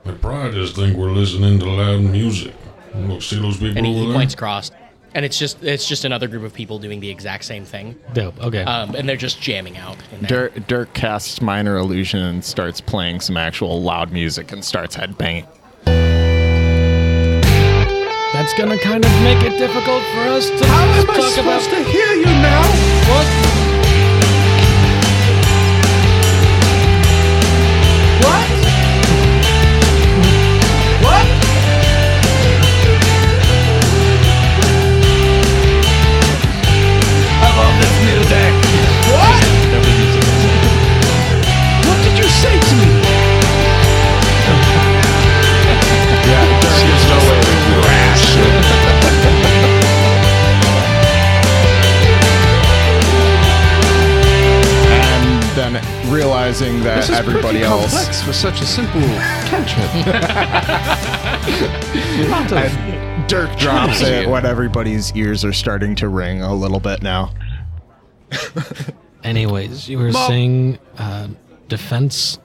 They 0.04 0.12
probably 0.12 0.52
just 0.52 0.76
think 0.76 0.96
we're 0.96 1.10
listening 1.10 1.58
to 1.58 1.64
loud 1.68 2.02
music. 2.02 2.54
Look, 2.94 3.22
see 3.22 3.40
those 3.40 3.56
people 3.58 3.76
And 3.76 3.86
he, 3.86 3.92
over 3.92 4.00
he 4.00 4.06
there? 4.06 4.14
points 4.14 4.34
across, 4.34 4.70
and 5.14 5.24
it's 5.24 5.38
just 5.38 5.62
it's 5.62 5.86
just 5.88 6.04
another 6.04 6.28
group 6.28 6.42
of 6.44 6.54
people 6.54 6.78
doing 6.78 7.00
the 7.00 7.10
exact 7.10 7.44
same 7.44 7.64
thing. 7.64 7.96
Dope. 8.12 8.38
Okay. 8.42 8.62
Um, 8.62 8.94
and 8.94 9.08
they're 9.08 9.16
just 9.16 9.40
jamming 9.40 9.76
out. 9.76 9.96
In 10.12 10.20
there. 10.26 10.48
Dirk, 10.50 10.66
Dirk 10.66 10.94
casts 10.94 11.40
minor 11.42 11.76
illusion 11.76 12.20
and 12.20 12.44
starts 12.44 12.80
playing 12.80 13.20
some 13.20 13.36
actual 13.36 13.82
loud 13.82 14.12
music 14.12 14.52
and 14.52 14.64
starts 14.64 14.96
headbanging. 14.96 15.46
That's 18.32 18.52
gonna 18.54 18.78
kind 18.78 19.04
of 19.04 19.10
make 19.22 19.42
it 19.42 19.56
difficult 19.58 20.02
for 20.12 20.20
us 20.30 20.48
to 20.50 20.66
How 20.66 20.84
am 20.84 21.00
I 21.10 21.14
talk 21.14 21.30
supposed 21.32 21.38
about. 21.38 21.62
to 21.62 21.84
hear 21.90 22.12
you 22.14 22.24
now? 22.24 22.62
What? 23.10 23.26
What? 28.24 28.48
What? 28.50 28.53
Realizing 56.44 56.82
that 56.84 56.96
This 56.96 57.08
is 57.10 57.16
everybody 57.16 57.42
pretty 57.60 57.64
else. 57.64 57.92
complex 57.94 58.22
for 58.22 58.32
such 58.34 58.60
a 58.60 58.66
simple 58.66 59.00
cantrip. 59.48 60.06
Lot 62.30 62.52
of- 62.52 62.58
And 62.58 63.28
Dirk 63.28 63.56
drops 63.56 64.00
Trying. 64.00 64.24
it 64.24 64.28
when 64.28 64.44
everybody's 64.44 65.14
ears 65.16 65.44
are 65.44 65.52
starting 65.54 65.94
to 65.96 66.08
ring 66.08 66.42
a 66.42 66.54
little 66.54 66.80
bit 66.80 67.02
now. 67.02 67.32
Anyways, 69.24 69.88
you 69.88 69.98
were 69.98 70.10
Mom. 70.10 70.28
saying 70.28 70.78
uh, 70.98 71.28
defense 71.68 72.38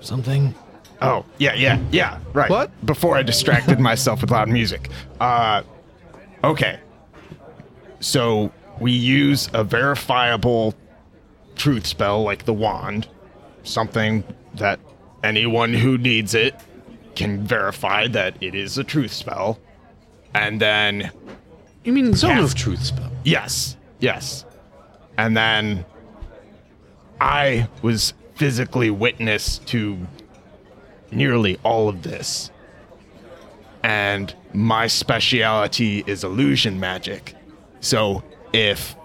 something? 0.00 0.52
Oh, 1.00 1.24
yeah, 1.38 1.54
yeah, 1.54 1.78
yeah, 1.92 2.18
right. 2.32 2.50
What? 2.50 2.70
Before 2.84 3.16
I 3.16 3.22
distracted 3.22 3.78
myself 3.90 4.20
with 4.22 4.30
loud 4.32 4.48
music. 4.48 4.88
Uh, 5.20 5.62
okay. 6.42 6.80
So 8.00 8.50
we 8.80 8.90
use 8.92 9.48
a 9.52 9.62
verifiable 9.62 10.74
truth 11.54 11.86
spell 11.86 12.22
like 12.24 12.44
the 12.46 12.52
wand, 12.54 13.06
something 13.64 14.24
that 14.54 14.80
anyone 15.22 15.72
who 15.72 15.98
needs 15.98 16.34
it 16.34 16.54
can 17.14 17.44
verify 17.44 18.06
that 18.08 18.34
it 18.42 18.54
is 18.54 18.78
a 18.78 18.84
truth 18.84 19.12
spell. 19.12 19.58
And 20.34 20.60
then, 20.60 21.10
you 21.84 21.92
mean 21.92 22.14
zone 22.14 22.38
of 22.38 22.54
truth 22.54 22.82
spell? 22.82 23.10
yes, 23.24 23.76
yes. 24.00 24.44
And 25.18 25.36
then 25.36 25.84
I 27.20 27.68
was 27.82 28.14
physically 28.34 28.90
witness 28.90 29.58
to 29.58 29.98
nearly 31.10 31.58
all 31.62 31.88
of 31.88 32.02
this. 32.02 32.50
And 33.82 34.34
my 34.54 34.86
speciality 34.86 36.02
is 36.06 36.24
illusion 36.24 36.80
magic. 36.80 37.34
So 37.80 38.22
if 38.52 38.96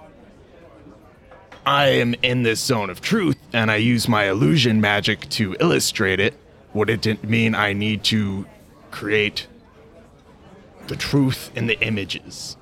I 1.68 1.88
am 1.88 2.16
in 2.24 2.44
this 2.44 2.62
zone 2.62 2.90
of 2.90 3.02
truth 3.02 3.36
and 3.52 3.70
I 3.70 3.76
use 3.76 4.08
my 4.08 4.30
illusion 4.30 4.80
magic 4.80 5.28
to 5.32 5.54
illustrate 5.60 6.22
it, 6.22 6.34
would 6.74 6.90
it 6.90 7.26
mean 7.26 7.56
I 7.56 7.74
need 7.74 8.06
to 8.06 8.46
create 8.90 9.48
the 10.88 10.96
truth 10.96 11.52
in 11.58 11.68
the 11.68 11.78
images? 11.82 12.56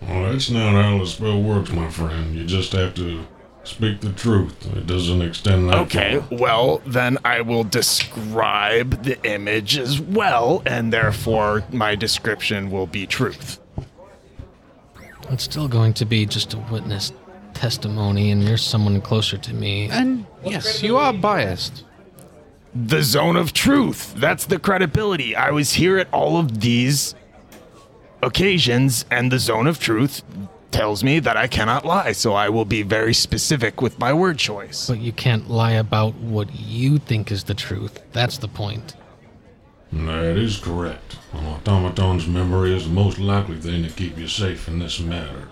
Well, 0.00 0.30
that's 0.30 0.48
not 0.48 0.80
how 0.80 0.98
the 0.98 1.06
spell 1.08 1.42
works, 1.42 1.72
my 1.72 1.90
friend. 1.90 2.36
You 2.36 2.44
just 2.44 2.70
have 2.70 2.94
to 2.94 3.26
speak 3.64 4.00
the 4.00 4.12
truth. 4.12 4.76
It 4.76 4.86
doesn't 4.86 5.20
extend 5.20 5.68
that 5.68 5.78
Okay, 5.78 6.20
far. 6.20 6.38
well, 6.38 6.82
then 6.86 7.18
I 7.24 7.40
will 7.40 7.64
describe 7.64 9.02
the 9.02 9.20
image 9.28 9.76
as 9.76 10.00
well, 10.00 10.62
and 10.64 10.92
therefore 10.92 11.64
my 11.72 11.96
description 11.96 12.70
will 12.70 12.86
be 12.86 13.08
truth. 13.08 13.58
It's 15.30 15.42
still 15.42 15.66
going 15.66 15.94
to 15.94 16.04
be 16.04 16.26
just 16.26 16.54
a 16.54 16.58
witness 16.58 17.12
testimony, 17.58 18.30
and 18.30 18.42
you're 18.42 18.56
someone 18.56 19.00
closer 19.00 19.36
to 19.36 19.52
me. 19.52 19.88
And 19.90 20.24
yes, 20.44 20.82
you 20.82 20.96
are 20.96 21.12
biased. 21.12 21.84
The 22.72 23.02
zone 23.02 23.36
of 23.36 23.52
truth. 23.52 24.14
That's 24.16 24.46
the 24.46 24.58
credibility. 24.58 25.34
I 25.34 25.50
was 25.50 25.72
here 25.72 25.98
at 25.98 26.08
all 26.12 26.38
of 26.38 26.60
these 26.60 27.16
occasions, 28.22 29.04
and 29.10 29.32
the 29.32 29.40
zone 29.40 29.66
of 29.66 29.80
truth 29.80 30.22
tells 30.70 31.02
me 31.02 31.18
that 31.18 31.36
I 31.36 31.48
cannot 31.48 31.84
lie, 31.84 32.12
so 32.12 32.34
I 32.34 32.48
will 32.48 32.64
be 32.64 32.82
very 32.82 33.14
specific 33.14 33.82
with 33.82 33.98
my 33.98 34.12
word 34.12 34.38
choice. 34.38 34.86
But 34.86 35.00
you 35.00 35.12
can't 35.12 35.50
lie 35.50 35.72
about 35.72 36.14
what 36.14 36.54
you 36.54 36.98
think 36.98 37.32
is 37.32 37.44
the 37.44 37.54
truth. 37.54 38.00
That's 38.12 38.38
the 38.38 38.48
point. 38.48 38.94
That 39.90 40.36
is 40.36 40.58
correct. 40.58 41.16
An 41.32 41.44
automaton's 41.44 42.28
memory 42.28 42.76
is 42.76 42.84
the 42.84 42.92
most 42.92 43.18
likely 43.18 43.56
thing 43.56 43.82
to 43.82 43.90
keep 43.90 44.16
you 44.18 44.28
safe 44.28 44.68
in 44.68 44.78
this 44.78 45.00
matter. 45.00 45.48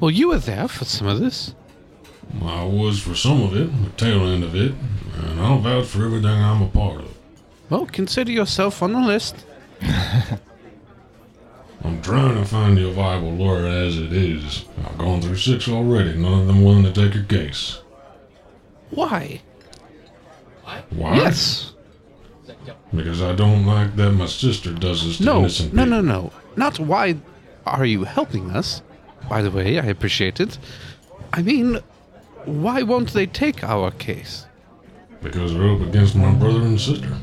Well, 0.00 0.10
you 0.10 0.28
were 0.28 0.38
there 0.38 0.68
for 0.68 0.84
some 0.84 1.06
of 1.06 1.20
this. 1.20 1.54
I 2.42 2.64
was 2.64 3.00
for 3.00 3.14
some 3.14 3.42
of 3.42 3.56
it, 3.56 3.70
the 3.84 3.90
tail 3.90 4.26
end 4.26 4.44
of 4.44 4.54
it, 4.54 4.72
and 5.22 5.40
I'll 5.40 5.58
vouch 5.58 5.86
for 5.86 6.04
everything 6.04 6.30
I'm 6.30 6.62
a 6.62 6.68
part 6.68 7.00
of. 7.00 7.16
Well, 7.70 7.86
consider 7.86 8.30
yourself 8.30 8.82
on 8.82 8.92
the 8.92 9.00
list. 9.00 9.44
I'm 11.84 12.02
trying 12.02 12.34
to 12.34 12.44
find 12.44 12.78
you 12.78 12.88
a 12.88 12.92
viable 12.92 13.30
lawyer 13.30 13.66
as 13.66 13.96
it 13.98 14.12
is. 14.12 14.64
I've 14.84 14.98
gone 14.98 15.22
through 15.22 15.36
six 15.36 15.68
already, 15.68 16.14
none 16.16 16.40
of 16.40 16.46
them 16.46 16.64
willing 16.64 16.82
to 16.84 16.92
take 16.92 17.14
your 17.14 17.24
case. 17.24 17.80
Why? 18.90 19.40
Why? 20.90 21.16
Yes. 21.16 21.72
Because 22.94 23.22
I 23.22 23.34
don't 23.34 23.66
like 23.66 23.96
that 23.96 24.12
my 24.12 24.26
sister 24.26 24.72
does 24.72 25.04
this 25.04 25.18
to 25.18 25.24
No, 25.24 25.38
innocent 25.40 25.74
no, 25.74 25.84
no, 25.84 26.00
no. 26.00 26.32
Not 26.56 26.78
why 26.78 27.16
are 27.66 27.84
you 27.84 28.04
helping 28.04 28.50
us? 28.50 28.82
By 29.28 29.42
the 29.42 29.50
way, 29.50 29.78
I 29.78 29.84
appreciate 29.86 30.40
it. 30.40 30.58
I 31.32 31.42
mean, 31.42 31.78
why 32.44 32.82
won't 32.82 33.12
they 33.12 33.26
take 33.26 33.64
our 33.64 33.90
case? 33.90 34.46
Because 35.22 35.52
they're 35.54 35.70
up 35.72 35.80
against 35.80 36.14
my 36.14 36.32
brother 36.32 36.60
and 36.62 36.80
sister. 36.80 37.16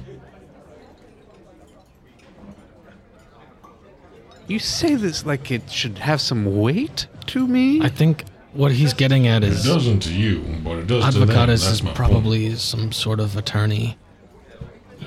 You 4.47 4.59
say 4.59 4.95
this 4.95 5.25
like 5.25 5.51
it 5.51 5.69
should 5.71 5.99
have 5.99 6.19
some 6.19 6.57
weight 6.57 7.07
to 7.27 7.47
me? 7.47 7.81
I 7.81 7.87
think 7.87 8.25
what 8.51 8.71
he's 8.73 8.93
getting 8.93 9.25
at 9.27 9.43
It 9.43 9.53
is 9.53 9.63
doesn't 9.63 10.01
to 10.01 10.13
you, 10.13 10.43
but 10.63 10.77
it 10.79 10.87
does 10.87 11.05
to 11.13 11.19
them. 11.19 11.29
Advocatus 11.29 11.63
That's 11.63 11.75
is 11.75 11.83
my 11.83 11.87
point. 11.89 11.95
probably 11.97 12.55
some 12.55 12.91
sort 12.91 13.19
of 13.19 13.37
attorney 13.37 13.97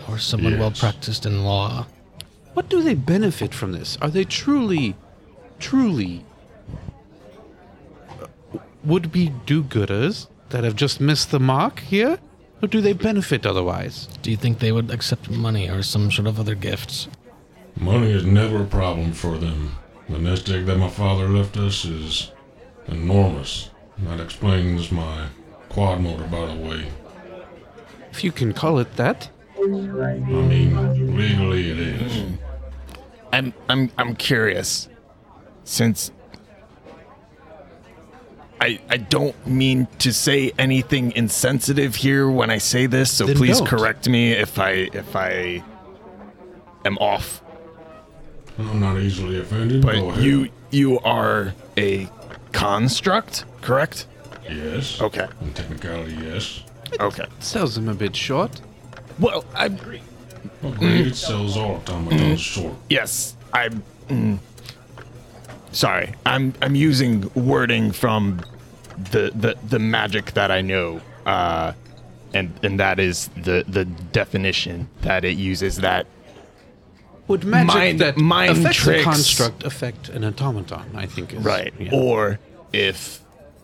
or 0.09 0.19
someone 0.19 0.53
Yes. 0.53 0.61
well 0.61 0.71
practiced 0.71 1.27
in 1.27 1.45
law. 1.45 1.87
What 2.55 2.71
do 2.71 2.83
they 2.83 2.95
benefit 2.95 3.53
from 3.53 3.73
this? 3.73 3.99
Are 4.01 4.09
they 4.09 4.25
truly, 4.25 4.97
truly 5.59 6.25
would 8.87 9.13
be 9.13 9.33
do 9.45 9.63
gooders 9.63 10.29
that 10.51 10.65
have 10.65 10.77
just 10.77 11.01
missed 11.01 11.31
the 11.31 11.41
mark 11.41 11.81
here? 11.81 12.19
Or 12.63 12.69
do 12.69 12.81
they 12.81 12.95
benefit 12.95 13.45
otherwise? 13.45 14.09
Do 14.23 14.31
you 14.31 14.37
think 14.37 14.59
they 14.59 14.73
would 14.73 14.91
accept 14.91 15.29
money 15.29 15.69
or 15.69 15.83
some 15.83 16.11
sort 16.11 16.27
of 16.27 16.41
other 16.41 16.55
gifts? 16.55 17.09
Money 17.79 18.11
is 18.13 18.25
never 18.25 18.63
a 18.63 18.67
problem 18.67 19.13
for 19.13 19.37
them. 19.37 19.77
The 20.09 20.19
nest 20.19 20.49
egg 20.49 20.65
that 20.67 20.79
my 20.79 20.89
father 20.89 21.29
left 21.29 21.57
us 21.59 21.85
is 21.85 22.33
enormous. 22.87 23.71
That 23.99 24.21
explains 24.21 24.91
my 24.91 25.27
quad 25.69 26.01
motor, 26.01 26.27
by 26.29 26.47
the 26.47 26.55
way. 26.55 26.87
If 28.11 28.25
you 28.25 28.33
can 28.33 28.55
call 28.55 28.79
it 28.79 28.97
that. 28.97 29.29
I 29.59 29.67
mean, 29.67 31.17
legally 31.17 31.71
it 31.71 31.79
is. 31.79 32.39
I'm 33.33 33.53
I'm 33.69 33.91
I'm 33.99 34.15
curious. 34.17 34.89
Since 35.65 36.13
I 38.61 38.79
I 38.89 38.97
don't 38.97 39.35
mean 39.47 39.87
to 39.99 40.13
say 40.13 40.53
anything 40.59 41.13
insensitive 41.13 41.95
here 41.97 42.31
when 42.31 42.51
I 42.51 42.59
say 42.59 42.87
this, 42.87 43.11
so 43.11 43.27
Then 43.27 43.37
please 43.37 43.59
don't. 43.59 43.67
correct 43.69 44.09
me 44.09 44.33
if 44.33 44.59
I 44.59 44.89
if 44.93 45.15
I 45.15 45.63
am 46.85 46.97
off. 46.99 47.43
I'm 48.59 48.81
not 48.81 48.97
easily 48.99 49.39
offended. 49.39 49.83
Go 49.83 49.87
But 49.89 49.97
ahead. 49.97 50.25
you 50.25 50.49
you 50.71 50.99
are 51.01 51.53
a 51.77 52.09
construct, 52.53 53.45
correct? 53.61 54.07
Yes. 54.49 55.01
Okay. 55.01 55.27
In 55.43 55.53
technicality, 55.53 56.15
yes. 56.23 56.63
Okay. 57.01 57.27
Sells 57.41 57.75
them 57.75 57.89
a 57.89 57.95
bit 57.95 58.15
short. 58.17 58.61
Well, 59.19 59.45
I 59.55 59.67
agree. 59.67 60.01
Agreed, 60.63 61.09
it 61.09 61.17
sells 61.17 61.57
all 61.57 61.77
automatons 61.77 62.41
short. 62.41 62.75
yes, 62.89 63.37
I'm 63.53 63.83
mm, 64.09 64.39
sorry. 65.77 66.15
I'm 66.25 66.55
I'm 66.63 66.75
using 66.75 67.31
wording 67.35 67.93
from 67.93 68.41
the 69.13 69.31
the 69.35 69.57
the 69.69 69.79
magic 69.79 70.33
that 70.33 70.51
I 70.51 70.61
know. 70.63 71.01
Uh 71.27 71.73
and 72.35 72.53
and 72.63 72.81
that 72.81 72.99
is 72.99 73.29
the 73.37 73.65
the 73.69 73.85
definition 73.85 74.89
that 75.03 75.25
it 75.25 75.37
uses 75.37 75.77
that 75.79 76.07
Would 77.29 77.45
magic 77.45 77.75
Mind- 77.75 78.01
that 78.01 78.17
mind 78.17 78.59
affects 78.59 78.79
tricks. 78.79 79.01
a 79.03 79.05
construct 79.05 79.65
affect 79.65 80.09
an 80.09 80.25
automaton? 80.25 80.87
I 80.95 81.07
think 81.07 81.33
is 81.35 81.45
right 81.45 81.73
yeah. 81.79 81.91
or 81.93 82.39
if 82.73 83.21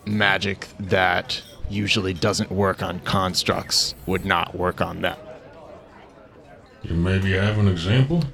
magic 0.07 0.69
that 0.79 1.43
usually 1.71 2.13
doesn't 2.13 2.51
work 2.51 2.83
on 2.83 3.01
constructs 3.01 3.95
would 4.07 4.25
not 4.25 4.55
work 4.55 4.81
on 4.81 5.01
them. 5.01 5.17
You 6.83 6.95
maybe 6.97 7.33
have 7.33 7.59
an 7.59 7.69
example? 7.69 8.25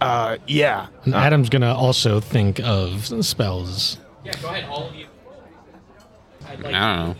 Uh 0.00 0.36
yeah. 0.46 0.88
And 1.04 1.14
Adam's 1.14 1.48
gonna 1.48 1.74
also 1.74 2.20
think 2.20 2.60
of 2.60 3.06
spells. 3.24 3.98
Yeah, 4.24 4.32
go 4.42 4.48
ahead, 4.48 4.64
all 4.68 4.88
of 4.88 4.94
you. 4.94 5.06
I 6.46 6.56
don't 6.56 6.72
know. 6.72 7.16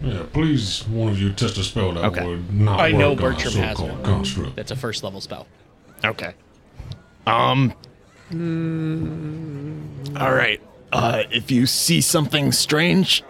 Yeah, 0.00 0.22
please, 0.32 0.86
one 0.88 1.10
of 1.12 1.18
you 1.20 1.32
test 1.32 1.56
a 1.58 1.62
spell 1.62 1.92
that 1.92 2.04
Okay. 2.06 2.26
would 2.26 2.52
not 2.52 2.80
I 2.80 2.90
work 2.92 2.98
know 2.98 3.06
on 3.12 3.18
a 3.18 3.20
Bertram 3.20 3.54
has 3.54 3.76
so-called 3.76 3.92
one. 3.92 4.02
construct. 4.02 4.56
That's 4.56 4.70
a 4.72 4.76
first 4.76 5.04
level 5.04 5.20
spell. 5.20 5.46
Okay. 6.04 6.34
Um. 7.26 7.72
All 10.20 10.34
right. 10.34 10.60
Uh, 10.92 11.22
if 11.30 11.50
you 11.50 11.66
see 11.66 12.00
something 12.00 12.50
strange, 12.52 13.22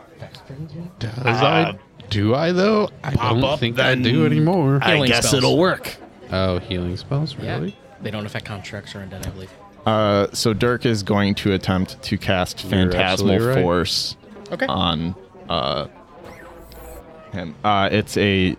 Does 0.99 1.13
I? 1.43 1.79
Do 2.09 2.35
I 2.35 2.53
though? 2.53 2.89
I 3.05 3.13
don't 3.15 3.45
up, 3.45 3.61
think 3.61 3.79
I 3.79 3.91
then 3.95 4.03
do 4.03 4.25
anymore. 4.27 4.79
I 4.83 4.95
Healing 4.95 5.09
guess 5.11 5.27
spells. 5.29 5.35
it'll 5.45 5.59
work. 5.59 5.97
Oh, 6.31 6.59
healing 6.59 6.97
spells, 6.97 7.37
really? 7.37 7.77
They 8.03 8.11
don't 8.11 8.27
affect 8.27 8.45
constructs 8.45 8.95
or 8.95 9.01
undead, 9.01 9.27
I 9.27 9.31
believe. 9.31 9.53
Uh, 9.87 10.27
so 10.33 10.53
Dirk 10.53 10.87
is 10.87 11.03
going 11.03 11.35
to 11.37 11.53
attempt 11.53 12.01
to 12.03 12.19
cast 12.19 12.63
You're 12.63 12.71
Phantasmal 12.71 13.03
absolutely 13.33 13.47
right. 13.47 13.63
Force 13.63 14.17
Okay. 14.53 14.67
on 14.67 15.15
uh, 15.49 15.89
him. 17.33 17.55
Uh, 17.65 17.89
it's 17.91 18.17
a 18.17 18.57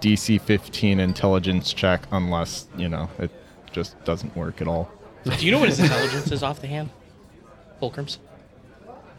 DC 0.00 0.40
15 0.40 1.00
intelligence 1.00 1.72
check, 1.72 2.02
unless 2.10 2.66
you 2.76 2.88
know 2.88 3.08
it 3.18 3.30
just 3.72 4.02
doesn't 4.04 4.34
work 4.36 4.60
at 4.60 4.68
all. 4.68 4.90
Do 5.24 5.44
you 5.44 5.52
know 5.52 5.58
what 5.58 5.68
his 5.68 5.80
intelligence 5.80 6.32
is 6.32 6.42
off 6.42 6.60
the 6.60 6.66
hand? 6.66 6.90
Fulcrum's? 7.80 8.18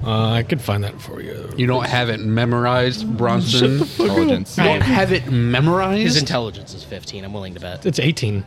Uh, 0.04 0.32
I 0.32 0.44
could 0.44 0.62
find 0.62 0.84
that 0.84 1.00
for 1.00 1.22
you. 1.22 1.50
You 1.58 1.68
don't 1.68 1.86
have 1.86 2.10
it 2.10 2.20
memorized, 2.20 3.06
Bronson. 3.18 3.80
Intelligence. 3.82 4.58
You 4.58 4.64
don't 4.64 4.82
have 4.82 5.12
it 5.12 5.28
memorized. 5.32 6.02
His 6.04 6.18
intelligence 6.18 6.74
is 6.74 6.84
15. 6.84 7.24
I'm 7.24 7.34
willing 7.34 7.54
to 7.54 7.60
bet. 7.60 7.86
It's 7.86 8.00
18. 8.00 8.46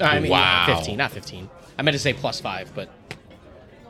I 0.00 0.20
mean, 0.20 0.30
Wow. 0.32 0.66
15, 0.76 0.96
not 0.96 1.12
15. 1.12 1.48
I 1.78 1.82
meant 1.82 1.94
to 1.94 1.98
say 1.98 2.12
plus 2.12 2.40
five, 2.40 2.72
but 2.74 2.88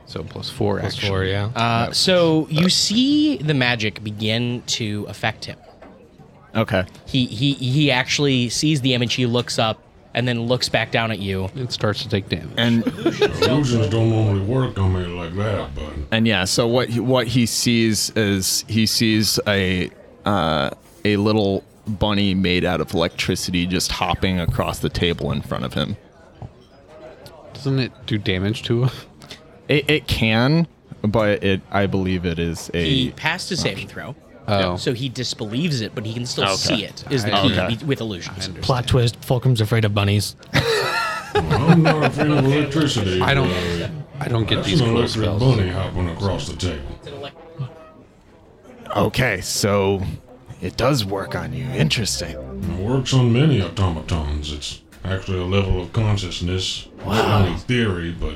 so 0.07 0.23
plus 0.25 0.51
four. 0.51 0.81
Plus 0.81 0.95
actually. 0.95 1.09
four, 1.09 1.25
yeah. 1.25 1.47
uh, 1.55 1.93
so 1.93 2.47
you 2.51 2.69
see 2.69 3.37
the 3.39 3.55
magic 3.55 4.03
begin 4.05 4.63
to 4.67 5.07
affect 5.09 5.45
him. 5.45 5.59
Okay. 6.55 6.85
He 7.07 7.27
he 7.27 7.53
he 7.55 7.91
actually 7.91 8.49
sees 8.49 8.81
the 8.81 8.95
image. 8.95 9.15
He 9.15 9.27
looks 9.27 9.59
up 9.59 9.81
and 10.17 10.27
then 10.27 10.41
looks 10.41 10.69
back 10.69 10.91
down 10.91 11.13
at 11.13 11.19
you. 11.21 11.49
It 11.55 11.71
starts 11.71 12.03
to 12.03 12.09
take 12.09 12.29
damage. 12.29 12.55
And 12.57 12.85
Illusions 12.87 13.89
don't 13.89 14.09
normally 14.11 14.41
work 14.41 14.79
on 14.79 14.95
me 14.95 15.07
like 15.07 15.37
that, 15.37 15.75
but 15.75 15.93
and 16.11 16.27
yeah, 16.27 16.45
so 16.45 16.67
what 16.67 16.89
he, 16.89 16.99
what 16.99 17.29
he 17.29 17.47
sees 17.47 18.11
is 18.17 18.65
he 18.67 18.87
sees 18.87 19.39
a 19.47 19.91
uh, 20.25 20.71
a 21.05 21.17
little 21.19 21.63
bunny 21.87 22.35
made 22.35 22.65
out 22.65 22.81
of 22.81 22.93
electricity 22.95 23.67
just 23.67 23.93
hopping 23.93 24.41
across 24.41 24.81
the 24.81 24.89
table 24.89 25.31
in 25.31 25.43
front 25.43 25.65
of 25.65 25.75
him. 25.75 25.97
Doesn't 27.53 27.79
it 27.79 27.93
do 28.07 28.19
damage 28.19 28.63
to 28.65 28.85
him? 28.85 28.91
It, 29.69 29.91
it 29.91 30.07
can, 30.09 30.67
but 31.03 31.45
it 31.45 31.61
I 31.71 31.87
believe 31.87 32.25
it 32.25 32.39
is 32.39 32.71
a 32.73 32.85
He 32.89 33.11
passed 33.11 33.51
his 33.51 33.61
saving 33.61 33.89
throw. 33.89 34.17
Oh. 34.49 34.77
So 34.77 34.93
he 34.93 35.09
disbelieves 35.09 35.81
it, 35.81 35.95
but 35.95 36.07
he 36.07 36.15
can 36.15 36.25
still 36.27 36.45
Okay. 36.45 36.55
see 36.57 36.85
it. 36.85 37.05
Is 37.11 37.25
the 37.25 37.31
key 37.31 37.53
Okay. 37.59 37.75
be- 37.75 37.85
with 37.85 38.01
illusions. 38.01 38.49
Plot 38.63 38.87
twist: 38.87 39.21
Fulcrum's 39.21 39.61
afraid 39.61 39.85
of 39.85 39.93
bunnies. 39.95 40.37
I'm 41.35 41.83
not 41.83 42.05
afraid 42.05 42.31
of 42.31 42.45
electricity. 42.45 43.21
I 43.21 43.35
don't. 43.35 43.51
Uh, 43.51 43.89
I 44.21 44.29
don't 44.29 44.47
get 44.49 44.57
That's 44.57 44.69
these 44.69 44.81
an 44.81 44.87
cool 44.87 44.97
electric 44.99 45.25
spells. 45.25 45.43
bunny 45.57 45.69
hopping 45.71 46.09
across 46.11 46.49
the 46.49 46.57
table. 46.57 47.31
Okay, 48.97 49.41
so 49.43 50.01
it 50.63 50.77
does 50.77 51.05
work 51.05 51.35
on 51.35 51.53
you. 51.53 51.65
Interesting. 51.67 52.31
It 52.31 52.81
works 52.81 53.13
on 53.13 53.33
many 53.33 53.61
automatons. 53.61 54.53
It's 54.53 54.81
actually 55.05 55.39
a 55.41 55.45
level 55.45 55.81
of 55.83 55.93
consciousness. 55.93 56.89
It's 56.99 57.07
only 57.21 57.59
theory, 57.59 58.13
but 58.19 58.35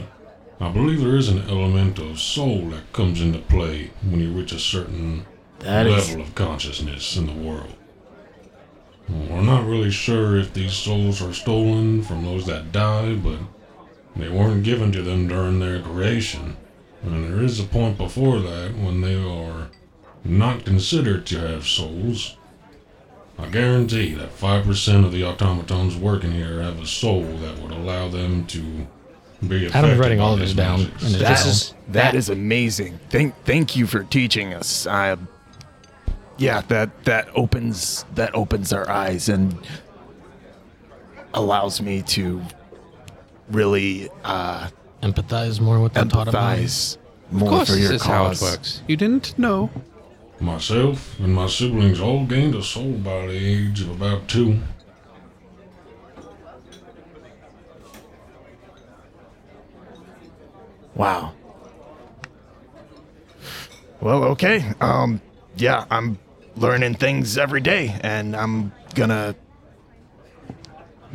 I 0.61 0.69
believe 0.71 1.01
there 1.01 1.17
is 1.17 1.29
an 1.29 1.49
element 1.49 1.99
of 1.99 2.21
soul 2.21 2.69
that 2.71 2.93
comes 2.93 3.21
into 3.23 3.39
play 3.39 3.91
when 4.03 4.21
you 4.21 4.33
reach 4.33 4.53
a 4.53 4.59
certain 4.59 5.25
That 5.61 5.87
is- 5.87 6.09
level 6.11 6.25
of 6.25 6.35
consciousness 6.35 7.17
in 7.17 7.27
the 7.27 7.33
world. 7.33 7.75
We're 9.09 9.41
not 9.43 9.67
really 9.67 9.91
sure 9.91 10.37
if 10.39 10.53
these 10.55 10.73
souls 10.73 11.21
are 11.21 11.33
stolen 11.33 12.03
from 12.03 12.25
those 12.25 12.47
that 12.47 12.71
die, 12.71 13.15
but 13.15 13.39
they 14.15 14.29
weren't 14.29 14.63
given 14.63 14.93
to 14.93 15.03
them 15.03 15.27
during 15.27 15.59
their 15.59 15.81
creation. 15.81 16.57
And 17.03 17.25
there 17.25 17.43
is 17.43 17.59
a 17.59 17.65
point 17.65 17.99
before 17.99 18.39
that 18.41 18.77
when 18.77 19.01
they 19.01 19.17
are 19.17 19.69
not 20.25 20.65
considered 20.65 21.27
to 21.27 21.39
have 21.41 21.67
souls. 21.67 22.37
I 23.39 23.47
guarantee 23.47 24.15
that 24.15 24.39
5% 24.39 25.05
of 25.05 25.13
the 25.13 25.25
automatons 25.25 25.97
working 25.97 26.33
here 26.33 26.61
have 26.63 26.79
a 26.81 26.87
soul 26.87 27.25
that 27.43 27.59
would 27.59 27.73
allow 27.73 28.09
them 28.09 28.47
to 28.49 28.87
be 29.49 29.65
affected 29.67 29.75
Adam's 29.75 29.99
writing 29.99 30.21
all 30.21 30.35
of 30.35 30.41
this 30.41 30.51
this 30.51 30.57
down 30.57 30.81
magic. 30.83 30.93
in 31.01 31.07
his 31.07 31.19
That 31.19 31.37
journal. 31.39 31.51
is 31.51 31.75
that 31.89 32.15
is 32.15 32.29
amazing. 32.29 33.01
Thank 33.09 33.35
thank 33.47 33.75
you 33.75 33.87
for 33.87 34.05
teaching 34.05 34.53
us. 34.53 34.87
I 34.87 35.17
yeah, 36.41 36.63
that 36.69 37.05
that 37.05 37.29
opens 37.37 38.05
that 38.15 38.35
opens 38.35 38.73
our 38.73 38.89
eyes 38.89 39.29
and 39.29 39.57
allows 41.35 41.81
me 41.83 42.03
to 42.03 42.41
really 43.51 44.09
uh 44.25 44.69
Empathize 45.03 45.61
more 45.61 45.81
with 45.81 45.95
the 45.95 46.05
thought 46.07 46.29
of 46.29 46.35
mine. 46.35 46.65
Of 46.65 47.33
more 47.33 47.49
course, 47.49 47.71
for 47.71 47.77
your 47.77 47.89
this 47.93 48.03
is 48.03 48.07
how 48.07 48.25
it 48.25 48.29
cause. 48.29 48.43
works. 48.43 48.83
You 48.87 48.97
didn't 48.97 49.39
know. 49.39 49.71
Myself 50.41 51.19
and 51.21 51.35
my 51.35 51.47
siblings 51.47 52.01
all 52.01 52.25
gained 52.27 52.55
a 52.55 52.63
soul 52.63 52.93
by 52.93 53.27
the 53.27 53.33
age 53.33 53.83
of 53.83 53.91
about 53.91 54.29
two. 54.29 54.59
Wow. 60.95 61.33
Well, 64.01 64.25
okay. 64.25 64.73
Um 64.81 65.21
yeah, 65.57 65.85
I'm 65.91 66.19
learning 66.61 66.95
things 66.95 67.39
every 67.39 67.61
day 67.61 67.99
and 68.03 68.37
I'm 68.37 68.73
gonna 68.95 69.35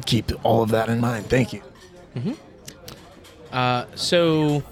keep 0.06 0.32
all 0.44 0.64
of 0.64 0.70
that 0.72 0.90
in 0.90 1.00
mind. 1.00 1.28
Thank 1.28 1.54
you. 1.54 1.62
Uh, 3.52 3.86
so, 3.96 4.64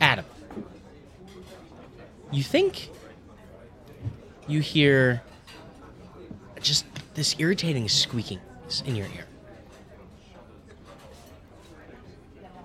Adam, 0.00 0.24
you 2.30 2.42
think 2.42 2.90
you 4.46 4.60
hear 4.60 5.22
just 6.60 6.84
this 7.14 7.34
irritating 7.38 7.88
squeaking 7.88 8.40
in 8.84 8.96
your 8.96 9.06
ear. 9.06 9.26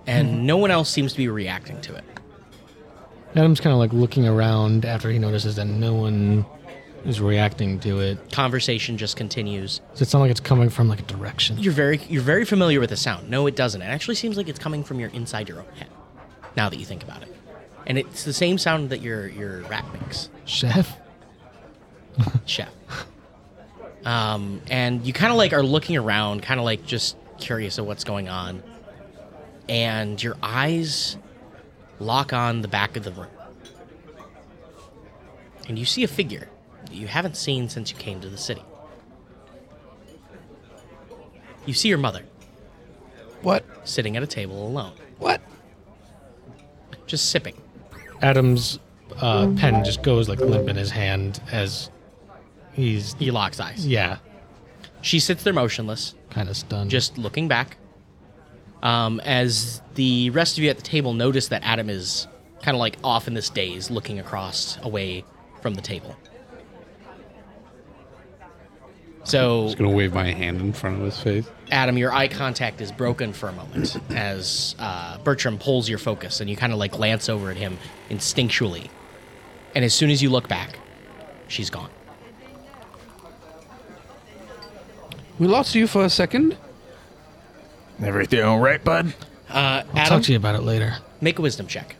And 0.06 0.46
no 0.46 0.56
one 0.56 0.70
else 0.70 0.88
seems 0.90 1.12
to 1.12 1.18
be 1.18 1.28
reacting 1.28 1.80
to 1.82 1.94
it. 1.94 2.04
Adam's 3.34 3.60
kind 3.60 3.72
of 3.72 3.78
like 3.78 3.92
looking 3.92 4.26
around 4.26 4.84
after 4.84 5.10
he 5.10 5.18
notices 5.18 5.56
that 5.56 5.66
no 5.66 5.94
one 5.94 6.44
is 7.06 7.20
reacting 7.20 7.78
to 7.80 8.00
it. 8.00 8.32
Conversation 8.32 8.98
just 8.98 9.16
continues. 9.16 9.80
Does 9.92 10.02
it 10.02 10.08
sound 10.08 10.22
like 10.22 10.30
it's 10.30 10.40
coming 10.40 10.68
from 10.68 10.88
like 10.88 11.00
a 11.00 11.04
direction? 11.04 11.58
You're 11.58 11.72
very 11.72 11.98
you're 12.08 12.22
very 12.22 12.44
familiar 12.44 12.80
with 12.80 12.90
the 12.90 12.96
sound. 12.96 13.30
No, 13.30 13.46
it 13.46 13.56
doesn't. 13.56 13.80
It 13.80 13.86
actually 13.86 14.16
seems 14.16 14.36
like 14.36 14.48
it's 14.48 14.58
coming 14.58 14.82
from 14.82 15.00
your 15.00 15.10
inside 15.10 15.48
your 15.48 15.60
own 15.60 15.72
head. 15.76 15.88
Now 16.56 16.68
that 16.68 16.78
you 16.78 16.84
think 16.84 17.02
about 17.02 17.22
it. 17.22 17.34
And 17.86 17.98
it's 17.98 18.24
the 18.24 18.32
same 18.32 18.58
sound 18.58 18.90
that 18.90 19.00
your 19.00 19.28
your 19.28 19.62
rat 19.62 19.84
makes. 19.92 20.28
Chef? 20.44 20.98
chef. 22.46 22.72
Um, 24.04 24.62
and 24.70 25.04
you 25.04 25.12
kind 25.12 25.32
of 25.32 25.38
like 25.38 25.52
are 25.52 25.62
looking 25.62 25.96
around, 25.96 26.42
kind 26.42 26.60
of 26.60 26.64
like 26.64 26.86
just 26.86 27.16
curious 27.38 27.78
of 27.78 27.86
what's 27.86 28.04
going 28.04 28.28
on. 28.28 28.62
And 29.68 30.22
your 30.22 30.36
eyes 30.42 31.16
lock 31.98 32.32
on 32.32 32.62
the 32.62 32.68
back 32.68 32.96
of 32.96 33.04
the 33.04 33.12
room. 33.12 33.26
And 35.68 35.78
you 35.78 35.84
see 35.84 36.04
a 36.04 36.08
figure 36.08 36.48
that 36.86 36.94
you 36.94 37.06
haven't 37.06 37.36
seen 37.36 37.68
since 37.68 37.90
you 37.90 37.96
came 37.96 38.20
to 38.20 38.28
the 38.28 38.36
city. 38.38 38.62
You 41.66 41.74
see 41.74 41.88
your 41.88 41.98
mother 41.98 42.22
What? 43.42 43.64
sitting 43.84 44.16
at 44.16 44.22
a 44.22 44.26
table 44.26 44.66
alone, 44.66 44.92
What? 45.18 45.40
just 47.06 47.30
sipping. 47.30 47.60
Adam's 48.22 48.78
uh, 49.20 49.48
pen 49.56 49.84
just 49.84 50.02
goes 50.02 50.28
like 50.28 50.40
limp 50.40 50.68
in 50.68 50.76
his 50.76 50.90
hand 50.90 51.40
as 51.52 51.90
he's 52.72 53.14
He 53.14 53.30
locks 53.30 53.60
eyes. 53.60 53.86
yeah, 53.86 54.18
She 55.02 55.18
sits 55.20 55.42
there 55.42 55.52
motionless, 55.52 56.14
kind 56.30 56.48
of 56.48 56.56
stunned. 56.56 56.90
just 56.90 57.18
looking 57.18 57.48
back. 57.48 57.76
Um, 58.82 59.20
as 59.20 59.82
the 59.94 60.30
rest 60.30 60.58
of 60.58 60.64
you 60.64 60.70
at 60.70 60.76
the 60.76 60.82
table 60.82 61.12
notice 61.14 61.48
that 61.48 61.62
Adam 61.64 61.88
is 61.90 62.28
kind 62.62 62.74
of 62.76 62.78
like 62.80 62.96
off 63.02 63.26
in 63.26 63.34
this 63.34 63.48
daze, 63.50 63.90
looking 63.90 64.18
across 64.20 64.78
away 64.82 65.24
from 65.62 65.74
the 65.74 65.80
table. 65.82 66.14
So, 69.26 69.64
Just 69.66 69.78
gonna 69.78 69.90
wave 69.90 70.14
my 70.14 70.30
hand 70.30 70.60
in 70.60 70.72
front 70.72 70.98
of 70.98 71.02
his 71.02 71.18
face. 71.20 71.50
Adam, 71.72 71.98
your 71.98 72.12
eye 72.12 72.28
contact 72.28 72.80
is 72.80 72.92
broken 72.92 73.32
for 73.32 73.48
a 73.48 73.52
moment 73.52 73.96
as 74.10 74.76
uh, 74.78 75.18
Bertram 75.18 75.58
pulls 75.58 75.88
your 75.88 75.98
focus, 75.98 76.40
and 76.40 76.48
you 76.48 76.56
kind 76.56 76.72
of 76.72 76.78
like 76.78 76.92
glance 76.92 77.28
over 77.28 77.50
at 77.50 77.56
him 77.56 77.76
instinctually. 78.08 78.88
And 79.74 79.84
as 79.84 79.92
soon 79.92 80.10
as 80.10 80.22
you 80.22 80.30
look 80.30 80.46
back, 80.48 80.78
she's 81.48 81.70
gone. 81.70 81.90
We 85.40 85.48
lost 85.48 85.74
you 85.74 85.86
for 85.88 86.04
a 86.04 86.08
second. 86.10 86.56
Everything 88.02 88.42
all 88.44 88.60
right, 88.60 88.82
bud? 88.82 89.08
Uh, 89.50 89.52
I'll 89.52 89.98
Adam, 89.98 90.04
talk 90.04 90.22
to 90.22 90.32
you 90.32 90.38
about 90.38 90.54
it 90.54 90.62
later. 90.62 90.96
make 91.20 91.38
a 91.38 91.42
wisdom 91.42 91.66
check. 91.66 91.96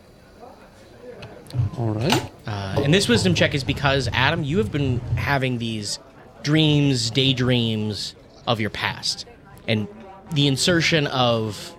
All 1.77 1.91
right. 1.91 2.31
Uh, 2.47 2.81
and 2.85 2.95
this 2.95 3.09
wisdom 3.09 3.35
check 3.35 3.55
is 3.55 3.64
because 3.64 4.09
Adam, 4.12 4.45
you 4.45 4.59
have 4.59 4.70
been 4.70 5.01
having 5.16 5.59
these 5.59 5.99
dreams, 6.43 7.11
daydreams 7.11 8.14
of 8.47 8.61
your 8.61 8.70
past, 8.70 9.26
and 9.66 9.89
the 10.32 10.47
insertion 10.47 11.07
of 11.09 11.74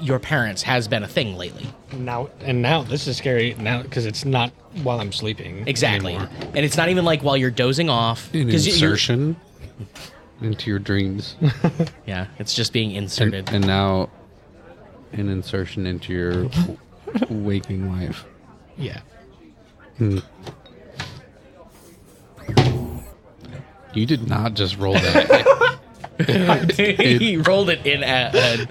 your 0.00 0.18
parents 0.20 0.62
has 0.62 0.86
been 0.88 1.02
a 1.02 1.08
thing 1.08 1.36
lately. 1.36 1.66
Now 1.92 2.30
and 2.40 2.62
now 2.62 2.82
this 2.84 3.06
is 3.08 3.16
scary 3.16 3.54
now 3.58 3.82
because 3.82 4.06
it's 4.06 4.24
not 4.24 4.52
while 4.82 5.00
I'm 5.00 5.12
sleeping. 5.12 5.66
Exactly, 5.66 6.14
anymore. 6.14 6.30
and 6.54 6.58
it's 6.64 6.76
not 6.76 6.88
even 6.88 7.04
like 7.04 7.22
while 7.22 7.36
you're 7.36 7.50
dozing 7.50 7.88
off. 7.90 8.32
An 8.34 8.50
'cause 8.50 8.66
insertion 8.66 9.36
into 10.40 10.70
your 10.70 10.78
dreams, 10.78 11.34
Yeah, 12.06 12.26
it's 12.38 12.54
just 12.54 12.72
being 12.72 12.92
inserted. 12.92 13.48
and 13.52 13.66
now 13.66 14.08
an 15.12 15.28
insertion 15.28 15.86
into 15.86 16.12
your 16.12 16.48
waking 17.28 17.90
life. 17.90 18.24
Yeah. 18.76 19.00
Hmm. 19.96 20.18
You 23.98 24.06
did 24.06 24.28
not 24.28 24.54
just 24.54 24.76
roll 24.78 24.94
that. 24.94 25.78
he 27.18 27.36
rolled 27.36 27.70
it 27.70 27.86
in 27.86 28.02
at. 28.02 28.34
Uh, 28.34 28.66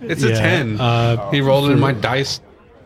it's 0.00 0.22
a 0.22 0.28
Yeah, 0.30 0.34
ten. 0.40 0.80
uh, 0.80 1.30
he 1.30 1.40
rolled 1.40 1.68
it 1.70 1.72
in 1.72 1.80
my 1.80 1.92
dice 1.92 2.40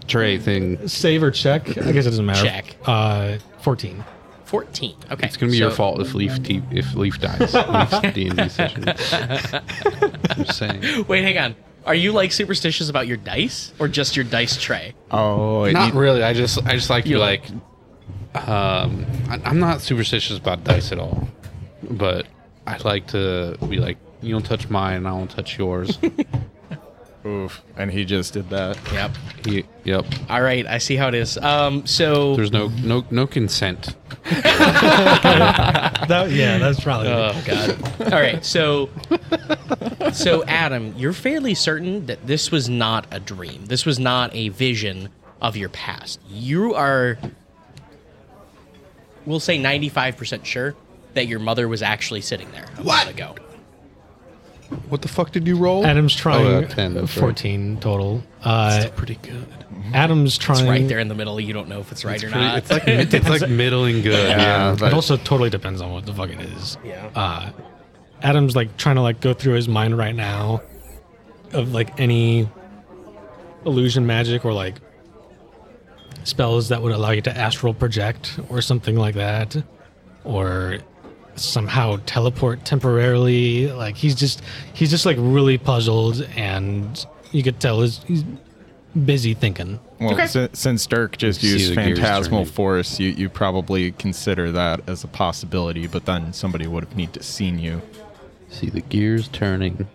tray 0.09 0.39
thing. 0.39 0.89
Save 0.89 1.23
or 1.23 1.31
check? 1.31 1.69
I 1.79 1.93
guess 1.93 2.07
it 2.07 2.11
doesn't 2.11 2.27
matter. 2.27 2.45
Check. 2.47 2.77
Uh, 2.85 3.39
14. 3.61 4.05
14. 4.45 4.97
Okay. 5.11 5.27
It's 5.27 5.37
gonna 5.37 5.53
be 5.53 5.59
your 5.59 5.71
so- 5.71 5.77
fault 5.77 6.01
if 6.01 6.15
Leaf 6.15 6.43
t- 6.43 6.63
if 6.71 6.95
Leaf 6.95 7.19
dies. 7.21 7.55
Leaf's 7.55 8.15
D 8.15 8.29
and 8.29 8.37
D 8.37 8.49
session. 8.49 8.85
I'm 10.31 10.45
saying. 10.47 11.07
Wait, 11.07 11.23
hang 11.23 11.39
on. 11.39 11.57
Are 11.87 11.95
you 11.95 12.13
like 12.13 12.31
superstitious 12.33 12.89
about 12.89 13.07
your 13.07 13.17
dice 13.17 13.73
or 13.79 13.89
just 13.89 14.15
your 14.17 14.25
dice 14.25 14.57
tray? 14.61 14.95
Oh, 15.11 15.65
it 15.65 15.73
Not 15.73 15.95
need- 15.95 15.99
really. 15.99 16.23
I 16.23 16.33
just 16.35 16.59
I 16.67 16.75
just 16.75 16.91
like 16.91 17.05
to 17.05 17.11
You 17.11 17.19
like. 17.19 17.45
Um, 18.35 19.07
I, 19.29 19.41
I'm 19.45 19.59
not 19.59 19.81
superstitious 19.81 20.39
about 20.39 20.65
dice 20.65 20.93
at 20.93 20.99
all, 20.99 21.29
but 21.83 22.27
I 22.67 22.79
like 22.79 23.09
to 23.09 23.57
be 23.69 23.77
like, 23.79 23.99
you 24.23 24.33
don't 24.33 24.45
touch 24.45 24.71
mine, 24.71 25.07
I 25.07 25.13
won't 25.13 25.31
touch 25.31 25.59
yours. 25.59 25.99
oof, 27.27 27.63
and 27.77 27.91
he 27.91 28.05
just 28.05 28.33
did 28.33 28.49
that. 28.51 28.79
Yep. 28.93 29.11
He- 29.45 29.65
yep. 29.85 30.05
All 30.31 30.41
right, 30.43 30.67
I 30.67 30.79
see 30.79 30.97
how 30.97 31.09
it 31.09 31.15
is. 31.15 31.37
Um, 31.39 31.87
so 31.87 32.35
There's 32.37 32.53
no 32.53 32.69
no 32.83 33.05
no 33.11 33.27
consent. 33.27 33.95
That, 36.09 36.31
yeah, 36.31 36.59
that's 36.59 36.81
probably. 36.81 37.09
Oh 37.09 37.33
God! 37.47 38.13
All 38.13 38.21
right, 38.21 38.45
so 38.45 38.91
so 40.13 40.45
Adam, 40.45 40.95
you're 40.97 41.13
fairly 41.13 41.55
certain 41.55 42.07
that 42.07 42.27
this 42.27 42.51
was 42.51 42.69
not 42.69 43.07
a 43.11 43.21
dream. 43.21 43.67
This 43.67 43.87
was 43.87 43.99
not 43.99 44.35
a 44.35 44.49
vision 44.51 45.09
of 45.41 45.57
your 45.57 45.69
past. 45.69 46.21
You 46.29 46.75
are, 46.75 47.19
we'll 49.27 49.41
say, 49.41 49.59
95 49.59 50.17
percent 50.17 50.47
sure 50.47 50.75
that 51.15 51.27
your 51.27 51.39
mother 51.39 51.69
was 51.69 51.83
actually 51.83 52.21
sitting 52.23 52.51
there 52.53 52.67
a 52.79 52.83
while 52.83 53.09
ago. 53.09 53.35
What 54.89 55.03
the 55.03 55.09
fuck 55.09 55.33
did 55.33 55.47
you 55.47 55.57
roll? 55.57 55.85
Adam's 55.85 56.15
trying 56.17 56.47
Oh, 56.47 56.59
uh, 56.61 56.67
10, 56.67 56.95
that's 56.95 57.15
right. 57.17 57.21
14 57.21 57.79
total. 57.81 58.23
Uh, 58.43 58.89
pretty 58.97 59.17
good. 59.17 59.47
Adam's 59.93 60.39
trying. 60.39 60.61
It's 60.61 60.69
right 60.69 60.89
there 60.89 60.99
in 60.99 61.09
the 61.09 61.15
middle. 61.15 61.39
You 61.39 61.53
don't 61.53 61.69
know 61.69 61.81
if 61.81 61.93
it's 61.93 62.05
right 62.07 62.23
or 62.25 62.31
Pretty- 62.31 62.43
not. 62.47 62.57
it's 62.59 62.71
like 62.71 62.87
mid- 62.87 63.13
it's 63.13 63.29
like 63.43 63.51
middling 63.51 64.01
good. 64.01 64.31
Yeah. 64.31 64.73
It 64.73 64.79
but 64.81 64.95
also 64.95 65.19
totally 65.19 65.51
depends 65.51 65.83
on 65.83 65.93
what 65.93 66.07
the 66.07 66.15
fuck 66.15 66.31
it 66.31 66.41
is. 66.41 66.79
Yeah. 66.83 67.11
Uh, 67.15 67.51
Adam's 68.23 68.57
like 68.57 68.77
trying 68.79 68.97
to 68.97 69.03
like 69.03 69.21
go 69.21 69.35
through 69.35 69.55
his 69.55 69.69
mind 69.69 69.99
right 69.99 70.15
now 70.15 70.63
of 71.53 71.73
like 71.75 72.01
any 72.01 72.49
illusion 73.67 74.07
magic 74.07 74.45
or 74.47 74.55
like 74.55 74.77
spells 76.25 76.69
that 76.69 76.83
would 76.83 76.93
allow 76.93 77.11
you 77.11 77.23
to 77.23 77.37
astral 77.37 77.75
project 77.75 78.39
or 78.49 78.61
something 78.63 78.97
like 78.97 79.15
that 79.15 79.57
or 80.25 80.79
somehow 81.35 81.99
teleport 82.07 82.65
temporarily 82.65 83.73
like 83.73 83.97
he's 83.97 84.15
just 84.15 84.43
he's 84.75 84.91
just 84.91 85.07
like 85.07 85.17
really 85.19 85.57
puzzled 85.59 86.21
and 86.37 87.07
you 87.33 87.43
could 87.43 87.59
tell 87.59 87.81
he's, 87.81 88.03
he's 88.05 88.25
busy 89.07 89.33
thinking 89.35 89.81
well, 89.99 90.15
Okay. 90.15 90.27
si- 90.27 90.49
since 90.53 90.85
Dirk 90.87 91.17
just 91.17 91.43
used 91.45 91.71
the 91.71 91.75
phantasmal 91.77 92.45
force, 92.45 92.99
you, 92.99 93.11
you 93.11 93.29
probably 93.29 93.93
consider 93.93 94.51
that 94.51 94.81
as 94.89 95.05
a 95.05 95.07
possibility. 95.07 95.87
But 95.87 96.07
then 96.07 96.33
somebody 96.33 96.67
would 96.67 96.83
have 96.83 96.97
need 96.97 97.13
to 97.13 97.23
seen 97.23 97.61
you. 97.61 97.81
See 98.49 98.69
the 98.69 98.81
gears 98.81 99.29
turning 99.29 99.87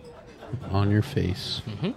on 0.70 0.90
your 0.90 1.02
face. 1.02 1.60
Mm-hmm. 1.68 1.90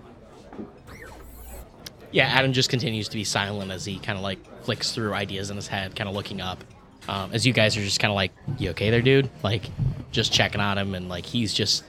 Yeah, 2.11 2.27
Adam 2.27 2.53
just 2.53 2.69
continues 2.69 3.07
to 3.09 3.17
be 3.17 3.23
silent 3.23 3.71
as 3.71 3.85
he 3.85 3.99
kind 3.99 4.17
of 4.17 4.23
like 4.23 4.39
flicks 4.63 4.91
through 4.91 5.13
ideas 5.13 5.49
in 5.49 5.55
his 5.55 5.67
head, 5.67 5.95
kind 5.95 6.09
of 6.09 6.15
looking 6.15 6.41
up. 6.41 6.63
Um, 7.07 7.31
as 7.33 7.45
you 7.47 7.53
guys 7.53 7.75
are 7.77 7.81
just 7.81 7.99
kind 7.99 8.11
of 8.11 8.15
like, 8.15 8.31
"You 8.57 8.71
okay 8.71 8.89
there, 8.89 9.01
dude?" 9.01 9.29
Like, 9.43 9.63
just 10.11 10.31
checking 10.31 10.61
on 10.61 10.77
him, 10.77 10.93
and 10.93 11.09
like 11.09 11.25
he's 11.25 11.53
just 11.53 11.83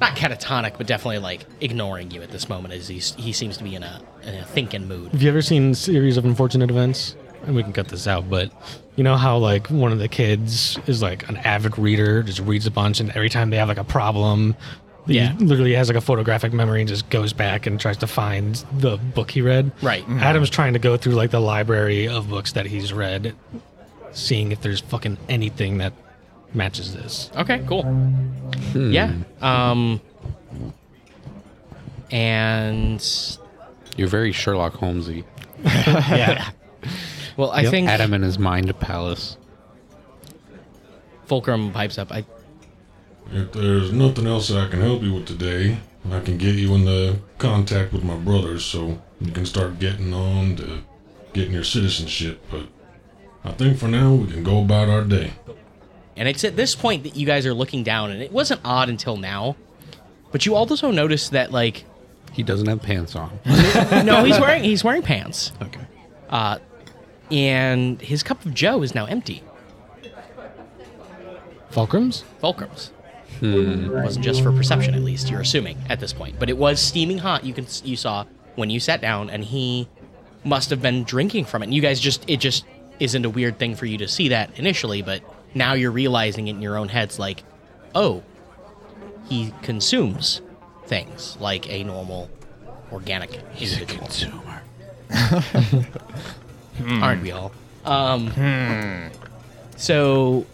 not 0.00 0.16
catatonic, 0.16 0.78
but 0.78 0.86
definitely 0.86 1.18
like 1.18 1.46
ignoring 1.60 2.10
you 2.10 2.22
at 2.22 2.30
this 2.30 2.48
moment 2.48 2.74
as 2.74 2.88
he's 2.88 3.14
he 3.14 3.32
seems 3.32 3.56
to 3.58 3.64
be 3.64 3.74
in 3.74 3.82
a, 3.82 4.02
in 4.22 4.34
a 4.34 4.44
thinking 4.44 4.86
mood. 4.88 5.12
Have 5.12 5.22
you 5.22 5.28
ever 5.28 5.42
seen 5.42 5.74
series 5.74 6.16
of 6.16 6.24
unfortunate 6.24 6.70
events? 6.70 7.16
And 7.44 7.54
we 7.54 7.62
can 7.62 7.72
cut 7.72 7.88
this 7.88 8.08
out, 8.08 8.28
but 8.28 8.50
you 8.96 9.04
know 9.04 9.16
how 9.16 9.38
like 9.38 9.68
one 9.68 9.92
of 9.92 9.98
the 9.98 10.08
kids 10.08 10.78
is 10.86 11.00
like 11.02 11.28
an 11.28 11.36
avid 11.38 11.78
reader, 11.78 12.22
just 12.22 12.40
reads 12.40 12.66
a 12.66 12.70
bunch, 12.70 12.98
and 12.98 13.10
every 13.10 13.28
time 13.28 13.50
they 13.50 13.56
have 13.56 13.68
like 13.68 13.78
a 13.78 13.84
problem, 13.84 14.56
Yeah. 15.06 15.32
he 15.34 15.44
literally 15.44 15.74
has 15.74 15.88
like 15.88 15.96
a 15.96 16.00
photographic 16.00 16.52
memory 16.52 16.80
and 16.80 16.88
just 16.88 17.08
goes 17.10 17.32
back 17.32 17.66
and 17.66 17.78
tries 17.80 17.96
to 17.98 18.06
find 18.06 18.56
the 18.78 18.96
book 18.96 19.30
he 19.30 19.40
read. 19.42 19.70
Right. 19.82 20.04
Adam's 20.08 20.50
trying 20.50 20.72
to 20.72 20.78
go 20.78 20.96
through 20.96 21.12
like 21.14 21.30
the 21.30 21.40
library 21.40 22.08
of 22.08 22.28
books 22.28 22.52
that 22.52 22.66
he's 22.66 22.92
read, 22.92 23.34
seeing 24.12 24.50
if 24.52 24.60
there's 24.62 24.80
fucking 24.80 25.16
anything 25.28 25.78
that 25.78 25.92
matches 26.54 26.94
this. 26.94 27.30
Okay, 27.36 27.62
cool. 27.68 27.84
Yeah. 28.74 29.12
Um. 29.40 30.00
And 32.10 33.04
You're 33.96 34.08
very 34.08 34.32
Sherlock 34.32 34.74
Holmesy. 34.74 35.24
Yeah. 35.64 36.50
well, 37.36 37.50
I 37.50 37.62
Yep. 37.62 37.70
think 37.70 37.88
Adam 37.88 38.14
in 38.14 38.22
his 38.22 38.38
mind 38.38 38.78
palace. 38.80 39.36
Fulcrum 41.26 41.72
pipes 41.72 41.98
up. 41.98 42.12
I 42.12 42.24
If 43.32 43.52
there's 43.52 43.92
nothing 43.92 44.26
else 44.26 44.48
that 44.48 44.58
I 44.58 44.68
can 44.68 44.80
help 44.80 45.02
you 45.02 45.12
with 45.14 45.26
today, 45.26 45.78
I 46.10 46.20
can 46.20 46.38
get 46.38 46.54
you 46.54 46.74
in 46.74 46.84
the 46.84 47.18
contact 47.38 47.92
with 47.92 48.04
my 48.04 48.16
brothers 48.16 48.64
so 48.64 49.02
you 49.20 49.32
can 49.32 49.44
start 49.46 49.78
getting 49.78 50.14
on 50.14 50.56
to 50.56 50.78
getting 51.32 51.52
your 51.52 51.64
citizenship. 51.64 52.40
But 52.50 52.66
I 53.44 53.50
think 53.52 53.78
for 53.78 53.88
now 53.88 54.14
we 54.14 54.30
can 54.30 54.42
go 54.44 54.62
about 54.62 54.88
our 54.88 55.02
day. 55.02 55.32
And 56.16 56.28
it's 56.28 56.44
at 56.44 56.56
this 56.56 56.74
point 56.74 57.02
that 57.02 57.16
you 57.16 57.26
guys 57.26 57.44
are 57.44 57.52
looking 57.52 57.82
down, 57.82 58.10
and 58.10 58.22
it 58.22 58.32
wasn't 58.32 58.60
odd 58.64 58.88
until 58.88 59.16
now. 59.16 59.56
But 60.32 60.46
you 60.46 60.54
also 60.54 60.90
notice 60.90 61.28
that, 61.30 61.50
like, 61.52 61.84
He 62.32 62.42
doesn't 62.42 62.66
have 62.68 62.80
pants 62.82 63.14
on. 63.16 63.38
no, 64.04 64.24
he's 64.24 64.38
wearing 64.40 64.62
he's 64.64 64.82
wearing 64.84 65.02
pants, 65.02 65.52
Okay. 65.60 65.80
uh, 66.30 66.58
and 67.30 68.00
his 68.00 68.22
cup 68.22 68.44
of 68.46 68.54
Joe 68.54 68.82
is 68.82 68.94
now 68.94 69.04
empty. 69.06 69.42
Fulcrums? 71.70 72.22
Fulcrum's. 72.40 72.92
It 73.40 73.90
wasn't 73.90 74.24
just 74.24 74.42
for 74.42 74.52
perception, 74.52 74.94
at 74.94 75.02
least 75.02 75.30
you're 75.30 75.40
assuming 75.40 75.78
at 75.88 76.00
this 76.00 76.12
point, 76.12 76.38
but 76.38 76.48
it 76.50 76.56
was 76.56 76.80
steaming 76.80 77.18
hot. 77.18 77.44
You 77.44 77.52
can 77.52 77.66
you 77.84 77.96
saw 77.96 78.24
when 78.54 78.70
you 78.70 78.80
sat 78.80 79.00
down, 79.00 79.30
and 79.30 79.44
he 79.44 79.88
must 80.44 80.70
have 80.70 80.80
been 80.80 81.04
drinking 81.04 81.44
from 81.44 81.62
it. 81.62 81.66
And 81.66 81.74
you 81.74 81.82
guys 81.82 82.00
just 82.00 82.28
it 82.28 82.38
just 82.38 82.64
isn't 83.00 83.24
a 83.24 83.30
weird 83.30 83.58
thing 83.58 83.74
for 83.74 83.86
you 83.86 83.98
to 83.98 84.08
see 84.08 84.28
that 84.28 84.58
initially, 84.58 85.02
but 85.02 85.22
now 85.54 85.74
you're 85.74 85.90
realizing 85.90 86.48
it 86.48 86.52
in 86.52 86.62
your 86.62 86.76
own 86.76 86.88
heads, 86.88 87.18
like, 87.18 87.42
oh, 87.94 88.22
he 89.28 89.52
consumes 89.62 90.40
things 90.86 91.36
like 91.40 91.68
a 91.70 91.84
normal 91.84 92.30
organic 92.92 93.30
He's 93.52 93.72
individual. 93.72 94.04
A 94.04 94.08
consumer. 94.08 94.62
aren't 97.02 97.22
we 97.22 97.32
all? 97.32 97.52
Um, 97.84 98.30
So 99.76 100.46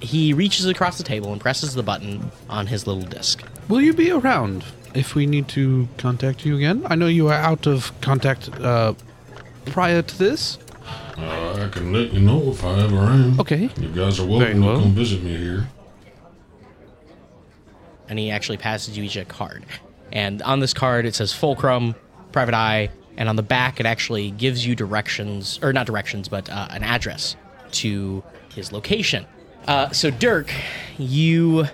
he 0.00 0.32
reaches 0.32 0.66
across 0.66 0.98
the 0.98 1.04
table 1.04 1.32
and 1.32 1.40
presses 1.40 1.74
the 1.74 1.82
button 1.82 2.30
on 2.48 2.66
his 2.66 2.86
little 2.86 3.02
disc. 3.02 3.42
Will 3.68 3.80
you 3.80 3.92
be 3.92 4.10
around 4.10 4.64
if 4.94 5.14
we 5.14 5.26
need 5.26 5.48
to 5.48 5.88
contact 5.96 6.44
you 6.44 6.56
again? 6.56 6.82
I 6.86 6.94
know 6.94 7.06
you 7.06 7.28
are 7.28 7.34
out 7.34 7.66
of 7.66 7.98
contact 8.00 8.50
uh, 8.60 8.94
prior 9.66 10.02
to 10.02 10.18
this. 10.18 10.58
Uh, 11.16 11.66
I 11.66 11.68
can 11.68 11.92
let 11.92 12.12
you 12.12 12.20
know 12.20 12.50
if 12.50 12.64
I 12.64 12.80
ever 12.80 12.96
am. 12.96 13.40
Okay. 13.40 13.70
You 13.78 13.88
guys 13.88 14.18
are 14.18 14.26
welcome 14.26 14.64
well. 14.64 14.76
to 14.76 14.82
come 14.82 14.92
visit 14.92 15.22
me 15.22 15.36
here. 15.36 15.68
And 18.08 18.18
he 18.18 18.30
actually 18.30 18.58
passes 18.58 18.96
you 18.98 19.04
each 19.04 19.16
a 19.16 19.24
card. 19.24 19.64
And 20.10 20.42
on 20.42 20.60
this 20.60 20.74
card, 20.74 21.06
it 21.06 21.14
says 21.14 21.32
Fulcrum, 21.32 21.94
Private 22.32 22.54
Eye, 22.54 22.90
and 23.16 23.28
on 23.28 23.36
the 23.36 23.42
back, 23.42 23.80
it 23.80 23.86
actually 23.86 24.30
gives 24.32 24.66
you 24.66 24.74
directions, 24.74 25.58
or 25.62 25.72
not 25.72 25.86
directions, 25.86 26.28
but 26.28 26.50
uh, 26.50 26.68
an 26.70 26.82
address 26.82 27.36
to 27.72 28.22
his 28.54 28.72
location. 28.72 29.26
Uh, 29.66 29.90
so, 29.90 30.10
Dirk, 30.10 30.52
you. 30.98 31.66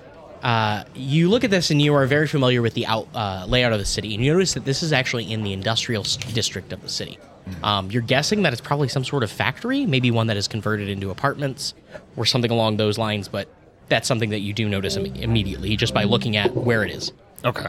Uh, 0.42 0.84
you 0.94 1.28
look 1.28 1.42
at 1.42 1.50
this 1.50 1.72
and 1.72 1.82
you 1.82 1.92
are 1.94 2.06
very 2.06 2.28
familiar 2.28 2.62
with 2.62 2.72
the 2.74 2.86
out, 2.86 3.08
uh, 3.12 3.44
layout 3.48 3.72
of 3.72 3.80
the 3.80 3.84
city, 3.84 4.14
and 4.14 4.24
you 4.24 4.32
notice 4.32 4.54
that 4.54 4.64
this 4.64 4.84
is 4.84 4.92
actually 4.92 5.32
in 5.32 5.42
the 5.42 5.52
industrial 5.52 6.04
s- 6.04 6.16
district 6.16 6.72
of 6.72 6.80
the 6.80 6.88
city. 6.88 7.18
Um, 7.64 7.90
you're 7.90 8.02
guessing 8.02 8.42
that 8.42 8.52
it's 8.52 8.60
probably 8.62 8.86
some 8.86 9.02
sort 9.02 9.24
of 9.24 9.32
factory, 9.32 9.84
maybe 9.84 10.12
one 10.12 10.28
that 10.28 10.36
is 10.36 10.46
converted 10.46 10.88
into 10.88 11.10
apartments 11.10 11.74
or 12.16 12.24
something 12.24 12.52
along 12.52 12.76
those 12.76 12.98
lines, 12.98 13.26
but 13.26 13.48
that's 13.88 14.06
something 14.06 14.30
that 14.30 14.38
you 14.40 14.52
do 14.52 14.68
notice 14.68 14.96
Im- 14.96 15.06
immediately 15.16 15.76
just 15.76 15.92
by 15.92 16.04
looking 16.04 16.36
at 16.36 16.54
where 16.54 16.84
it 16.84 16.92
is. 16.92 17.10
Okay. 17.44 17.66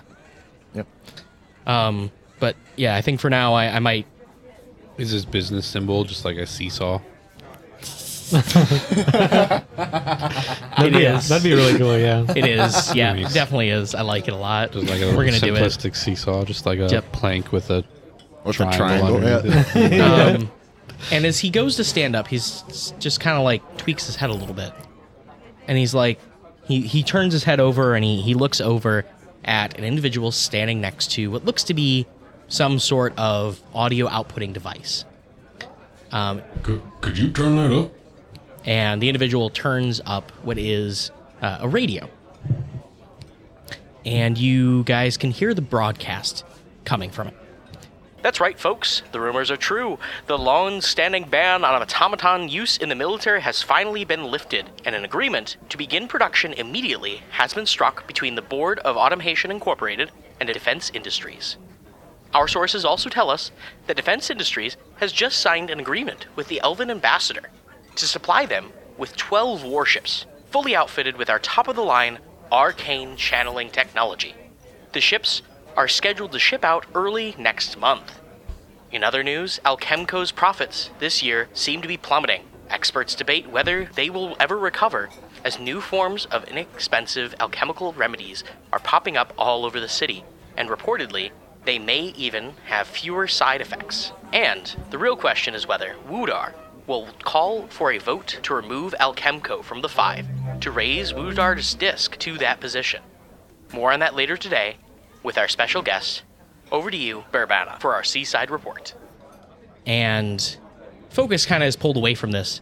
Yep. 0.75 0.85
Um, 1.65 2.11
but 2.39 2.55
yeah, 2.75 2.95
I 2.95 3.01
think 3.01 3.19
for 3.19 3.31
now 3.31 3.53
I, 3.55 3.65
I 3.67 3.79
might. 3.79 4.05
Is 4.99 5.09
his 5.09 5.25
business 5.25 5.65
symbol 5.65 6.03
just 6.03 6.23
like 6.23 6.37
a 6.37 6.45
seesaw? 6.45 6.99
It 10.81 10.93
be, 10.93 11.03
is. 11.03 11.27
That'd 11.29 11.43
be 11.43 11.53
really 11.53 11.77
cool. 11.77 11.97
Yeah. 11.97 12.25
It 12.35 12.45
is. 12.45 12.95
Yeah, 12.99 13.13
Nice. 13.13 13.33
definitely 13.33 13.69
is. 13.69 13.93
I 13.95 14.01
like 14.01 14.27
it 14.27 14.33
a 14.33 14.37
lot. 14.37 14.71
Just 14.71 14.87
like 14.89 15.01
a 15.01 15.15
We're 15.15 15.25
gonna 15.25 15.39
do 15.39 15.53
it. 15.55 15.61
simplistic 15.61 15.95
seesaw, 15.95 16.43
just 16.45 16.65
like 16.65 16.79
a 16.79 16.87
Yep. 16.87 17.11
plank 17.11 17.51
with 17.51 17.69
a 17.69 17.83
With 18.43 18.57
the 18.57 18.65
triangle, 18.65 19.19
triangle, 19.19 19.27
underneath 19.43 19.75
yeah. 19.75 20.27
it. 20.29 20.35
Um, 20.41 20.51
and 21.11 21.25
as 21.25 21.39
he 21.39 21.49
goes 21.49 21.75
to 21.77 21.83
stand 21.83 22.15
up, 22.15 22.27
he's 22.27 22.63
s- 22.69 22.93
just 22.99 23.19
kind 23.19 23.37
of 23.37 23.43
like 23.43 23.61
tweaks 23.77 24.05
his 24.05 24.15
head 24.15 24.29
a 24.29 24.33
little 24.33 24.53
bit, 24.55 24.71
and 25.67 25.77
he's 25.77 25.93
like, 25.93 26.19
he 26.65 26.81
he 26.81 27.03
turns 27.03 27.33
his 27.33 27.43
head 27.43 27.59
over 27.59 27.95
and 27.95 28.03
he 28.05 28.21
he 28.21 28.33
looks 28.33 28.59
over 28.61 29.05
at 29.45 29.77
an 29.77 29.83
individual 29.83 30.31
standing 30.31 30.79
next 30.81 31.11
to 31.11 31.29
what 31.31 31.45
looks 31.45 31.63
to 31.65 31.73
be 31.73 32.05
some 32.47 32.79
sort 32.79 33.13
of 33.17 33.61
audio 33.73 34.07
outputting 34.07 34.53
device. 34.53 35.05
Um, 36.11 36.41
Could, 36.63 36.81
could 37.01 37.17
you 37.17 37.29
turn 37.31 37.55
that 37.57 37.71
up? 37.71 37.91
And 38.65 39.01
the 39.01 39.09
individual 39.09 39.49
turns 39.49 40.01
up 40.05 40.31
what 40.43 40.57
is 40.57 41.11
uh, 41.41 41.59
a 41.61 41.67
radio. 41.67 42.09
And 44.05 44.37
you 44.37 44.83
guys 44.83 45.17
can 45.17 45.31
hear 45.31 45.53
the 45.53 45.61
broadcast 45.61 46.43
coming 46.85 47.09
from 47.09 47.27
it. 47.27 47.35
That's 48.21 48.41
right, 48.41 48.59
folks. 48.59 49.01
The 49.13 49.19
rumors 49.21 49.49
are 49.49 49.55
true. 49.57 49.97
The 50.27 50.37
long 50.37 50.81
standing 50.81 51.23
ban 51.23 51.63
on 51.63 51.81
automaton 51.81 52.49
use 52.49 52.75
in 52.75 52.89
the 52.89 52.95
military 52.95 53.39
has 53.41 53.61
finally 53.61 54.03
been 54.03 54.25
lifted, 54.25 54.69
and 54.83 54.93
an 54.93 55.05
agreement 55.05 55.55
to 55.69 55.77
begin 55.77 56.07
production 56.07 56.51
immediately 56.51 57.21
has 57.31 57.53
been 57.53 57.65
struck 57.65 58.05
between 58.07 58.35
the 58.35 58.41
Board 58.41 58.79
of 58.79 58.97
Automation 58.97 59.51
Incorporated 59.51 60.11
and 60.39 60.51
Defense 60.51 60.91
Industries. 60.93 61.55
Our 62.33 62.47
sources 62.47 62.83
also 62.83 63.09
tell 63.09 63.29
us 63.29 63.51
that 63.87 63.95
Defense 63.95 64.29
Industries 64.29 64.75
has 64.97 65.13
just 65.13 65.39
signed 65.39 65.69
an 65.69 65.79
agreement 65.79 66.25
with 66.35 66.49
the 66.49 66.59
Elven 66.61 66.91
Ambassador 66.91 67.49
to 67.99 68.07
supply 68.07 68.45
them 68.45 68.71
with 68.97 69.15
12 69.15 69.63
warships, 69.63 70.25
fully 70.51 70.75
outfitted 70.75 71.17
with 71.17 71.29
our 71.29 71.39
top 71.39 71.67
of 71.67 71.75
the 71.75 71.83
line 71.83 72.19
arcane 72.51 73.15
channeling 73.15 73.69
technology. 73.69 74.33
The 74.93 75.01
ships 75.01 75.41
are 75.75 75.87
scheduled 75.87 76.31
to 76.31 76.39
ship 76.39 76.65
out 76.65 76.85
early 76.95 77.35
next 77.37 77.77
month. 77.77 78.19
In 78.91 79.03
other 79.03 79.23
news, 79.23 79.59
Alchemco's 79.63 80.31
profits 80.31 80.89
this 80.99 81.21
year 81.21 81.47
seem 81.53 81.81
to 81.81 81.87
be 81.87 81.97
plummeting. 81.97 82.43
Experts 82.69 83.15
debate 83.15 83.49
whether 83.49 83.89
they 83.95 84.09
will 84.09 84.35
ever 84.39 84.57
recover, 84.57 85.09
as 85.43 85.59
new 85.59 85.79
forms 85.79 86.25
of 86.25 86.43
inexpensive 86.45 87.35
alchemical 87.39 87.93
remedies 87.93 88.43
are 88.73 88.79
popping 88.79 89.15
up 89.15 89.33
all 89.37 89.65
over 89.65 89.79
the 89.79 89.87
city, 89.87 90.23
and 90.57 90.69
reportedly, 90.69 91.31
they 91.65 91.77
may 91.77 92.13
even 92.17 92.53
have 92.65 92.87
fewer 92.87 93.27
side 93.27 93.61
effects. 93.61 94.11
And 94.33 94.75
the 94.89 94.97
real 94.97 95.15
question 95.15 95.53
is 95.53 95.67
whether 95.67 95.95
Wudar 96.09 96.53
will 96.89 97.07
call 97.23 97.67
for 97.67 97.91
a 97.91 97.99
vote 97.99 98.39
to 98.41 98.53
remove 98.55 98.95
Alchemco 98.99 99.63
from 99.63 99.81
the 99.81 99.87
five 99.87 100.25
to 100.59 100.71
raise 100.71 101.13
Wudar's 101.13 101.75
disc 101.75 102.17
to 102.17 102.37
that 102.39 102.59
position. 102.59 103.01
More 103.71 103.93
on 103.93 103.99
that 103.99 104.15
later 104.15 104.35
today 104.35 104.77
with 105.21 105.37
our 105.37 105.47
special 105.47 105.83
guest. 105.83 106.23
Over 106.71 106.89
to 106.89 106.97
you, 106.97 107.23
Burbana, 107.31 107.79
for 107.79 107.93
our 107.93 108.03
seaside 108.03 108.49
report. 108.49 108.95
And 109.85 110.57
focus 111.09 111.45
kind 111.45 111.61
of 111.61 111.67
is 111.67 111.75
pulled 111.75 111.95
away 111.95 112.15
from 112.15 112.31
this 112.31 112.59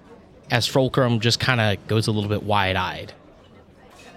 as 0.51 0.67
Fulcrum 0.67 1.21
just 1.21 1.39
kind 1.39 1.61
of 1.61 1.87
goes 1.87 2.07
a 2.07 2.11
little 2.11 2.29
bit 2.29 2.43
wide 2.43 2.75
eyed. 2.75 3.13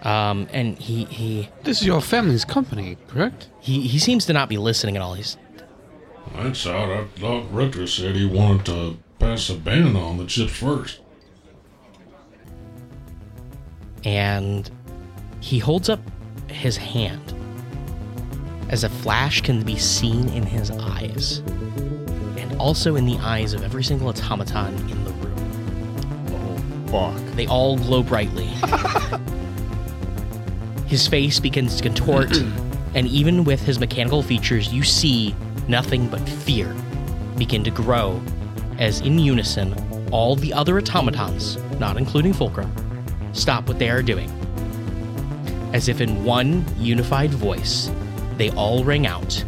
Um, 0.03 0.49
and 0.53 0.77
he, 0.79 1.05
he 1.05 1.49
This 1.63 1.81
is 1.81 1.87
your 1.87 2.01
family's 2.01 2.45
company, 2.45 2.97
correct? 3.09 3.49
he 3.61 3.83
he 3.83 3.99
seems 3.99 4.27
to 4.27 4.33
not 4.33 4.49
be 4.49 4.57
listening 4.57 4.97
at 4.97 5.03
all. 5.03 5.15
He's 5.15 5.37
That's 6.35 6.67
odd. 6.67 6.89
I 6.91 7.05
thought 7.21 7.53
Richter 7.53 7.87
said 7.87 8.17
he 8.17 8.25
wanted 8.27 8.67
to 8.67 8.99
pass 9.21 9.51
a 9.51 9.55
ban 9.55 9.95
on 9.95 10.17
the 10.17 10.27
chips 10.27 10.57
first. 10.57 11.01
and 14.05 14.71
he 15.41 15.59
holds 15.59 15.89
up 15.89 16.01
his 16.49 16.77
hand 16.77 17.35
as 18.69 18.85
a 18.85 18.89
flash 18.89 19.41
can 19.41 19.63
be 19.63 19.77
seen 19.77 20.29
in 20.31 20.43
his 20.43 20.71
eyes 20.71 21.39
and 22.37 22.55
also 22.59 22.97
in 22.97 23.05
the 23.05 23.17
eyes 23.19 23.53
of 23.53 23.63
every 23.63 23.83
single 23.83 24.09
automaton 24.09 24.75
in 24.89 25.05
the 25.05 25.11
room. 25.13 26.89
Oh, 26.93 27.13
fuck. 27.13 27.35
They 27.35 27.47
all 27.47 27.77
glow 27.77 28.03
brightly. 28.03 28.47
his 30.87 31.07
face 31.07 31.41
begins 31.41 31.77
to 31.77 31.83
contort, 31.83 32.37
and 32.95 33.07
even 33.09 33.45
with 33.45 33.63
his 33.63 33.81
mechanical 33.81 34.23
features, 34.23 34.73
you 34.73 34.83
see 34.83 35.35
nothing 35.69 36.09
but 36.09 36.27
fear 36.29 36.75
begin 37.37 37.65
to 37.65 37.71
grow 37.71 38.21
as, 38.81 39.01
in 39.03 39.19
unison, 39.19 39.75
all 40.11 40.35
the 40.35 40.53
other 40.53 40.79
automatons, 40.79 41.57
not 41.79 41.97
including 41.97 42.33
Fulcrum, 42.33 42.73
stop 43.33 43.69
what 43.69 43.79
they 43.79 43.91
are 43.91 44.03
doing. 44.03 44.29
As 45.73 45.89
if 45.89 46.01
in 46.01 46.25
one 46.25 46.65
unified 46.79 47.31
voice, 47.31 47.91
they 48.37 48.51
all 48.53 48.83
ring 48.83 49.07
out. 49.07 49.45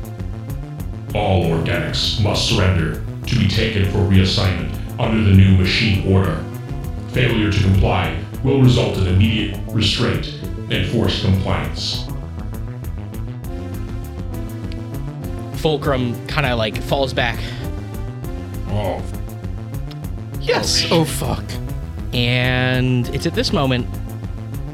All 1.14 1.44
organics 1.44 2.22
must 2.22 2.48
surrender 2.48 3.02
to 3.26 3.38
be 3.38 3.48
taken 3.48 3.90
for 3.90 3.98
reassignment 3.98 4.70
under 5.00 5.24
the 5.24 5.34
new 5.34 5.56
machine 5.56 6.12
order. 6.12 6.44
Failure 7.08 7.50
to 7.50 7.62
comply 7.62 8.22
will 8.44 8.60
result 8.62 8.96
in 8.98 9.06
immediate 9.08 9.58
restraint 9.68 10.26
and 10.70 10.88
forced 10.90 11.24
compliance. 11.24 12.04
Fulcrum 15.60 16.26
kind 16.26 16.46
of 16.46 16.58
like 16.58 16.76
falls 16.82 17.12
back, 17.12 17.38
Oh, 18.74 19.02
Yes. 20.42 20.84
Oh, 20.90 21.04
fuck. 21.04 21.44
and 22.12 23.08
it's 23.14 23.26
at 23.26 23.34
this 23.34 23.52
moment 23.52 23.86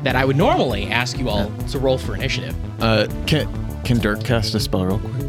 that 0.02 0.16
I 0.16 0.24
would 0.24 0.36
normally 0.36 0.86
ask 0.88 1.18
you 1.18 1.28
all 1.28 1.50
to 1.68 1.78
roll 1.78 1.98
for 1.98 2.14
initiative. 2.14 2.54
Uh, 2.82 3.06
can 3.26 3.46
can 3.84 3.98
Dirk 3.98 4.24
cast 4.24 4.54
a 4.54 4.60
spell 4.60 4.86
real 4.86 4.98
quick? 4.98 5.24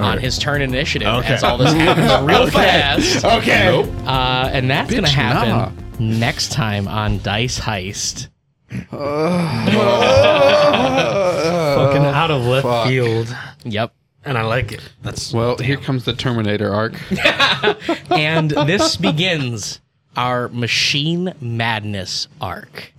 on 0.00 0.18
his 0.18 0.36
turn 0.38 0.62
initiative 0.62 1.06
Okay. 1.06 1.34
as 1.34 1.44
all 1.44 1.56
this 1.56 1.72
happens 1.72 2.10
real 2.28 2.50
fast. 2.50 3.24
Okay. 3.24 3.82
Uh, 4.04 4.50
and 4.52 4.68
that's 4.68 4.90
going 4.90 5.04
to 5.04 5.08
Bitch, 5.10 5.14
happen 5.14 5.48
nah. 5.50 5.70
next 6.18 6.50
time 6.50 6.88
on 6.88 7.18
Dice 7.22 7.60
Heist. 7.60 8.28
Fucking 8.90 8.98
out 12.04 12.30
of 12.30 12.44
left 12.46 12.66
fuck. 12.66 12.88
field, 12.88 13.36
Yep. 13.64 13.94
And 14.24 14.38
I 14.38 14.42
like 14.42 14.72
it. 14.72 14.80
That's 15.02 15.32
Well, 15.32 15.56
here 15.58 15.76
comes 15.76 16.04
the 16.04 16.12
Terminator 16.12 16.72
arc. 16.72 16.94
And 18.10 18.50
this 18.50 18.96
begins 18.96 19.80
our 20.16 20.48
Machine 20.48 21.32
Madness 21.40 22.28
arc. 22.40 22.92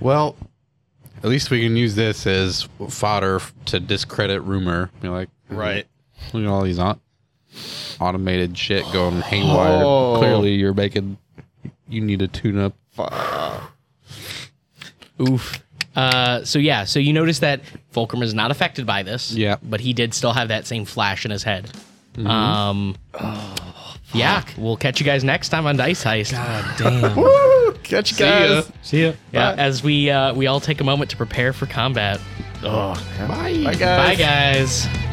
Well, 0.00 0.36
at 1.22 1.28
least 1.28 1.50
we 1.50 1.60
can 1.62 1.76
use 1.76 1.94
this 1.94 2.26
as 2.26 2.66
fodder 2.88 3.40
to 3.66 3.78
discredit 3.80 4.42
rumor. 4.42 4.90
Be 5.02 5.08
like, 5.08 5.28
Right. 5.50 5.86
look 6.32 6.42
at 6.44 6.48
all 6.48 6.62
these 6.62 6.78
au- 6.78 6.98
automated 8.00 8.56
shit 8.56 8.84
going 8.92 9.20
haywire. 9.20 9.82
Oh. 9.84 10.16
Clearly, 10.18 10.54
you're 10.54 10.72
making. 10.74 11.18
You 11.88 12.00
need 12.00 12.22
a 12.22 12.28
tune-up. 12.28 12.74
Oof. 15.20 15.62
Uh, 16.00 16.44
so 16.44 16.58
yeah, 16.58 16.84
so 16.84 16.98
you 16.98 17.12
notice 17.12 17.40
that 17.40 17.60
Fulcrum 17.90 18.22
is 18.22 18.32
not 18.32 18.50
affected 18.50 18.86
by 18.86 19.02
this. 19.02 19.32
Yeah. 19.32 19.56
But 19.62 19.80
he 19.80 19.92
did 19.92 20.14
still 20.14 20.32
have 20.32 20.48
that 20.48 20.66
same 20.66 20.84
flash 20.84 21.24
in 21.24 21.30
his 21.30 21.42
head. 21.42 21.70
Um. 22.24 22.96
yeah, 24.12 24.44
we'll 24.58 24.76
catch 24.76 24.98
you 25.00 25.06
guys 25.06 25.22
next 25.24 25.50
time 25.50 25.66
on 25.66 25.76
Dice 25.76 26.02
Heist. 26.02 26.32
God 26.32 26.78
damn. 26.78 27.16
Woo! 27.22 27.72
Catch 27.82 28.12
you 28.12 28.18
guys. 28.18 28.70
See 28.82 29.04
ya. 29.04 29.12
Yeah, 29.32 29.54
as 29.56 29.82
we 29.82 30.10
uh, 30.10 30.34
we 30.34 30.46
all 30.46 30.60
take 30.60 30.80
a 30.80 30.84
moment 30.84 31.10
to 31.10 31.16
prepare 31.16 31.52
for 31.52 31.66
combat. 31.66 32.20
Oh, 32.62 32.94
bye. 33.28 33.62
Bye, 33.64 33.74
guys. 33.74 33.78
Bye, 33.78 34.14
guys. 34.16 35.09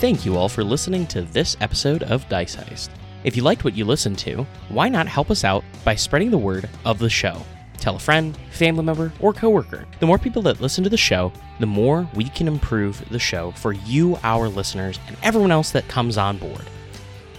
Thank 0.00 0.24
you 0.24 0.38
all 0.38 0.48
for 0.48 0.64
listening 0.64 1.06
to 1.08 1.20
this 1.20 1.58
episode 1.60 2.04
of 2.04 2.26
Dice 2.30 2.56
Heist. 2.56 2.88
If 3.22 3.36
you 3.36 3.42
liked 3.42 3.64
what 3.64 3.76
you 3.76 3.84
listened 3.84 4.16
to, 4.20 4.46
why 4.70 4.88
not 4.88 5.06
help 5.06 5.30
us 5.30 5.44
out 5.44 5.62
by 5.84 5.94
spreading 5.94 6.30
the 6.30 6.38
word 6.38 6.70
of 6.86 6.98
the 6.98 7.10
show? 7.10 7.42
Tell 7.76 7.96
a 7.96 7.98
friend, 7.98 8.34
family 8.50 8.82
member, 8.82 9.12
or 9.20 9.34
coworker. 9.34 9.86
The 9.98 10.06
more 10.06 10.16
people 10.16 10.40
that 10.40 10.62
listen 10.62 10.82
to 10.84 10.88
the 10.88 10.96
show, 10.96 11.30
the 11.58 11.66
more 11.66 12.08
we 12.14 12.30
can 12.30 12.48
improve 12.48 13.06
the 13.10 13.18
show 13.18 13.50
for 13.50 13.74
you, 13.74 14.16
our 14.22 14.48
listeners, 14.48 14.98
and 15.06 15.18
everyone 15.22 15.52
else 15.52 15.70
that 15.72 15.86
comes 15.88 16.16
on 16.16 16.38
board. 16.38 16.64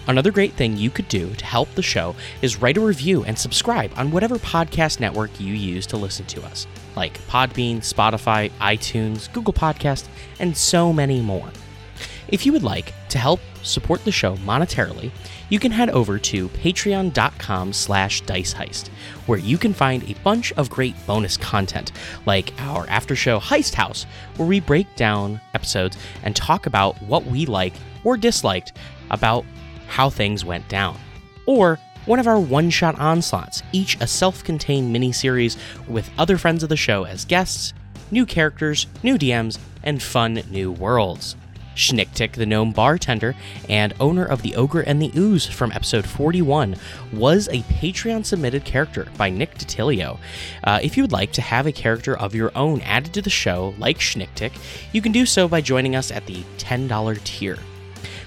Another 0.06 0.30
great 0.30 0.54
thing 0.54 0.78
you 0.78 0.92
could 0.92 1.08
do 1.08 1.34
to 1.34 1.46
help 1.46 1.74
the 1.74 1.82
show 1.82 2.16
is 2.44 2.62
write 2.62 2.78
a 2.78 2.82
review 2.82 3.24
and 3.24 3.40
subscribe 3.40 3.92
on 3.96 4.12
whatever 4.12 4.38
podcast 4.38 5.00
network 5.00 5.32
you 5.40 5.56
use 5.56 5.88
to 5.88 5.98
listen 5.98 6.28
to 6.28 6.44
us, 6.44 6.68
like 6.96 7.20
Podbean, 7.22 7.78
Spotify, 7.78 8.52
iTunes, 8.60 9.34
Google 9.34 9.52
Podcast, 9.54 10.08
and 10.38 10.56
so 10.56 10.94
many 10.94 11.22
more. 11.22 11.50
If 12.32 12.46
you 12.46 12.54
would 12.54 12.64
like 12.64 12.94
to 13.10 13.18
help 13.18 13.42
support 13.62 14.06
the 14.06 14.12
show 14.12 14.38
monetarily, 14.38 15.12
you 15.50 15.60
can 15.60 15.72
head 15.72 15.90
over 15.90 16.18
to 16.18 16.48
patreon.com 16.48 17.74
slash 17.74 18.24
diceheist, 18.24 18.88
where 19.26 19.38
you 19.38 19.58
can 19.58 19.74
find 19.74 20.04
a 20.04 20.16
bunch 20.24 20.54
of 20.54 20.70
great 20.70 20.96
bonus 21.06 21.36
content, 21.36 21.92
like 22.26 22.54
our 22.60 22.88
after 22.88 23.18
show 23.18 23.38
Heist 23.38 23.74
House, 23.74 24.06
where 24.38 24.48
we 24.48 24.62
break 24.62 24.96
down 24.96 25.42
episodes 25.54 25.98
and 26.24 26.34
talk 26.34 26.68
about 26.68 27.02
what 27.02 27.26
we 27.26 27.46
liked 27.46 27.78
or 28.06 28.16
disliked 28.16 28.78
about 29.10 29.44
how 29.88 30.10
things 30.10 30.46
went 30.46 30.68
down. 30.70 30.98
Or 31.46 31.80
one 32.06 32.20
of 32.20 32.28
our 32.28 32.40
one-shot 32.40 32.98
onslaughts, 32.98 33.62
each 33.74 33.98
a 34.00 34.08
self-contained 34.08 34.92
mini 34.92 35.12
series 35.12 35.58
with 35.86 36.10
other 36.18 36.38
friends 36.38 36.64
of 36.64 36.70
the 36.70 36.78
show 36.78 37.04
as 37.04 37.26
guests, 37.26 37.74
new 38.10 38.26
characters, 38.26 38.88
new 39.04 39.18
DMs, 39.18 39.60
and 39.84 40.02
fun 40.02 40.42
new 40.50 40.72
worlds. 40.72 41.36
Schnicktick, 41.82 42.34
the 42.34 42.46
gnome 42.46 42.72
bartender 42.72 43.36
and 43.68 43.94
owner 44.00 44.24
of 44.24 44.44
the 44.44 44.56
Ogre 44.56 44.82
and 44.82 45.02
the 45.02 45.12
Ooze 45.16 45.48
from 45.48 45.72
episode 45.72 46.06
41, 46.06 46.76
was 47.12 47.48
a 47.48 47.64
Patreon 47.64 48.26
submitted 48.26 48.64
character 48.64 49.08
by 49.18 49.30
Nick 49.30 49.56
Detilio. 49.56 50.20
Uh, 50.64 50.80
if 50.84 50.96
you 50.96 51.04
would 51.04 51.12
like 51.12 51.34
to 51.34 51.42
have 51.42 51.66
a 51.66 51.72
character 51.72 52.16
of 52.18 52.36
your 52.36 52.52
own 52.56 52.82
added 52.82 53.14
to 53.14 53.22
the 53.22 53.30
show, 53.30 53.74
like 53.80 53.98
Schnicktick, 53.98 54.54
you 54.94 55.02
can 55.02 55.12
do 55.12 55.26
so 55.26 55.48
by 55.48 55.60
joining 55.60 55.96
us 55.96 56.12
at 56.12 56.26
the 56.28 56.44
$10 56.58 57.24
tier. 57.24 57.58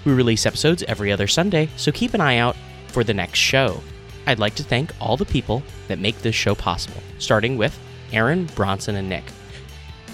We 0.05 0.13
release 0.13 0.45
episodes 0.45 0.83
every 0.83 1.13
other 1.13 1.29
Sunday, 1.29 1.69
so 1.77 1.93
keep 1.93 2.15
an 2.15 2.21
eye 2.21 2.39
out 2.39 2.57
for 2.89 3.05
the 3.05 3.15
next 3.15 3.39
show. 3.39 3.81
I'd 4.27 4.39
like 4.39 4.55
to 4.57 4.65
thank 4.65 4.93
all 5.01 5.17
the 5.17 5.25
people 5.25 5.63
that 5.89 5.99
make 5.99 6.19
this 6.19 6.35
show 6.35 6.55
possible, 6.55 7.01
starting 7.19 7.57
with 7.57 7.79
Aaron, 8.13 8.47
Bronson, 8.55 8.97
and 8.97 9.09
Nick 9.09 9.25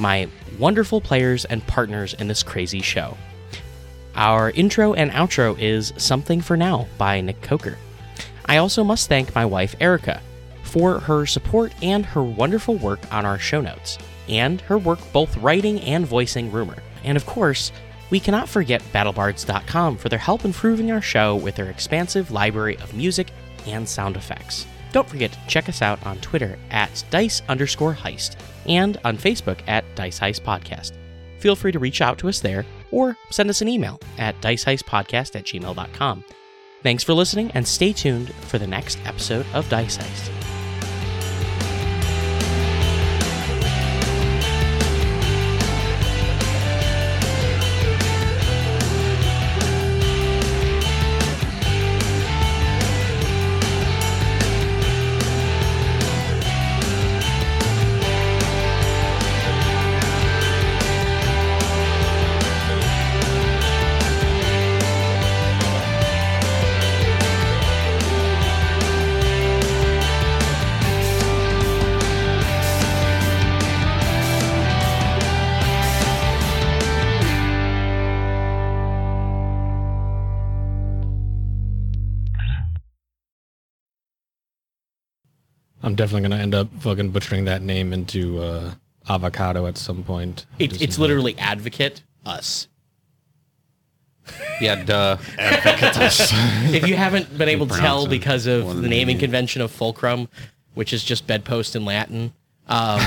my 0.01 0.29
wonderful 0.59 1.01
players 1.01 1.45
and 1.45 1.65
partners 1.67 2.15
in 2.15 2.27
this 2.27 2.43
crazy 2.43 2.81
show. 2.81 3.17
Our 4.15 4.51
intro 4.51 4.95
and 4.95 5.11
outro 5.13 5.59
is 5.59 5.93
Something 5.97 6.41
for 6.41 6.57
Now 6.57 6.87
by 6.99 7.21
Nick 7.21 7.41
Coker. 7.43 7.79
I 8.47 8.57
also 8.57 8.83
must 8.83 9.09
thank 9.09 9.35
my 9.35 9.45
wife 9.45 9.75
Erica 9.81 10.21
for 10.63 11.01
her 11.01 11.27
support 11.27 11.73
and 11.83 12.07
her 12.07 12.23
wonderful 12.23 12.77
work 12.77 13.01
on 13.13 13.27
our 13.27 13.39
show 13.39 13.61
notes, 13.61 13.99
and 14.29 14.61
her 14.63 14.79
work 14.79 15.01
both 15.13 15.37
writing 15.39 15.81
and 15.81 16.07
voicing 16.07 16.51
Rumor. 16.51 16.83
And 17.05 17.17
of 17.17 17.27
course, 17.27 17.73
we 18.11 18.21
cannot 18.21 18.49
forget 18.49 18.83
BattleBards.com 18.93 19.97
for 19.97 20.09
their 20.09 20.19
help 20.19 20.45
improving 20.45 20.91
our 20.91 21.01
show 21.01 21.37
with 21.37 21.55
their 21.55 21.71
expansive 21.71 22.31
library 22.31 22.77
of 22.79 22.95
music 22.95 23.33
and 23.67 23.89
sound 23.89 24.17
effects. 24.17 24.67
Don't 24.93 25.09
forget 25.09 25.33
to 25.33 25.39
check 25.47 25.69
us 25.69 25.83
out 25.83 26.05
on 26.05 26.19
Twitter 26.19 26.59
at 26.71 27.05
dice 27.11 27.43
underscore 27.49 27.95
heist 27.95 28.37
and 28.67 28.99
on 29.05 29.17
Facebook 29.17 29.61
at 29.69 29.85
Dice 29.95 30.19
Heist 30.19 30.43
Podcast. 30.43 30.93
Feel 31.39 31.55
free 31.57 31.73
to 31.73 31.79
reach 31.79 32.01
out 32.01 32.19
to 32.19 32.29
us 32.29 32.41
there 32.41 32.67
or 32.91 33.17
send 33.31 33.51
us 33.51 33.63
an 33.63 33.69
email 33.69 34.01
at 34.19 34.41
diceheistpodcast 34.41 35.37
at 35.37 35.45
gmail.com. 35.45 36.25
Thanks 36.83 37.05
for 37.05 37.13
listening 37.13 37.51
and 37.53 37.67
stay 37.67 37.93
tuned 37.93 38.35
for 38.35 38.59
the 38.59 38.67
next 38.67 38.99
episode 39.05 39.47
of 39.53 39.69
Dice 39.69 39.99
Heist. 39.99 40.40
I'm 85.91 85.97
definitely 85.97 86.29
gonna 86.29 86.41
end 86.41 86.55
up 86.55 86.69
fucking 86.83 87.11
butchering 87.11 87.47
that 87.47 87.63
name 87.63 87.93
into 87.93 88.41
uh, 88.41 88.75
avocado 89.09 89.67
at 89.67 89.77
some 89.77 90.05
point. 90.05 90.47
It, 90.61 90.69
Just- 90.69 90.83
it's 90.83 90.99
literally 91.01 91.37
advocate 91.37 92.05
us. 92.25 92.69
Yeah, 94.61 94.85
duh. 94.85 95.17
If 95.37 96.87
you 96.87 96.95
haven't 96.95 97.37
been 97.37 97.49
able 97.49 97.67
to 97.67 97.73
tell 97.75 98.05
Pronounce 98.05 98.09
because 98.09 98.47
of 98.47 98.67
One 98.67 98.83
the 98.83 98.89
naming 98.89 99.17
the- 99.17 99.23
convention 99.25 99.63
of 99.63 99.73
Fulcrum, 99.73 100.29
which 100.75 100.93
is 100.93 101.03
just 101.03 101.27
bedpost 101.27 101.75
in 101.75 101.85
Latin, 101.85 102.33
um, 102.69 103.01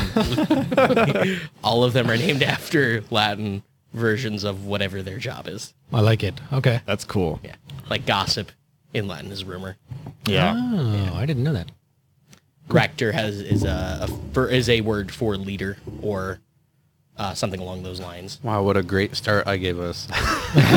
all 1.63 1.85
of 1.85 1.93
them 1.93 2.09
are 2.09 2.17
named 2.17 2.43
after 2.43 3.01
Latin 3.09 3.63
versions 3.93 4.43
of 4.43 4.65
whatever 4.65 5.01
their 5.01 5.19
job 5.19 5.47
is. 5.47 5.73
I 5.93 6.01
like 6.01 6.21
it. 6.21 6.41
Okay. 6.51 6.81
That's 6.85 7.05
cool. 7.05 7.39
Yeah, 7.45 7.55
like 7.89 8.05
gossip 8.05 8.51
in 8.93 9.07
Latin 9.07 9.31
is 9.31 9.45
rumor. 9.45 9.77
Yeah. 10.25 10.53
Oh, 10.57 11.15
I 11.15 11.25
didn't 11.25 11.43
know 11.43 11.53
that. 11.53 11.71
Rector 12.73 13.11
has 13.11 13.39
is 13.39 13.63
a, 13.63 13.99
a 14.01 14.07
for, 14.33 14.47
is 14.47 14.67
a 14.69 14.81
word 14.81 15.11
for 15.11 15.37
leader 15.37 15.77
or 16.01 16.39
uh, 17.17 17.33
something 17.33 17.59
along 17.59 17.83
those 17.83 17.99
lines. 17.99 18.39
Wow, 18.43 18.63
what 18.63 18.75
a 18.75 18.83
great 18.83 19.15
start 19.15 19.47
I 19.47 19.57
gave 19.57 19.79
us. 19.79 20.07
I 20.11 20.69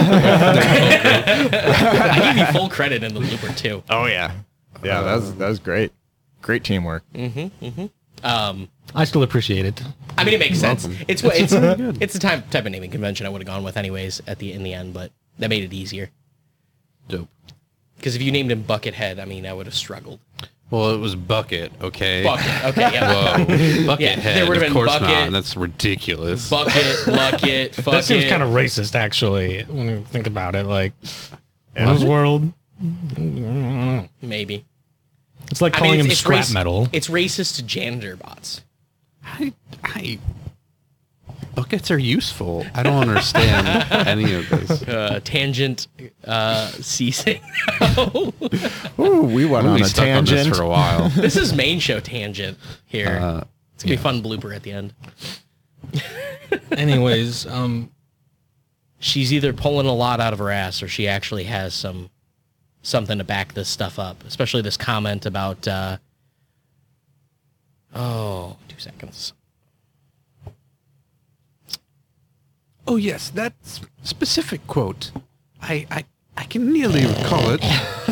give 2.22 2.36
you 2.36 2.47
full 2.53 2.68
credit 2.68 3.03
in 3.03 3.14
the 3.14 3.20
looper 3.20 3.53
too. 3.55 3.82
Oh 3.88 4.05
yeah. 4.07 4.32
Yeah, 4.84 5.01
that 5.03 5.14
was 5.16 5.34
that 5.36 5.49
was 5.49 5.59
great. 5.59 5.92
Great 6.42 6.62
teamwork. 6.64 7.03
Um, 8.22 8.68
I 8.94 9.05
still 9.05 9.22
appreciate 9.22 9.64
it. 9.66 9.82
I 10.18 10.24
mean, 10.24 10.34
it 10.34 10.40
makes 10.40 10.59
sense. 10.59 10.86
welcome. 10.86 11.05
It's 11.09 11.22
what 11.22 11.36
it's 11.36 11.53
it's 11.53 12.12
the 12.12 12.18
type 12.18 12.51
type 12.51 12.66
of 12.66 12.72
naming 12.72 12.90
convention 12.90 13.26
I 13.26 13.30
would 13.30 13.40
have 13.40 13.47
gone 13.47 13.64
with 13.64 13.76
anyways 13.76 14.20
at 14.26 14.38
the 14.38 14.53
in 14.53 14.62
the 14.62 14.74
end, 14.74 14.92
but 14.94 15.12
that 15.38 15.49
made 15.51 15.64
it 15.64 15.72
easier. 15.72 16.11
Dope. 17.09 17.28
Because 17.97 18.14
if 18.14 18.22
you 18.22 18.30
named 18.30 18.51
him 18.53 18.62
Buckethead, 18.64 19.18
I 19.20 19.24
mean, 19.24 19.47
I 19.47 19.53
would 19.53 19.66
have 19.66 19.74
struggled. 19.74 20.20
Well, 20.71 20.91
it 20.91 20.99
was 20.99 21.14
bucket, 21.14 21.71
okay? 21.81 22.25
Bucket, 22.25 22.64
okay, 22.64 22.93
yeah. 22.93 23.37
Whoa, 23.39 23.87
bucket 23.87 24.01
Yeah, 24.05 24.11
head. 24.17 24.37
there 24.37 24.47
would've 24.49 24.62
of 24.62 24.67
been 24.67 24.73
course 24.73 24.91
bucket. 24.91 25.09
not. 25.09 25.31
That's 25.33 25.57
ridiculous. 25.57 26.51
Bucket, 26.51 27.07
bucket, 27.07 27.75
fuck 27.77 27.85
That 27.95 28.05
seems 28.05 28.25
it. 28.25 28.29
kind 28.29 28.43
of 28.43 28.51
racist, 28.51 28.97
actually, 28.97 29.62
when 29.64 29.89
you 29.89 30.05
think 30.11 30.27
about 30.27 30.57
it. 30.57 30.67
Like, 30.67 30.93
in 31.77 31.87
this 31.87 32.03
world, 32.03 32.53
maybe. 34.21 34.64
it's 35.51 35.61
like 35.61 35.75
I 35.77 35.79
calling 35.79 35.93
mean, 35.93 36.01
him 36.01 36.07
it's, 36.07 36.14
it's 36.14 36.21
scrap 36.23 36.45
rac- 36.47 36.53
metal. 36.53 36.89
It's 36.93 37.09
racist 37.09 37.57
to 37.57 37.62
janitor 37.62 38.17
bots. 38.17 38.62
I, 39.25 39.53
I, 39.85 40.19
buckets 41.57 41.90
are 41.90 41.98
useful. 41.98 42.64
I 42.74 42.84
don't 42.84 43.09
understand 43.09 43.66
any 44.07 44.34
of 44.34 44.48
this. 44.48 44.82
Uh, 44.82 45.18
tangent 45.24 45.88
uh, 46.24 46.68
ceasing. 46.68 47.40
Ooh, 48.09 49.22
we 49.22 49.44
went 49.46 49.64
I'm 49.66 49.72
on 49.72 49.78
gonna 49.78 49.78
be 49.78 49.82
a 49.82 49.86
stuck 49.86 50.07
on 50.07 50.24
this 50.24 50.34
tangent. 50.34 50.57
for 50.57 50.62
a 50.62 50.68
while. 50.68 51.09
this 51.16 51.36
is 51.36 51.52
main 51.52 51.80
show 51.80 51.98
tangent 51.98 52.59
here. 52.84 53.18
Uh, 53.20 53.44
it's 53.74 53.82
gonna 53.82 53.96
be 53.96 54.02
fun 54.02 54.22
blooper 54.22 54.54
at 54.54 54.62
the 54.62 54.70
end. 54.70 54.94
Anyways, 56.70 57.46
um, 57.46 57.90
she's 58.98 59.32
either 59.32 59.52
pulling 59.52 59.86
a 59.86 59.94
lot 59.94 60.20
out 60.20 60.32
of 60.32 60.38
her 60.38 60.50
ass 60.50 60.82
or 60.82 60.88
she 60.88 61.09
actually 61.09 61.44
has 61.44 61.74
some 61.74 62.11
something 62.82 63.18
to 63.18 63.24
back 63.24 63.54
this 63.54 63.68
stuff 63.68 63.98
up 63.98 64.22
especially 64.24 64.62
this 64.62 64.76
comment 64.76 65.26
about 65.26 65.66
uh 65.66 65.96
oh 67.94 68.57
two 68.68 68.78
seconds 68.78 69.32
Oh 72.87 72.97
yes, 72.97 73.30
that 73.30 73.55
specific 74.03 74.66
quote. 74.66 75.11
I 75.61 75.87
I 75.91 76.05
I 76.37 76.45
can 76.45 76.72
nearly 76.72 77.07
recall 77.07 77.51
it. 77.51 77.62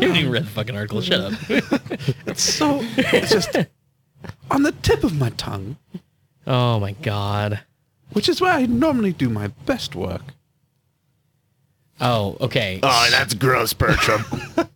you 0.00 0.08
haven't 0.08 0.16
even 0.16 0.30
read 0.30 0.44
the 0.44 0.50
fucking 0.50 0.76
article 0.76 1.00
shut 1.00 1.20
up 1.20 1.32
It's 2.26 2.42
so 2.42 2.78
it's 2.96 3.30
just 3.30 3.56
on 4.50 4.62
the 4.62 4.72
tip 4.72 5.04
of 5.04 5.18
my 5.18 5.30
tongue, 5.30 5.76
oh 6.46 6.78
my 6.80 6.92
god 6.92 7.60
which 8.12 8.28
is 8.28 8.40
where 8.40 8.52
I 8.52 8.66
normally 8.66 9.12
do 9.12 9.28
my 9.28 9.48
best 9.66 9.94
work. 9.96 10.22
oh 12.00 12.36
okay 12.40 12.78
Oh, 12.82 13.08
that's 13.10 13.34
gross, 13.34 13.72
Bertram. 13.72 14.24